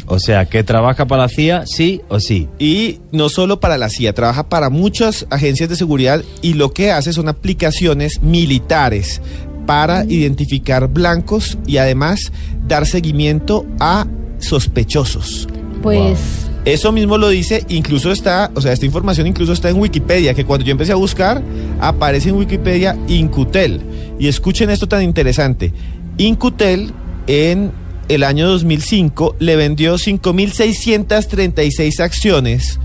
[0.06, 2.48] O sea, que trabaja para la CIA, sí o sí.
[2.58, 6.90] Y no solo para la CIA, trabaja para muchas agencias de seguridad y lo que
[6.90, 9.20] hace son aplicaciones militares
[9.66, 12.32] para identificar blancos y además
[12.66, 14.06] dar seguimiento a
[14.38, 15.46] sospechosos.
[15.82, 16.18] Pues
[16.64, 20.44] Eso mismo lo dice, incluso está, o sea, esta información incluso está en Wikipedia, que
[20.44, 21.40] cuando yo empecé a buscar,
[21.80, 23.80] aparece en Wikipedia Incutel.
[24.20, 25.72] Y escuchen esto tan interesante.
[26.18, 26.92] Incutel
[27.26, 27.72] en
[28.08, 32.78] el año 2005 le vendió 5.636 acciones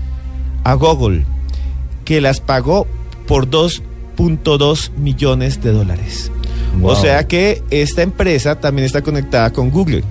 [0.64, 1.24] a Google,
[2.06, 2.86] que las pagó
[3.28, 6.32] por 2.2 millones de dólares.
[6.80, 6.92] Wow.
[6.92, 10.04] O sea que esta empresa también está conectada con Google.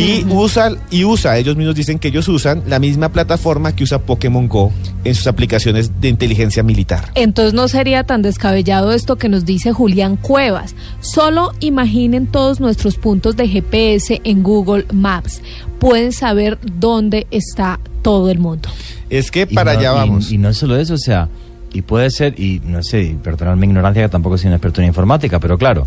[0.00, 3.98] Y usa, y usa, ellos mismos dicen que ellos usan la misma plataforma que usa
[4.00, 4.72] Pokémon Go
[5.04, 7.10] en sus aplicaciones de inteligencia militar.
[7.14, 10.74] Entonces no sería tan descabellado esto que nos dice Julián Cuevas.
[11.00, 15.42] Solo imaginen todos nuestros puntos de GPS en Google Maps.
[15.78, 18.68] Pueden saber dónde está todo el mundo.
[19.10, 20.30] Es que para no- allá vamos.
[20.32, 21.28] Y, no solo eso, o sea,
[21.72, 24.80] y puede ser, y no sé, y perdonad mi ignorancia, que tampoco soy un experto
[24.80, 25.86] en informática, pero claro,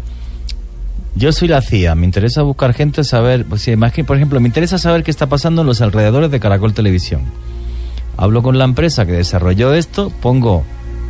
[1.16, 4.40] yo soy la CIA, me interesa buscar gente, saber, pues sí, más que, por ejemplo,
[4.40, 7.22] me interesa saber qué está pasando en los alrededores de Caracol Televisión.
[8.18, 10.64] Hablo con la empresa que desarrolló esto, pongo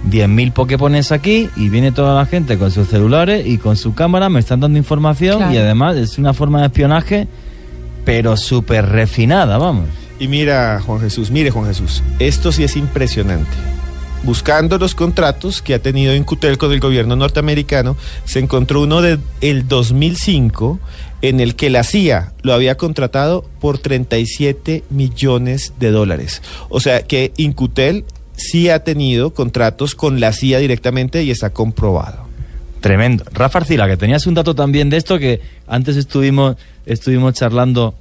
[0.10, 4.30] 10.000 Poképones aquí y viene toda la gente con sus celulares y con su cámara,
[4.30, 5.54] me están dando información Claro.
[5.54, 7.28] y además es una forma de espionaje,
[8.06, 9.88] pero súper refinada, vamos.
[10.20, 13.52] Y mira, Juan Jesús, mire Juan Jesús, esto sí es impresionante.
[14.24, 19.20] Buscando los contratos que ha tenido Incutel con el gobierno norteamericano, se encontró uno del
[19.42, 20.80] el 2005
[21.22, 26.42] en el que la CIA lo había contratado por 37 millones de dólares.
[26.70, 28.06] O sea que Incutel
[28.36, 32.26] sí ha tenido contratos con la CIA directamente y está comprobado.
[32.80, 33.26] Tremendo.
[33.34, 36.56] Rafa Arcila, que tenías un dato también de esto que antes estuvimos,
[36.86, 37.96] estuvimos charlando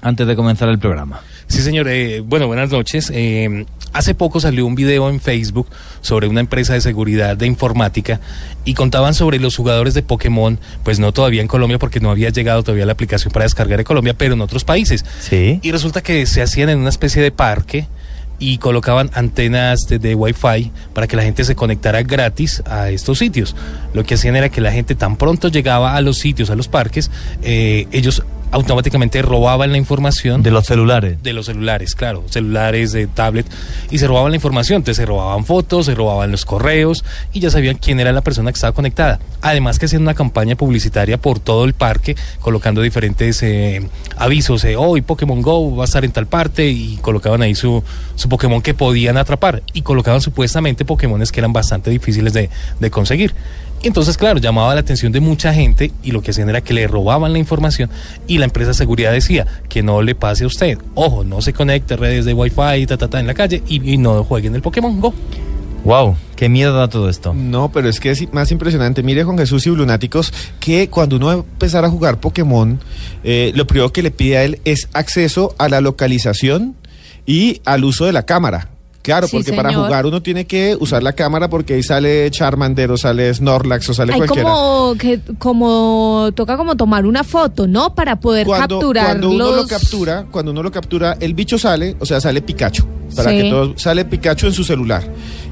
[0.00, 1.20] antes de comenzar el programa.
[1.46, 1.88] Sí, señor.
[1.88, 3.10] eh, bueno, buenas noches.
[3.14, 5.66] Eh, hace poco salió un video en Facebook
[6.00, 8.20] sobre una empresa de seguridad de informática
[8.64, 12.30] y contaban sobre los jugadores de Pokémon, pues no todavía en Colombia porque no había
[12.30, 15.04] llegado todavía la aplicación para descargar en Colombia, pero en otros países.
[15.20, 15.60] Sí.
[15.62, 17.86] Y resulta que se hacían en una especie de parque
[18.38, 23.18] y colocaban antenas de, de Wi-Fi para que la gente se conectara gratis a estos
[23.18, 23.54] sitios.
[23.94, 26.66] Lo que hacían era que la gente tan pronto llegaba a los sitios, a los
[26.66, 27.10] parques,
[27.42, 31.22] eh, ellos automáticamente robaban la información De los celulares.
[31.22, 33.46] de los celulares, claro, celulares, de tablet,
[33.90, 34.76] y se robaban la información.
[34.76, 38.52] Entonces se robaban fotos, se robaban los correos y ya sabían quién era la persona
[38.52, 39.18] que estaba conectada.
[39.40, 44.64] Además que hacían una campaña publicitaria por todo el parque, colocando diferentes eh, avisos.
[44.64, 47.82] eh, hoy Pokémon Go va a estar en tal parte y colocaban ahí su,
[48.14, 52.90] su Pokémon que podían atrapar y colocaban supuestamente Pokémones que eran bastante difíciles de, de
[52.90, 53.34] conseguir.
[53.82, 56.72] Y Entonces, claro, llamaba la atención de mucha gente y lo que hacían era que
[56.72, 57.90] le robaban la información
[58.28, 60.78] y la empresa de seguridad decía que no le pase a usted.
[60.94, 63.92] Ojo, no se conecte a redes de Wi-Fi, ta, ta, ta, en la calle y,
[63.92, 65.12] y no jueguen el Pokémon Go.
[65.84, 67.34] Wow, qué miedo da todo esto.
[67.34, 69.02] No, pero es que es más impresionante.
[69.02, 72.78] Mire, Juan Jesús y Lunáticos, que cuando uno va a empezar a jugar Pokémon,
[73.24, 76.76] eh, lo primero que le pide a él es acceso a la localización
[77.26, 78.68] y al uso de la cámara.
[79.02, 82.90] Claro, Sí, porque para jugar uno tiene que usar la cámara porque ahí sale Charmander
[82.92, 84.48] o sale Snorlax o sale Hay cualquiera.
[84.48, 87.94] como que como toca como tomar una foto, ¿no?
[87.94, 91.58] Para poder cuando, capturar cuando uno los lo captura, cuando uno lo captura, el bicho
[91.58, 92.84] sale, o sea, sale Pikachu.
[93.16, 93.42] Para Sí.
[93.42, 95.02] que todo sale Pikachu en su celular.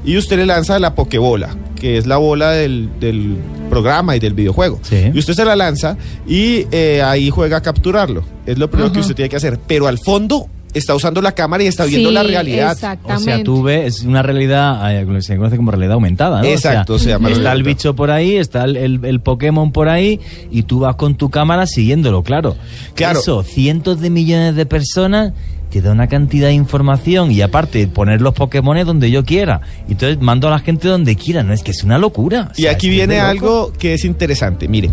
[0.03, 3.35] Y usted le lanza la Pokébola, que es la bola del, del
[3.69, 4.79] programa y del videojuego.
[4.81, 5.11] Sí.
[5.13, 5.95] Y usted se la lanza
[6.27, 8.23] y eh, ahí juega a capturarlo.
[8.47, 9.59] Es lo primero que usted tiene que hacer.
[9.67, 12.71] Pero al fondo está usando la cámara y está viendo Sí, la realidad.
[12.73, 13.43] O sea, Exactamente.
[13.43, 16.47] tú ves es una realidad, eh, se conoce como realidad aumentada, ¿no?
[16.47, 19.89] Exacto, O sea, se está el bicho por ahí, está el, el- el Pokémon por
[19.89, 20.19] ahí
[20.51, 22.55] y tú vas con tu cámara siguiéndolo, claro.
[22.95, 23.19] Claro.
[23.19, 25.33] Eso, cientos de millones de personas
[25.69, 29.61] te da una cantidad de información y aparte poner los Pokémon donde yo quiera.
[29.87, 32.49] Entonces mando a la gente donde quiera, no es que es una locura.
[32.51, 34.67] O Y aquí viene algo que es interesante.
[34.67, 34.89] Mire,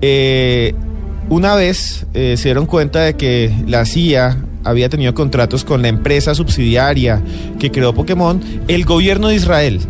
[0.00, 0.74] eh,
[1.28, 5.88] una vez eh, se dieron cuenta de que la CIA había tenido contratos con la
[5.88, 7.22] empresa subsidiaria
[7.58, 9.80] que creó Pokémon, el gobierno de Israel.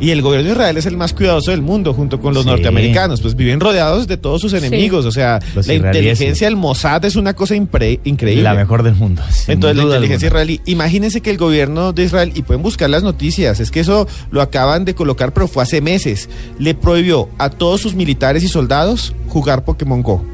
[0.00, 2.48] Y el gobierno de Israel es el más cuidadoso del mundo junto con los Sí.
[2.50, 7.04] norteamericanos, pues viven rodeados de todos sus enemigos, o sea, Los la inteligencia del Mossad
[7.04, 8.42] es una cosa impre- increíble.
[8.42, 9.22] La mejor del mundo.
[9.46, 10.42] Entonces, la inteligencia alguna.
[10.42, 10.60] israelí.
[10.66, 14.42] Imagínense que el gobierno de Israel, y pueden buscar las noticias, es que eso lo
[14.42, 16.28] acaban de colocar, pero fue hace meses,
[16.58, 20.24] le prohibió a todos sus militares y soldados jugar Pokémon Go.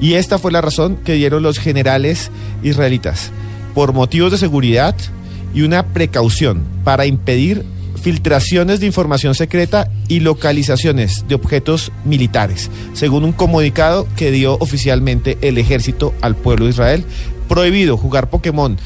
[0.00, 2.30] Y esta fue la razón que dieron los generales
[2.62, 3.30] israelitas,
[3.74, 4.94] por motivos de seguridad
[5.54, 7.64] y una precaución para impedir
[8.04, 15.38] filtraciones de información secreta y localizaciones de objetos militares, según un comunicado que dio oficialmente
[15.40, 17.04] el ejército al pueblo de Israel.
[17.48, 18.76] Prohibido jugar Pokémon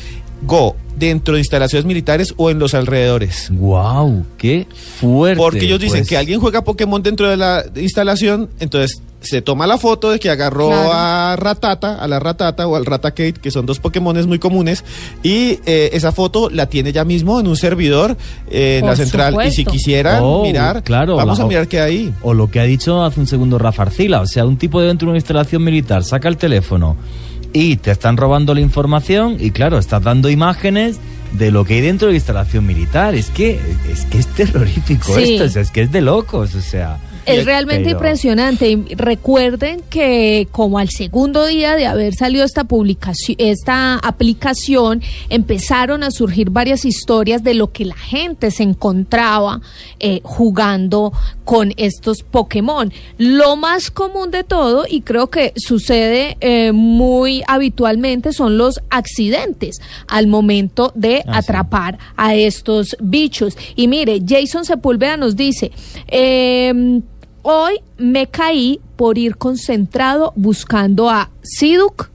[0.43, 3.49] Go dentro de instalaciones militares o en los alrededores.
[3.51, 4.67] Wow, qué
[5.01, 5.41] fuerte.
[5.41, 6.09] Porque ellos dicen pues.
[6.09, 10.31] que alguien juega Pokémon dentro de la instalación, entonces se toma la foto de que
[10.31, 10.91] agarró Claro.
[10.93, 14.85] a Ratata, a la Ratata o al Raticate, que son dos Pokémones muy comunes,
[15.23, 18.17] y eh, esa foto la tiene ya mismo en un servidor
[18.51, 19.37] eh, en la central.
[19.47, 22.15] Y si quisieran Oh, mirar, claro, vamos la- a mirar qué hay.
[22.23, 25.07] O lo que ha dicho hace un segundo Rafa Arcila, o sea, un tipo dentro
[25.07, 26.97] de una instalación militar saca el teléfono
[27.53, 30.99] y te están robando la información y claro, estás dando imágenes
[31.33, 33.15] de lo que hay dentro de la instalación militar.
[33.15, 35.35] Es que es que es terrorífico Sí.
[35.35, 36.99] esto, o sea, es que es de locos, o sea.
[37.29, 38.71] Es realmente impresionante.
[38.71, 46.03] Y Recuerden que como al segundo día de haber salido esta publicación, esta aplicación, empezaron
[46.03, 49.61] a surgir varias historias de lo que la gente se encontraba
[50.01, 51.13] eh, jugando
[51.45, 52.93] con estos Pokémon.
[53.19, 59.81] Lo más común de todo, y creo que sucede eh, muy habitualmente, son los accidentes
[60.07, 61.39] al momento de Ah, sí.
[61.39, 63.57] atrapar a estos bichos.
[63.77, 65.73] Y mire, Jason Sepúlveda nos dice,
[66.07, 67.03] em,
[67.51, 72.11] hoy me caí por ir concentrado buscando a Siduk.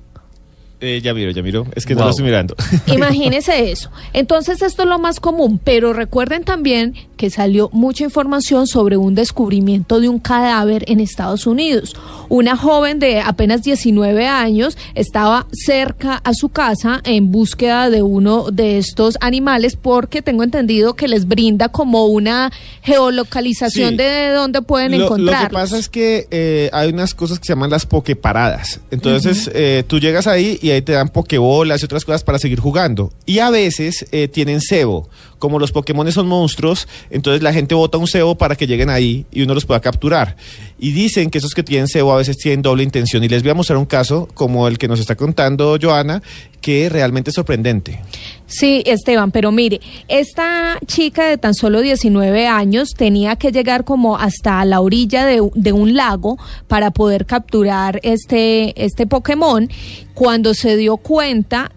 [0.80, 1.66] Eh, ya miro, ya miro.
[1.76, 2.56] Es que no lo estoy mirando.
[2.88, 3.90] Imagínese eso.
[4.12, 6.94] Entonces esto es lo más común, pero recuerden también
[7.24, 11.96] que salió mucha información sobre un descubrimiento de un cadáver en Estados Unidos.
[12.28, 18.52] Una joven de apenas 19 años estaba cerca a su casa en búsqueda de uno
[18.52, 22.52] de estos animales porque tengo entendido que les brinda como una
[22.82, 23.96] geolocalización Sí.
[23.96, 27.54] de dónde pueden Lo, lo que pasa es que eh, hay unas cosas que se
[27.54, 28.82] llaman las pokeparadas.
[28.92, 32.60] Entonces, eh, tú llegas ahí y ahí te dan pokebolas y otras cosas para seguir
[32.60, 33.14] jugando.
[33.26, 35.08] Y a veces eh, tienen cebo.
[35.40, 39.28] Como los Pokémon son monstruos, entonces la gente bota un cebo para que lleguen ahí
[39.32, 40.36] y uno los pueda capturar.
[40.80, 43.24] Y dicen que esos que tienen cebo a veces tienen doble intención.
[43.24, 46.24] Y les voy a mostrar un caso como el que nos está contando Joana,
[46.60, 48.00] que realmente es sorprendente.
[48.48, 54.18] Sí, Esteban, pero mire, esta chica de tan solo 19 años tenía que llegar como
[54.18, 59.70] hasta la orilla de, de un lago para poder capturar este, este Pokémon.
[60.16, 61.72] Cuando se dio cuenta,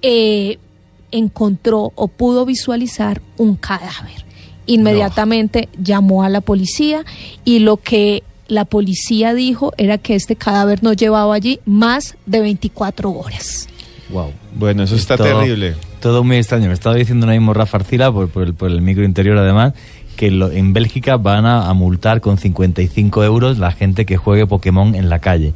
[0.00, 0.58] eh,
[1.10, 4.31] encontró o pudo visualizar un cadáver.
[4.66, 7.04] Inmediatamente llamó a la policía
[7.44, 12.40] y lo que la policía dijo era que este cadáver no llevaba allí más de
[12.40, 13.68] 24 horas.
[14.10, 14.32] Wow.
[14.54, 15.74] Bueno, eso está Todo- terrible.
[16.00, 16.66] Todo muy extraño.
[16.68, 19.72] Me estaba diciendo una mismo Rafa Arcila, por, por el, por el micro interior además,
[20.16, 24.46] que lo- en Bélgica van a, a multar con 55 euros la gente que juegue
[24.46, 25.54] Pokémon en la calle.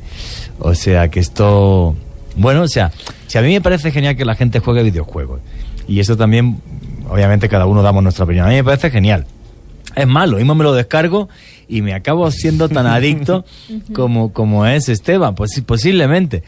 [0.58, 1.94] O sea que esto...
[2.36, 2.92] Bueno, o sea,
[3.26, 5.40] si a mí me parece genial que la gente juegue videojuegos.
[5.88, 6.60] Y eso también,
[7.08, 8.46] obviamente cada uno damos nuestra opinión.
[8.46, 9.26] A mí me parece genial.
[9.94, 11.28] Es malo, lo mismo me lo descargo
[11.68, 13.44] y me acabo siendo tan adicto
[13.94, 16.42] como, como es Esteban, pues posiblemente.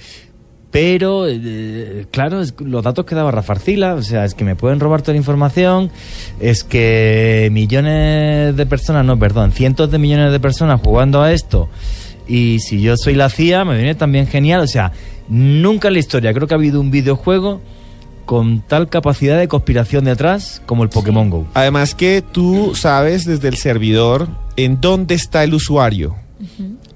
[0.70, 4.54] Pero, eh, claro, es- los datos que daba Rafa Arcila, o sea, es que me
[4.54, 5.90] pueden robar toda la información,
[6.40, 11.70] es que millones de personas, no, perdón, cientos de millones de personas jugando a esto,
[12.28, 14.92] y si yo soy la CIA, me viene también genial, o sea,
[15.30, 17.62] nunca en la historia creo que ha habido un videojuego
[18.28, 21.46] con tal capacidad de conspiración detrás como el Pokémon Go.
[21.54, 26.14] Además que tú sabes desde el servidor en dónde está el usuario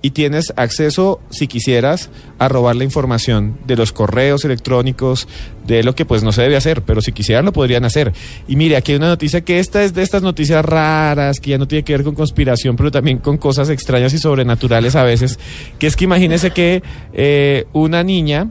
[0.03, 5.27] y tienes acceso, si quisieras, a robar la información de los correos electrónicos,
[5.67, 8.13] de lo que pues no se debe hacer, pero si quisieran lo podrían hacer.
[8.47, 11.59] Y mire, aquí hay una noticia que esta es de estas noticias raras, que ya
[11.59, 15.39] no tiene que ver con conspiración, pero también con cosas extrañas y sobrenaturales a veces,
[15.79, 16.83] que es que imagínese que
[17.15, 18.51] eh, una niña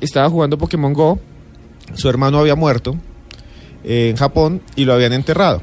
[0.00, 1.20] estaba jugando Pokémon Go,
[1.94, 2.96] su hermano había muerto
[3.84, 5.60] eh, en Japón y lo habían enterrado.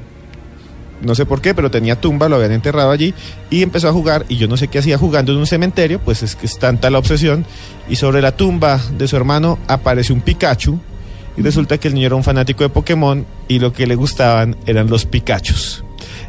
[1.01, 3.13] No sé por qué, pero tenía tumba, lo habían enterrado allí
[3.51, 6.23] y empezó a jugar y yo no sé qué hacía jugando en un cementerio, pues
[6.23, 7.45] es que es tanta la obsesión
[7.87, 10.79] y sobre la tumba de su hermano aparece un Pikachu
[11.37, 14.55] y resulta que el niño era un fanático de Pokémon y lo que le gustaban
[14.65, 15.83] eran los Pikachus.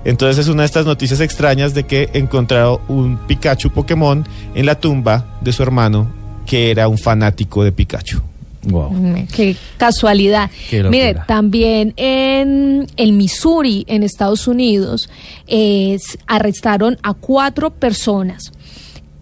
[0.04, 4.78] Entonces es una de estas noticias extrañas de que encontraron un Pikachu Pokémon en la
[4.78, 6.12] tumba de su hermano
[6.46, 8.27] que era un fanático de Pikachu.
[8.64, 8.90] Wow.
[8.90, 10.50] Mm, Qué casualidad.
[10.68, 10.82] Qué.
[10.84, 15.08] Mire, también en el Missouri, en Estados Unidos,
[15.46, 18.52] eh, arrestaron a cuatro personas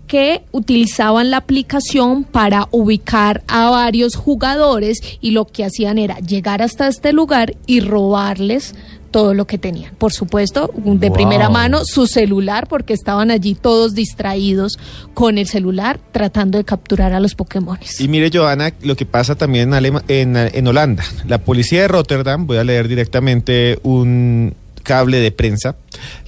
[0.06, 6.62] que utilizaban la aplicación para ubicar a varios jugadores y lo que hacían era llegar
[6.62, 8.74] hasta este lugar y robarles
[9.10, 9.94] todo lo que tenían.
[9.96, 11.12] Por supuesto, de Wow.
[11.16, 14.78] primera mano su celular porque estaban allí todos distraídos
[15.14, 17.78] con el celular tratando de capturar a los Pokémon.
[17.98, 21.04] Y mire, Joana, lo que pasa también en, Alema- en, en Holanda.
[21.26, 25.76] La policía de Rotterdam, voy a leer directamente un cable de prensa.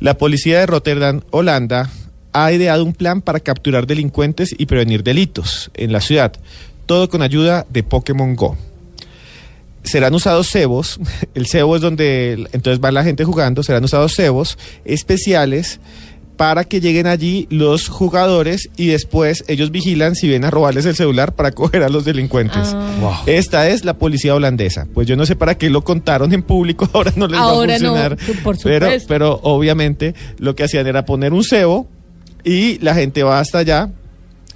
[0.01, 1.91] La policía de Rotterdam, Holanda,
[2.33, 6.33] ha ideado un plan para capturar delincuentes y prevenir delitos en la ciudad.
[6.87, 8.57] Todo con ayuda de Pokémon Go.
[9.89, 11.01] Serán usados cebos,
[11.35, 15.81] el cebo es donde entonces va la gente jugando, serán usados cebos especiales
[16.39, 20.95] para que lleguen allí los jugadores y después ellos vigilan si ven a robarles el
[20.95, 22.75] celular para coger a los delincuentes.
[22.75, 23.23] Ah.
[23.27, 24.87] Esta es la policía holandesa.
[24.95, 27.77] Pues yo no sé para qué lo contaron en público, ahora no les Ahora va
[27.77, 28.43] a no, funcionar.
[28.45, 31.89] por pero, pero obviamente lo que hacían era poner un cebo
[32.45, 33.91] y la gente va hasta allá.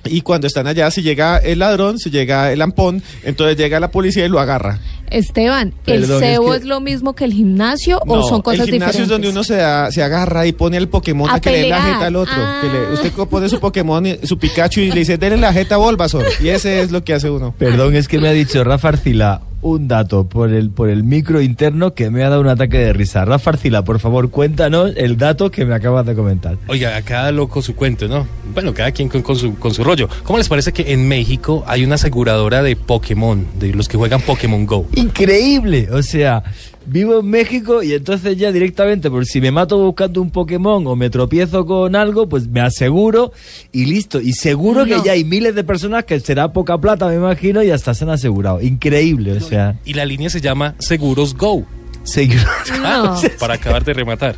[0.04, 3.90] Y cuando están allá, si llega el ladrón, si llega el ampón, entonces llega la
[3.90, 4.78] policía y lo agarra.
[5.10, 8.72] Esteban, ¿el es cebo que- es, lo mismo que el gimnasio o son cosas el
[8.72, 9.02] gimnasio diferentes?
[9.02, 11.58] es donde uno se, da- se agarra y pone el Pokémon a, A que le
[11.62, 12.34] dé la jeta al otro.
[12.36, 12.60] Ah.
[12.62, 15.74] Que le- usted pone su Pokémon, y- su Pikachu y le dice, denle la jeta
[15.74, 16.24] a Bulbasaur.
[16.42, 17.54] Y ese es lo que hace uno.
[17.56, 21.40] Perdón, es que me ha dicho Rafa Arcila un dato por el, por el micro
[21.40, 23.24] interno que me ha dado un ataque de risa.
[23.24, 26.58] Rafa Arcila, por favor, cuéntanos el dato que me acabas de comentar.
[26.68, 28.26] Oiga, a cada loco su cuento, ¿no?
[28.52, 30.08] Bueno, cada quien con, con su, con su rollo.
[30.24, 34.20] ¿Cómo les parece que en México hay una aseguradora de Pokémon, de los que juegan
[34.20, 34.86] Pokémon Go?
[34.96, 36.42] Increíble, o sea,
[36.86, 40.96] vivo en México y entonces ya directamente, por si me mato buscando un Pokémon o
[40.96, 43.32] me tropiezo con algo, pues me aseguro
[43.72, 44.20] y listo.
[44.20, 47.70] Y seguro que ya hay miles de personas que será poca plata, me imagino, y
[47.70, 48.60] hasta se han asegurado.
[48.60, 51.66] Increíble, o sea, Y la línea se llama Seguros Go.
[52.04, 52.40] Seguro.
[52.82, 53.20] No.
[53.38, 54.36] Para acabar de rematar.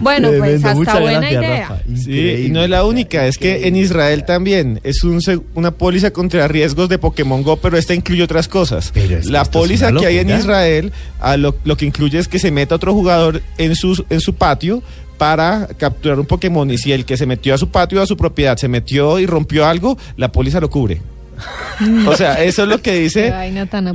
[0.00, 1.68] Bueno, pues hasta muchas buena gracias, idea.
[1.68, 1.82] Rafa.
[1.96, 5.70] Sí, y no es la única, es que en Israel también es un seg- una
[5.70, 8.90] póliza contra riesgos de Pokémon Go, pero esta incluye otras cosas.
[8.92, 10.30] Pero es que la póliza que hay en.
[10.30, 14.20] Israel a lo, lo que incluye es que se meta otro jugador en su, en
[14.20, 14.82] su patio
[15.16, 18.16] para capturar un Pokémon y si el que se metió a su patio, a su
[18.18, 21.00] propiedad, se metió y rompió algo, la póliza lo cubre.
[22.06, 23.30] O sea, eso es lo que dice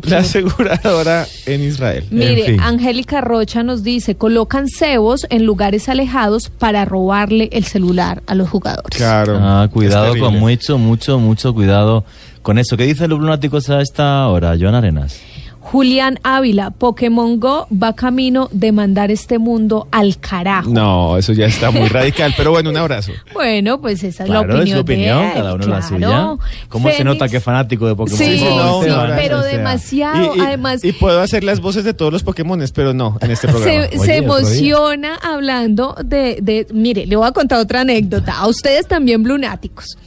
[0.04, 2.06] la aseguradora en Israel.
[2.12, 2.60] Mire, En fin.
[2.60, 8.50] Angélica Rocha nos dice, colocan cebos en lugares alejados para robarle el celular a los
[8.50, 8.98] jugadores.
[8.98, 9.40] Claro.
[9.42, 12.06] Ah, cuidado con mucho, mucho, mucho cuidado
[12.42, 12.78] con eso.
[12.78, 15.20] ¿Qué dicen los lunáticos a esta hora, Joan Arenas?
[15.64, 20.70] Julián Ávila, Pokémon Go va camino de mandar este mundo al carajo.
[20.72, 23.12] No, eso ya está muy radical, pero bueno, un abrazo.
[23.34, 25.88] Bueno, pues esa es la opinión, es su opinión, de él, cada uno la claro.
[25.88, 26.38] suya.
[26.68, 28.18] ¿Cómo se nota que es fanático de Pokémon?
[28.18, 28.82] Sí, Sí, sí, no,
[29.16, 30.84] pero demasiado, Y- y- además...
[30.84, 33.72] y puedo hacer las voces de todos los Pokémones, pero no en este programa.
[33.72, 34.16] se, Oye, se otro día.
[34.18, 38.34] emociona hablando de, de- Mire, le voy a contar otra anécdota.
[38.38, 39.98] A ustedes también, Blunáticos.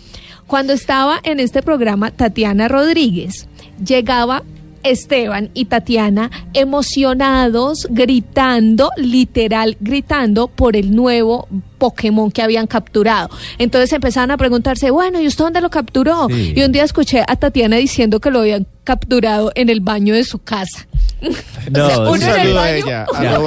[0.47, 3.49] Cuando estaba en este programa, Tatiana Rodríguez
[3.85, 4.43] llegaba.
[4.85, 11.49] Esteban y Tatiana emocionados, gritando, literal, gritando por el nuevo
[11.79, 13.31] Pokémon que habían capturado.
[13.59, 16.29] Entonces empezaron a preguntarse, bueno, ¿y usted dónde lo capturó?
[16.29, 16.53] Sí.
[16.55, 20.25] Y un día escuché a Tatiana diciendo que lo habían capturado en el baño de
[20.25, 20.87] su casa.
[21.71, 23.39] No, O sea, uno en el baño- ella, O sea.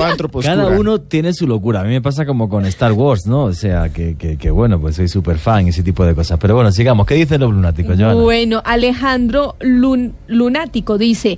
[0.43, 1.81] Cada uno tiene su locura.
[1.81, 3.43] A mí me pasa como con Star Wars, ¿no?
[3.43, 6.39] O sea, que, que, que bueno, pues soy súper fan y ese tipo de cosas.
[6.39, 7.05] Pero bueno, sigamos.
[7.05, 8.15] ¿Qué dicen los lunáticos, Joana?
[8.15, 11.37] Bueno, Alejandro Lun- Lunático dice,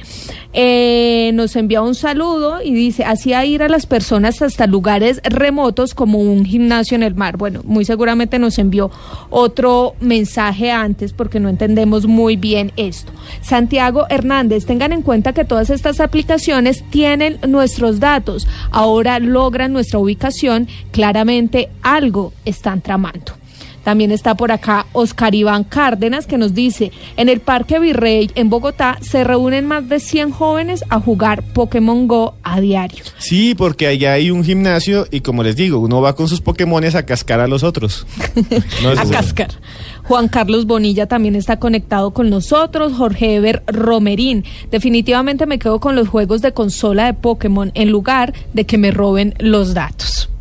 [0.53, 5.93] eh, nos envía un saludo y dice, hacía ir a las personas hasta lugares remotos
[5.93, 7.35] como un gimnasio en el mar.
[7.37, 8.91] Bueno, muy seguramente nos envió
[9.29, 13.11] otro mensaje antes porque no entendemos muy bien esto.
[13.41, 18.47] Santiago Hernández, tengan en cuenta que todas estas aplicaciones tienen nuestros datos.
[18.71, 20.67] Ahora logran nuestra ubicación.
[20.91, 23.39] Claramente algo están tramando.
[23.83, 28.49] También está por acá Oscar Iván Cárdenas que nos dice, en el Parque Virrey en
[28.49, 33.03] Bogotá se reúnen más de 100 jóvenes a jugar Pokémon Go a diario.
[33.17, 36.95] Sí, porque allá hay un gimnasio y como les digo, uno va con sus Pokémones
[36.95, 38.05] a cascar a los otros.
[38.83, 39.49] No, a cascar.
[40.09, 44.43] Juan Carlos Bonilla también está conectado con nosotros, Jorge Ever Romerín.
[44.71, 48.89] Definitivamente me quedo con los juegos de consola de Pokémon en lugar de que me
[48.89, 50.31] roben los datos.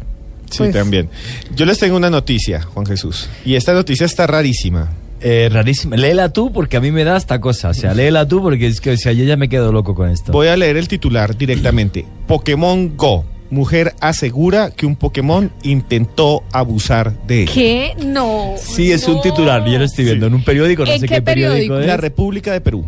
[0.51, 1.11] Sí, Pues- también.
[1.55, 3.28] Yo les tengo una noticia, Juan Jesús.
[3.45, 4.89] Y esta noticia está rarísima.
[5.20, 5.97] Eh, rarísimo.
[5.97, 7.69] Léela tú porque a mí me da esta cosa.
[7.69, 10.09] O sea, léela tú porque es que o sea, yo ya me quedo loco con
[10.09, 10.32] esto.
[10.32, 12.07] Voy a leer el titular directamente.
[12.27, 13.27] Pokémon Go.
[13.51, 17.53] Mujer asegura que un Pokémon intentó abusar de ella.
[17.53, 17.93] ¿Qué?
[18.05, 18.55] No.
[18.57, 19.65] Sí, es un titular.
[19.66, 21.79] Yo lo estoy viendo en un periódico, no ¿En sé qué qué, periódico, periódico?
[21.81, 21.87] es.
[21.87, 22.85] La República de Perú.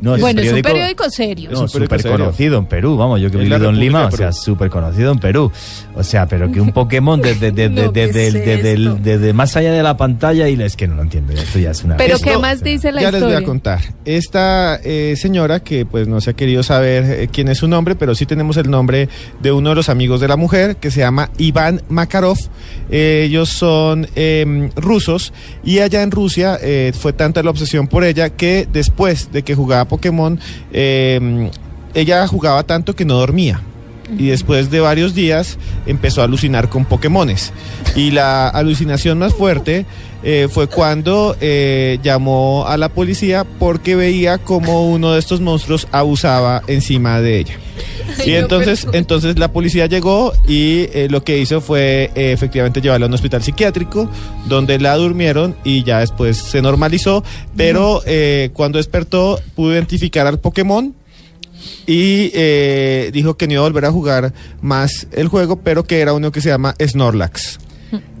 [0.00, 1.50] No, bueno, es un periódico serio.
[1.50, 2.18] No, Es un periódico súper serio.
[2.18, 5.12] conocido en Perú, vamos, yo que he Es vivido en Lima, o sea, súper conocido
[5.12, 5.50] en Perú.
[5.94, 9.56] O sea, pero que un Pokémon desde de, de, No, de- ¿qué de- es más
[9.56, 11.96] allá de la pantalla y es que no lo entiendo, esto ya es una...
[11.96, 13.36] Pero ¿qué más dice la ya les historia?
[13.38, 13.80] voy a contar.
[14.04, 17.94] Esta eh, señora que pues no se ha querido saber eh, quién es su nombre,
[17.96, 19.08] pero sí tenemos el nombre
[19.40, 22.36] de uno de los amigos de la mujer que se llama Iván Makarov.
[22.90, 25.32] Ellos son eh, rusos
[25.64, 29.54] y allá en Rusia eh, fue tanta la obsesión por ella que después de que
[29.54, 30.38] jugaba Pokémon,
[30.72, 31.50] eh,
[31.94, 33.60] ella jugaba tanto que no dormía.
[34.18, 37.52] Y después de varios días empezó a alucinar con Pokémones.
[37.94, 39.86] Y la alucinación más fuerte
[40.22, 45.86] eh, fue cuando eh, llamó a la policía porque veía como uno de estos monstruos
[45.92, 47.54] abusaba encima de ella.
[48.24, 53.08] Y entonces, entonces la policía llegó y eh, lo que hizo fue efectivamente llevarla a
[53.08, 54.10] un hospital psiquiátrico
[54.46, 57.22] donde la durmieron y ya después se normalizó.
[57.56, 58.02] Pero
[58.52, 60.94] cuando despertó pudo identificar al Pokémon
[61.86, 66.00] y eh, dijo que no iba a volver a jugar más el juego, pero que
[66.00, 67.58] era uno que se llama Snorlax.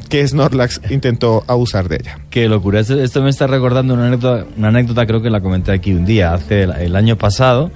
[0.08, 2.18] Que Snorlax intentó abusar de ella.
[2.30, 5.72] Qué locura, esto, esto me está recordando una anécdota, una anécdota, creo que la comenté
[5.72, 7.72] aquí un día, hace el, el año pasado.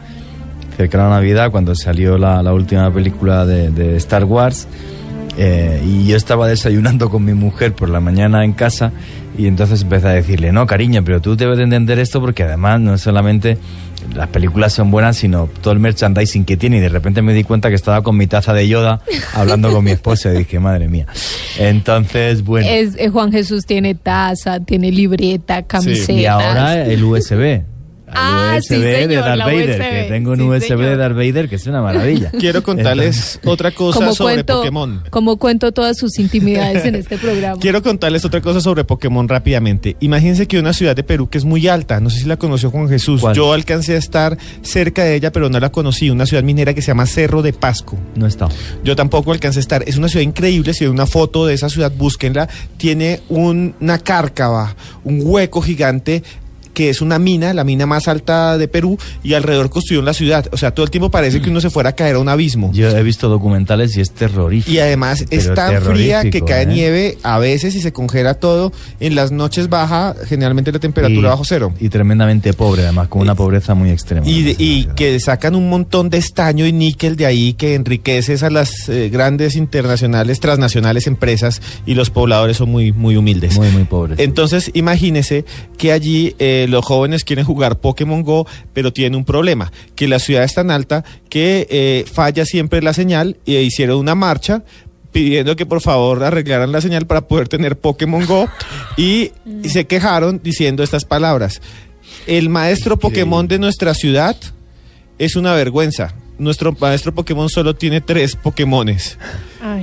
[0.77, 4.69] cercano a Navidad, cuando salió la, la última película de, de Star Wars.
[5.37, 8.93] eh, y yo estaba desayunando con mi mujer por la mañana en casa
[9.39, 12.81] y entonces empecé a decirle, no, cariño, pero tú debes de entender esto porque además
[12.81, 13.59] no solamente
[14.15, 17.45] las películas son buenas, sino todo el merchandising que tiene y de repente me di
[17.45, 19.01] cuenta que estaba con mi taza de Yoda
[19.35, 21.07] hablando con mi esposa y dije, madre mía.
[21.59, 22.69] Entonces, bueno.
[22.69, 26.12] Es, eh, Juan Jesús tiene taza, tiene libreta, camiseta.
[26.12, 27.62] Y ahora el USB.
[28.12, 30.81] Ah, USB sí, señor, de Darth la Vader, USB, que tengo un sí, USB señor.
[30.85, 32.31] de Darth Vader que es una maravilla.
[32.39, 35.03] Quiero contarles otra cosa Como sobre cuento, Pokémon.
[35.11, 37.57] como cuento todas sus intimidades en este programa.
[37.61, 39.97] Quiero contarles otra cosa sobre Pokémon rápidamente.
[40.01, 42.70] Imagínense que una ciudad de Perú que es muy alta, no sé si la conoció
[42.70, 43.23] Juan Jesús.
[43.35, 46.11] Yo alcancé a estar cerca de ella, pero no la conocí.
[46.11, 47.97] Una ciudad minera que se llama Cerro de Pasco.
[48.16, 48.49] No está.
[48.85, 49.85] Yo tampoco alcancé a estar.
[49.87, 50.74] Es una ciudad increíble.
[50.74, 52.49] Si hay una foto de esa ciudad, búsquenla.
[52.77, 54.74] Tiene un- una cárcava,
[55.05, 56.23] un hueco gigante
[56.75, 60.47] que es una mina, la mina más alta de Perú, y alrededor construyeron la ciudad.
[60.53, 62.71] O sea, todo el tiempo parece que uno se fuera a caer a un abismo.
[62.73, 64.71] Yo he visto documentales y es terrorífico.
[64.71, 66.67] Y además es tan fría que cae ¿eh?
[66.67, 68.73] nieve a veces y se congela todo.
[69.01, 71.73] En las noches baja generalmente la temperatura Y- bajo cero.
[71.81, 74.27] Y tremendamente pobre, además, con una pobreza muy extrema.
[74.27, 78.43] Y, de- y que sacan un montón de estaño y níquel de ahí que enriqueces
[78.43, 83.57] a las eh, grandes internacionales, transnacionales empresas y los pobladores son muy, muy humildes.
[83.57, 84.19] Muy, muy pobres.
[84.19, 85.45] Entonces, imagínese
[85.79, 90.19] que allí eh, los jóvenes quieren jugar Pokémon Go, pero tienen un problema, que la
[90.19, 94.63] ciudad es tan alta que eh, falla siempre la señal y hicieron una marcha
[95.13, 98.49] pidiendo que por favor arreglaran la señal para poder tener Pokémon Go
[98.97, 99.33] y,
[99.63, 101.61] y se quejaron diciendo estas palabras.
[102.27, 104.37] El maestro Pokémon de nuestra ciudad
[105.19, 106.15] es una vergüenza.
[106.41, 109.19] Nuestro maestro Pokémon solo tiene tres Pokémones.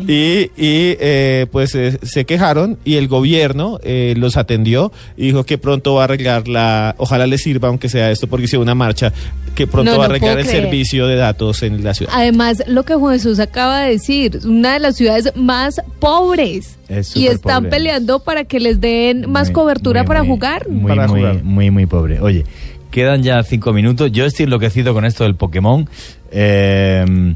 [0.07, 5.43] Y, y, eh, pues eh, se quejaron y el gobierno eh, los atendió y dijo
[5.45, 8.73] que pronto va a arreglar la, ojalá les sirva aunque sea esto porque hizo una
[8.73, 9.13] marcha,
[9.53, 10.63] que pronto No, va a arreglar el creer.
[10.63, 12.11] servicio de datos en la ciudad.
[12.15, 16.77] Además, lo que Juan Jesús acaba de decir, una de las ciudades más pobres.
[16.89, 17.69] Es Y están pobre.
[17.69, 20.67] peleando para que les den más Muy, cobertura muy, para muy, jugar.
[20.69, 22.19] Muy, muy, muy, muy pobre.
[22.19, 22.45] Oye,
[22.91, 24.11] quedan ya cinco minutos.
[24.11, 25.87] Yo estoy enloquecido con esto del Pokémon.
[26.31, 27.35] Eh,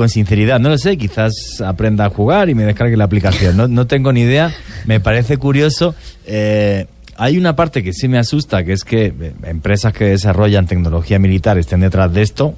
[0.00, 3.54] con sinceridad, no lo sé, quizás aprenda a jugar y me descargue la aplicación.
[3.58, 4.50] No, no tengo ni idea,
[4.86, 5.94] me parece curioso.
[6.24, 6.86] Eh,
[7.16, 11.18] hay una parte que sí me asusta, que es que eh, empresas que desarrollan tecnología
[11.18, 12.54] militar estén detrás de esto.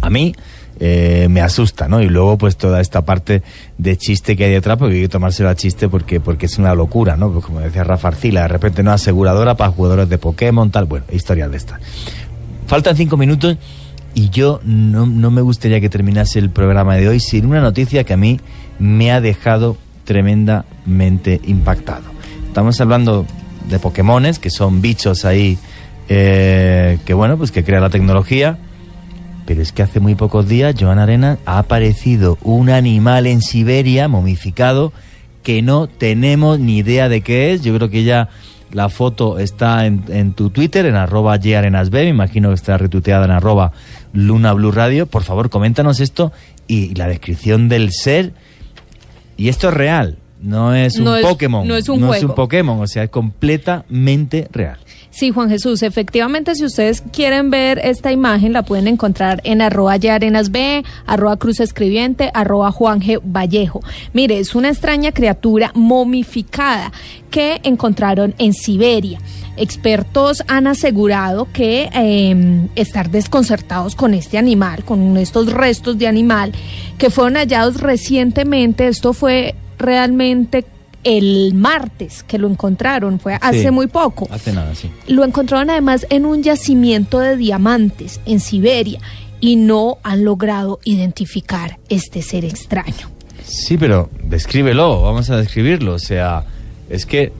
[0.00, 0.34] A mí
[0.80, 2.02] eh, me asusta, ¿no?
[2.02, 3.42] Y luego pues toda esta parte
[3.78, 6.74] de chiste que hay detrás, porque hay que tomárselo a chiste porque, porque es una
[6.74, 7.30] locura, ¿no?
[7.30, 11.06] Pues como decía Rafa Arcila, de repente no aseguradora para jugadores de Pokémon, tal, bueno,
[11.12, 11.80] historias de estas.
[12.66, 13.56] Faltan cinco minutos
[14.14, 18.04] y yo no, no me gustaría que terminase el programa de hoy sin una noticia
[18.04, 18.40] que a mí
[18.78, 22.04] me ha dejado tremendamente impactado.
[22.46, 23.26] Estamos hablando
[23.68, 25.58] de Pokémones, que son bichos ahí
[26.12, 28.58] eh, que bueno, pues que crea la tecnología.
[29.46, 34.08] Pero es que hace muy pocos días, Joan Arena, ha aparecido un animal en Siberia
[34.08, 34.92] momificado
[35.42, 37.62] que no tenemos ni idea de qué es.
[37.62, 38.28] Yo creo que ya
[38.72, 43.24] la foto está en, en tu Twitter, en arroba yarenasb, me imagino que está retuiteada
[43.24, 43.72] en arroba
[44.12, 45.06] Luna Blue Radio.
[45.06, 46.32] Por favor, coméntanos esto
[46.66, 48.32] y la descripción del ser.
[49.36, 51.66] Y esto es real, no es un No es- Pokémon.
[51.66, 54.78] no es un no es un Pokémon, o sea, es completamente real.
[55.10, 59.96] Sí, Juan Jesús, efectivamente, si ustedes quieren ver esta imagen, la pueden encontrar en arroba
[59.96, 63.00] yarenasb, arroba cruz escribiente, arroba Juan.
[63.24, 63.80] Vallejo.
[64.12, 66.92] Mire, es una extraña criatura momificada
[67.30, 69.18] que encontraron en Siberia.
[69.56, 76.52] Expertos han asegurado que eh, estar desconcertados con este animal, con estos restos de animal
[76.98, 78.86] que fueron hallados recientemente.
[78.88, 80.64] Esto fue realmente
[81.04, 83.70] el martes que lo encontraron, fue hace Sí.
[83.70, 84.28] muy poco.
[84.30, 84.90] Hace nada, sí.
[85.06, 89.00] Lo encontraron además en un yacimiento de diamantes en Siberia
[89.40, 93.08] y no han logrado identificar este ser extraño.
[93.44, 95.94] Sí, pero descríbelo, vamos a describirlo.
[95.94, 96.44] O sea,
[96.90, 97.32] es que.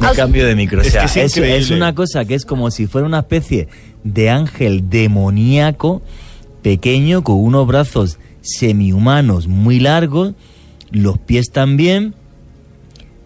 [0.00, 0.80] Me, me cambio de micro.
[0.80, 1.58] O es sea, que es es, increíble.
[1.58, 3.68] es una cosa que es como si fuera una especie
[4.04, 6.02] de ángel demoníaco
[6.62, 10.34] pequeño con unos brazos semihumanos muy largos,
[10.90, 12.14] los pies también,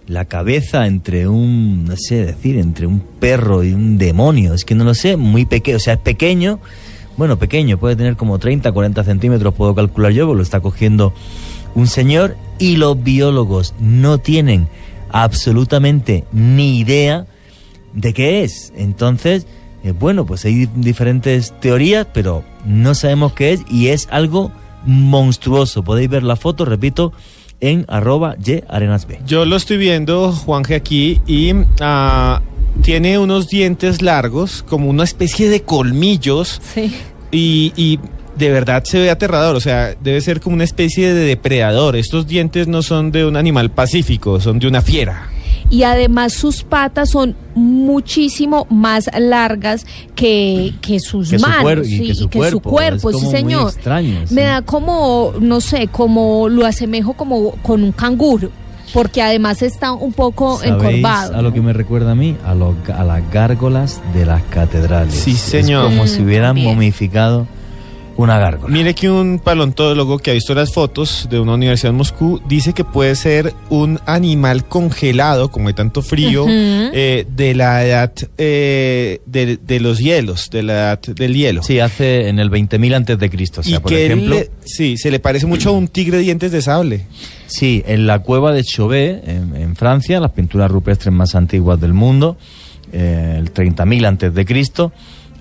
[0.07, 4.75] la cabeza entre un, no sé decir, entre un perro y un demonio, es que
[4.75, 6.61] no lo sé, muy pequeño, o sea, es pequeño,
[7.17, 11.13] bueno, pequeño, puede tener como 30, 40 centímetros, puedo calcular yo, porque lo está cogiendo
[11.75, 14.69] un señor, y los biólogos no tienen
[15.11, 17.27] absolutamente ni idea
[17.93, 18.73] de qué es.
[18.77, 19.47] Entonces,
[19.85, 24.53] eh, bueno, pues hay diferentes teorías, pero no sabemos qué es y es algo
[24.87, 25.83] monstruoso.
[25.83, 27.13] Podéis ver la foto, repito,
[27.63, 29.25] en arroba yarenasb.
[29.25, 32.43] Yo lo estoy viendo, Juanje, aquí y ah,
[32.83, 36.61] tiene unos dientes largos, como una especie de colmillos.
[36.75, 36.95] Sí.
[37.31, 37.99] Y, y
[38.37, 41.97] de verdad se ve aterrador, o sea, debe ser como una especie de depredador.
[41.97, 45.31] Estos dientes no son de un animal pacífico, son de una fiera.
[45.71, 49.85] Y además sus patas son muchísimo más largas
[50.15, 53.25] que, que sus Que su manos cuer- y que su y que su cuerpo, sí
[53.25, 53.69] muy señor.
[53.71, 54.35] extraño, sí.
[54.35, 58.51] Me da como, no sé, como lo asemejo como con un canguro,
[58.93, 61.37] porque además está un poco ¿Sabéis encorvado.
[61.37, 62.37] a lo que me recuerda a mí?
[62.45, 65.15] A, lo- a las gárgolas de las catedrales.
[65.15, 65.85] Sí, señor.
[65.87, 66.75] Es como si Mm, hubieran también.
[66.75, 67.47] momificado
[68.23, 68.73] una gárgola.
[68.73, 72.73] Mire que un paleontólogo que ha visto las fotos de una universidad en Moscú dice
[72.73, 79.21] que puede ser un animal congelado, como hay tanto frío, eh, de la edad eh,
[79.27, 81.63] de, de los hielos, de la edad del hielo.
[81.63, 83.61] Sí, hace en el 20.000 antes de Cristo.
[83.61, 86.19] O sea, y por que ejemplo, le- sí, se le parece mucho a un tigre
[86.19, 87.07] de dientes de sable.
[87.47, 91.93] sí, en la cueva de Chauvet, en, en Francia, las pinturas rupestres más antiguas del
[91.93, 92.37] mundo,
[92.93, 94.93] eh, el 30.000 antes de Cristo,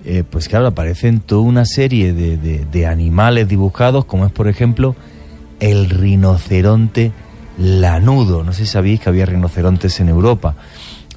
[0.04, 4.48] eh, pues claro, aparecen toda una serie de, de- de animales dibujados, como es por
[4.48, 4.96] ejemplo
[5.60, 7.12] el rinoceronte
[7.58, 8.42] lanudo.
[8.44, 10.54] No sé si sabéis que había rinocerontes en Europa.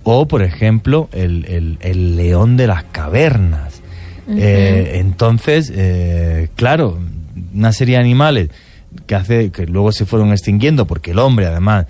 [0.03, 3.81] O, por ejemplo, el, el- el león de las cavernas.
[4.27, 6.99] Eh, entonces, eh, claro,
[7.53, 8.49] una serie de animales
[9.07, 11.85] que hace que luego se fueron extinguiendo porque el hombre además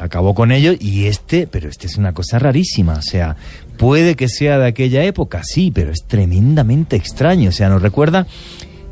[0.00, 3.36] acabó con ellos y este, pero este es una cosa rarísima, o sea,
[3.76, 8.26] puede que sea de aquella época, sí, pero es tremendamente extraño, o sea, nos recuerda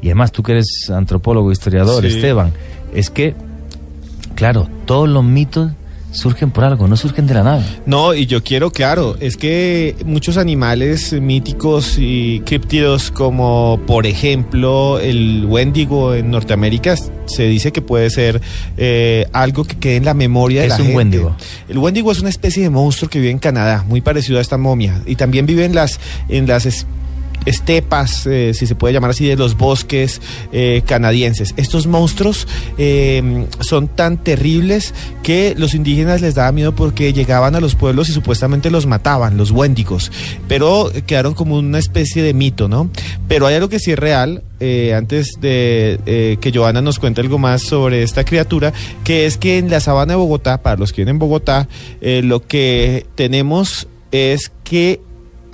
[0.03, 2.17] y además tú que eres antropólogo, historiador, Sí.
[2.17, 2.53] Esteban,
[2.95, 3.35] es que
[4.35, 5.73] claro, todos los mitos
[6.15, 7.65] surgen por algo, no surgen de la nada.
[7.87, 14.99] No, y yo quiero, claro, es que muchos animales míticos y críptidos, como por ejemplo
[15.01, 16.97] el Wendigo en Norteamérica,
[17.27, 18.41] se dice que puede ser
[18.77, 20.99] eh, algo que quede en la memoria de ¿Qué la es un gente.
[20.99, 21.37] Wendigo?
[21.69, 24.57] El Wendigo es una especie de monstruo que vive en Canadá, muy parecido a esta
[24.57, 26.87] momia, y también vive en las, en las
[27.47, 30.21] estepas, eh, si se puede llamar así, de los bosques
[30.53, 31.55] eh, canadienses.
[31.57, 32.47] Estos monstruos
[32.79, 38.09] eh, son tan terribles que los indígenas les daba miedo porque llegaban a los pueblos
[38.09, 40.11] y supuestamente los mataban, los wendigos,
[40.49, 42.91] pero quedaron como una especie de mito, ¿no?
[43.29, 44.43] Pero hay algo que sí es real,
[44.97, 48.73] antes de que Joana nos cuente algo más sobre esta criatura,
[49.03, 51.69] que es que en la sabana de Bogotá, para los que vienen en Bogotá,
[52.01, 55.01] lo que tenemos es que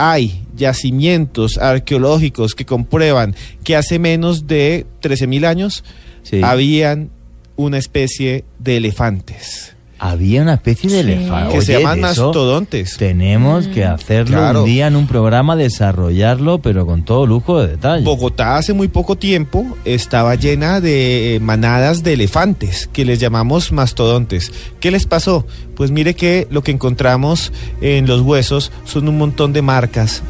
[0.00, 5.84] hay yacimientos arqueológicos que comprueban que hace menos de 13.000 años
[6.22, 6.40] Sí.
[6.42, 7.10] habían
[7.56, 11.12] una especie de elefantes Había una especie de Sí.
[11.12, 11.54] elefante.
[11.54, 12.96] que se Oye, llaman de eso mastodontes.
[12.96, 14.60] Tenemos que hacerlo Claro.
[14.60, 18.02] un día en un programa, desarrollarlo, pero con todo lujo de detalle.
[18.04, 23.72] Bogotá hace muy poco tiempo estaba llena de eh, manadas de elefantes que les llamamos
[23.72, 24.52] mastodontes.
[24.80, 25.46] ¿Qué les pasó?
[25.76, 27.52] Pues mire que lo que encontramos
[27.82, 30.22] en los huesos son un montón de marcas,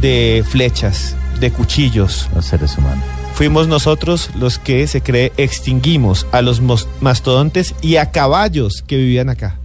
[0.00, 2.28] de flechas, de cuchillos.
[2.34, 3.04] Los seres humanos.
[3.34, 6.62] Fuimos nosotros los que se cree extinguimos a los
[7.00, 9.58] mastodontes y a caballos que vivían acá.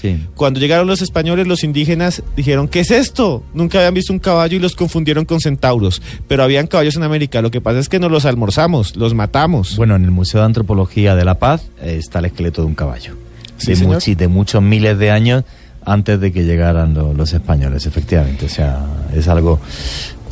[0.00, 0.24] Sí.
[0.36, 3.42] Cuando llegaron los españoles, los indígenas dijeron, ¿qué es esto?
[3.54, 6.00] Nunca habían visto un caballo y los confundieron con centauros.
[6.28, 7.40] Pero habían caballos en América.
[7.42, 9.74] Lo que pasa es que no los almorzamos, los matamos.
[9.76, 12.74] Bueno, en el Museo de Antropología de La Paz eh, está el esqueleto de un
[12.74, 13.14] caballo.
[13.58, 13.72] Sí,
[14.14, 15.44] de, muchos miles de años
[15.84, 18.44] antes de que llegaran lo- los españoles, efectivamente.
[18.46, 18.84] O sea,
[19.14, 19.58] es algo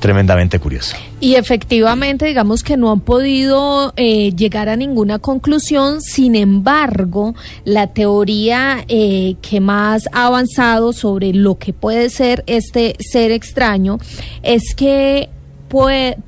[0.05, 0.97] tremendamente curioso.
[1.19, 6.03] Y efectivamente, digamos que no han podido eh, llegar a ninguna conclusión.
[6.03, 12.97] Sin embargo, la teoría eh, que más ha avanzado sobre lo que puede ser este
[13.01, 13.99] ser extraño
[14.43, 15.31] es que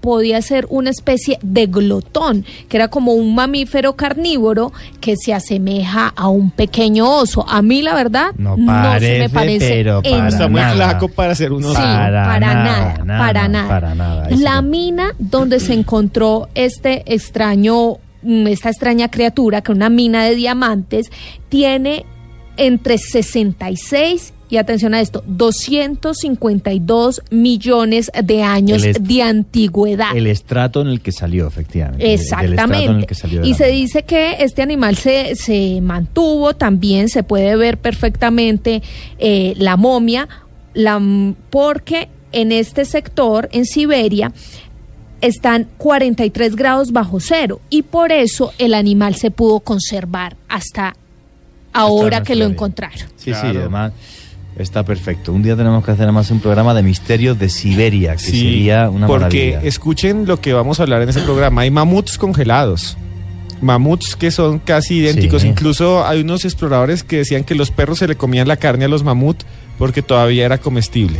[0.01, 6.13] podía ser una especie de glotón, que era como un mamífero carnívoro que se asemeja
[6.17, 7.45] a un pequeño oso.
[7.49, 11.35] A mí, la verdad, No se me parece, parece pero para Está muy flaco para
[11.35, 11.77] ser un Sí, oso.
[11.81, 13.69] para, Para nada, nada, nada, para nada.
[13.69, 14.29] para nada.
[14.29, 19.89] Eso La mina donde se encontró este extraño, mm, esta extraña criatura, que es una
[19.91, 21.11] mina de diamantes,
[21.49, 22.05] tiene
[22.57, 30.17] entre 66 y atención a esto, 252 millones de años de antigüedad.
[30.17, 32.05] El estrato en el que salió, efectivamente.
[32.05, 33.07] el Exactamente.
[33.07, 37.57] que salió de Y se dice que este animal se, se mantuvo, también se puede
[37.57, 38.83] ver perfectamente
[39.19, 40.29] eh, la momia,
[40.75, 41.01] la,
[41.51, 44.33] porque en este sector, en Siberia,
[45.21, 50.95] están 43 grados bajo cero y por eso el animal se pudo conservar hasta
[51.73, 53.09] ahora que lo encontraron.
[53.17, 53.93] Sí, sí, además
[54.59, 55.33] está perfecto.
[55.33, 58.89] Un día tenemos que hacer además un programa de misterios de Siberia, que Sí, sería
[58.91, 59.61] una porque maravilla.
[59.69, 61.63] escuchen lo que vamos a hablar en ese programa.
[61.63, 62.97] Hay mamuts congelados.
[63.63, 65.43] mamuts que son casi idénticos.
[65.43, 65.49] Sí.
[65.49, 68.89] Incluso hay unos exploradores que decían que los perros se le comían la carne a
[68.89, 69.47] los mamuts
[69.79, 71.19] porque todavía era comestible.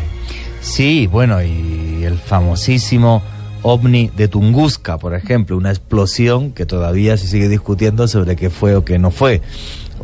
[0.61, 3.23] Sí, bueno, y el famosísimo
[3.63, 8.75] ovni de Tunguska, por ejemplo, una explosión que todavía se sigue discutiendo sobre qué fue
[8.77, 9.41] o qué no fue.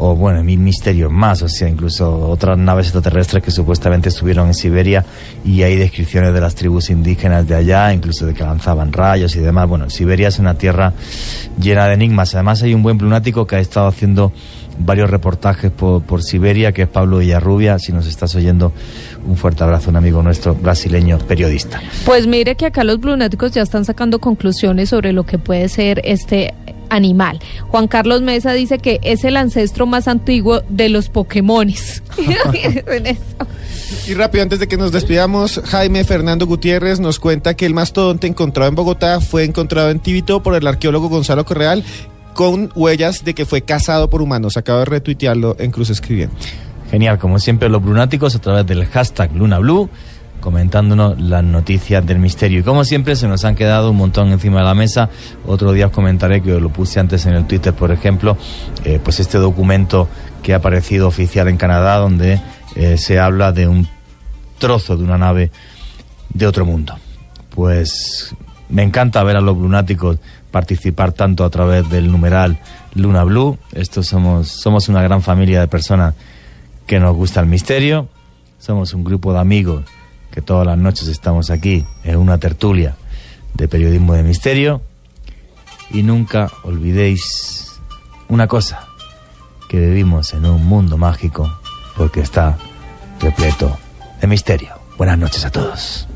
[0.05, 4.55] O bueno, mil misterios más, o sea, incluso otras naves extraterrestres que supuestamente estuvieron en
[4.55, 5.05] Siberia
[5.45, 9.39] y hay descripciones de las tribus indígenas de allá, incluso de que lanzaban rayos y
[9.39, 9.69] demás.
[9.69, 10.93] Bueno, Siberia es una tierra
[11.57, 12.35] llena de enigmas.
[12.35, 14.33] Además hay un buen lunático que ha estado haciendo
[14.77, 17.79] varios reportajes por, por Siberia, que es Pablo Villarrubia.
[17.79, 18.73] Si nos estás oyendo,
[19.25, 21.81] un fuerte abrazo, un amigo nuestro brasileño periodista.
[22.05, 26.01] Pues mire que acá los blunáticos ya están sacando conclusiones sobre lo que puede ser
[26.03, 26.55] este
[26.93, 27.41] animal.
[27.69, 32.03] Juan Carlos Mesa dice que es el ancestro más antiguo de los Pokémones.
[34.07, 38.27] Y rápido, antes de que nos despidamos, Jaime Fernando Gutiérrez nos cuenta que el mastodonte
[38.27, 41.85] encontrado en Bogotá fue encontrado en Tíbito por el arqueólogo Gonzalo Correal
[42.35, 44.57] con huellas de que fue cazado por humanos.
[44.57, 46.35] Acabo de retuitearlo en Cruz Escribiendo.
[46.91, 49.89] Genial, como siempre, los brunáticos a través del hashtag LunaBlue
[50.43, 52.61] comentándonos las noticias del misterio.
[52.61, 55.09] Y como siempre, se nos han quedado un montón encima de la mesa.
[55.47, 58.37] Otro día os comentaré que lo puse antes en el Twitter, por ejemplo,
[58.85, 60.09] eh, pues este documento
[60.43, 62.43] que ha aparecido oficial en Canadá, donde
[62.75, 63.89] eh, se habla de un
[64.59, 65.51] trozo de una nave
[66.29, 66.99] de otro mundo.
[67.55, 68.35] Pues
[68.69, 70.19] me encanta ver a los lunáticos
[70.51, 72.59] participar tanto a través del numeral
[72.95, 73.59] Luna Blue.
[73.73, 76.15] Estos somos, somos una gran familia de personas
[76.87, 78.09] que nos gusta el misterio.
[78.59, 79.85] Somos un grupo de amigos
[80.33, 82.97] que todas las noches estamos aquí en una tertulia
[83.55, 84.83] de periodismo de misterio.
[85.91, 87.81] Y nunca olvidéis
[88.29, 88.87] una cosa,
[89.69, 91.61] que vivimos en un mundo mágico
[91.97, 92.57] porque está
[93.21, 93.79] repleto
[94.21, 94.75] de misterio.
[94.97, 96.09] Buenas noches a todos.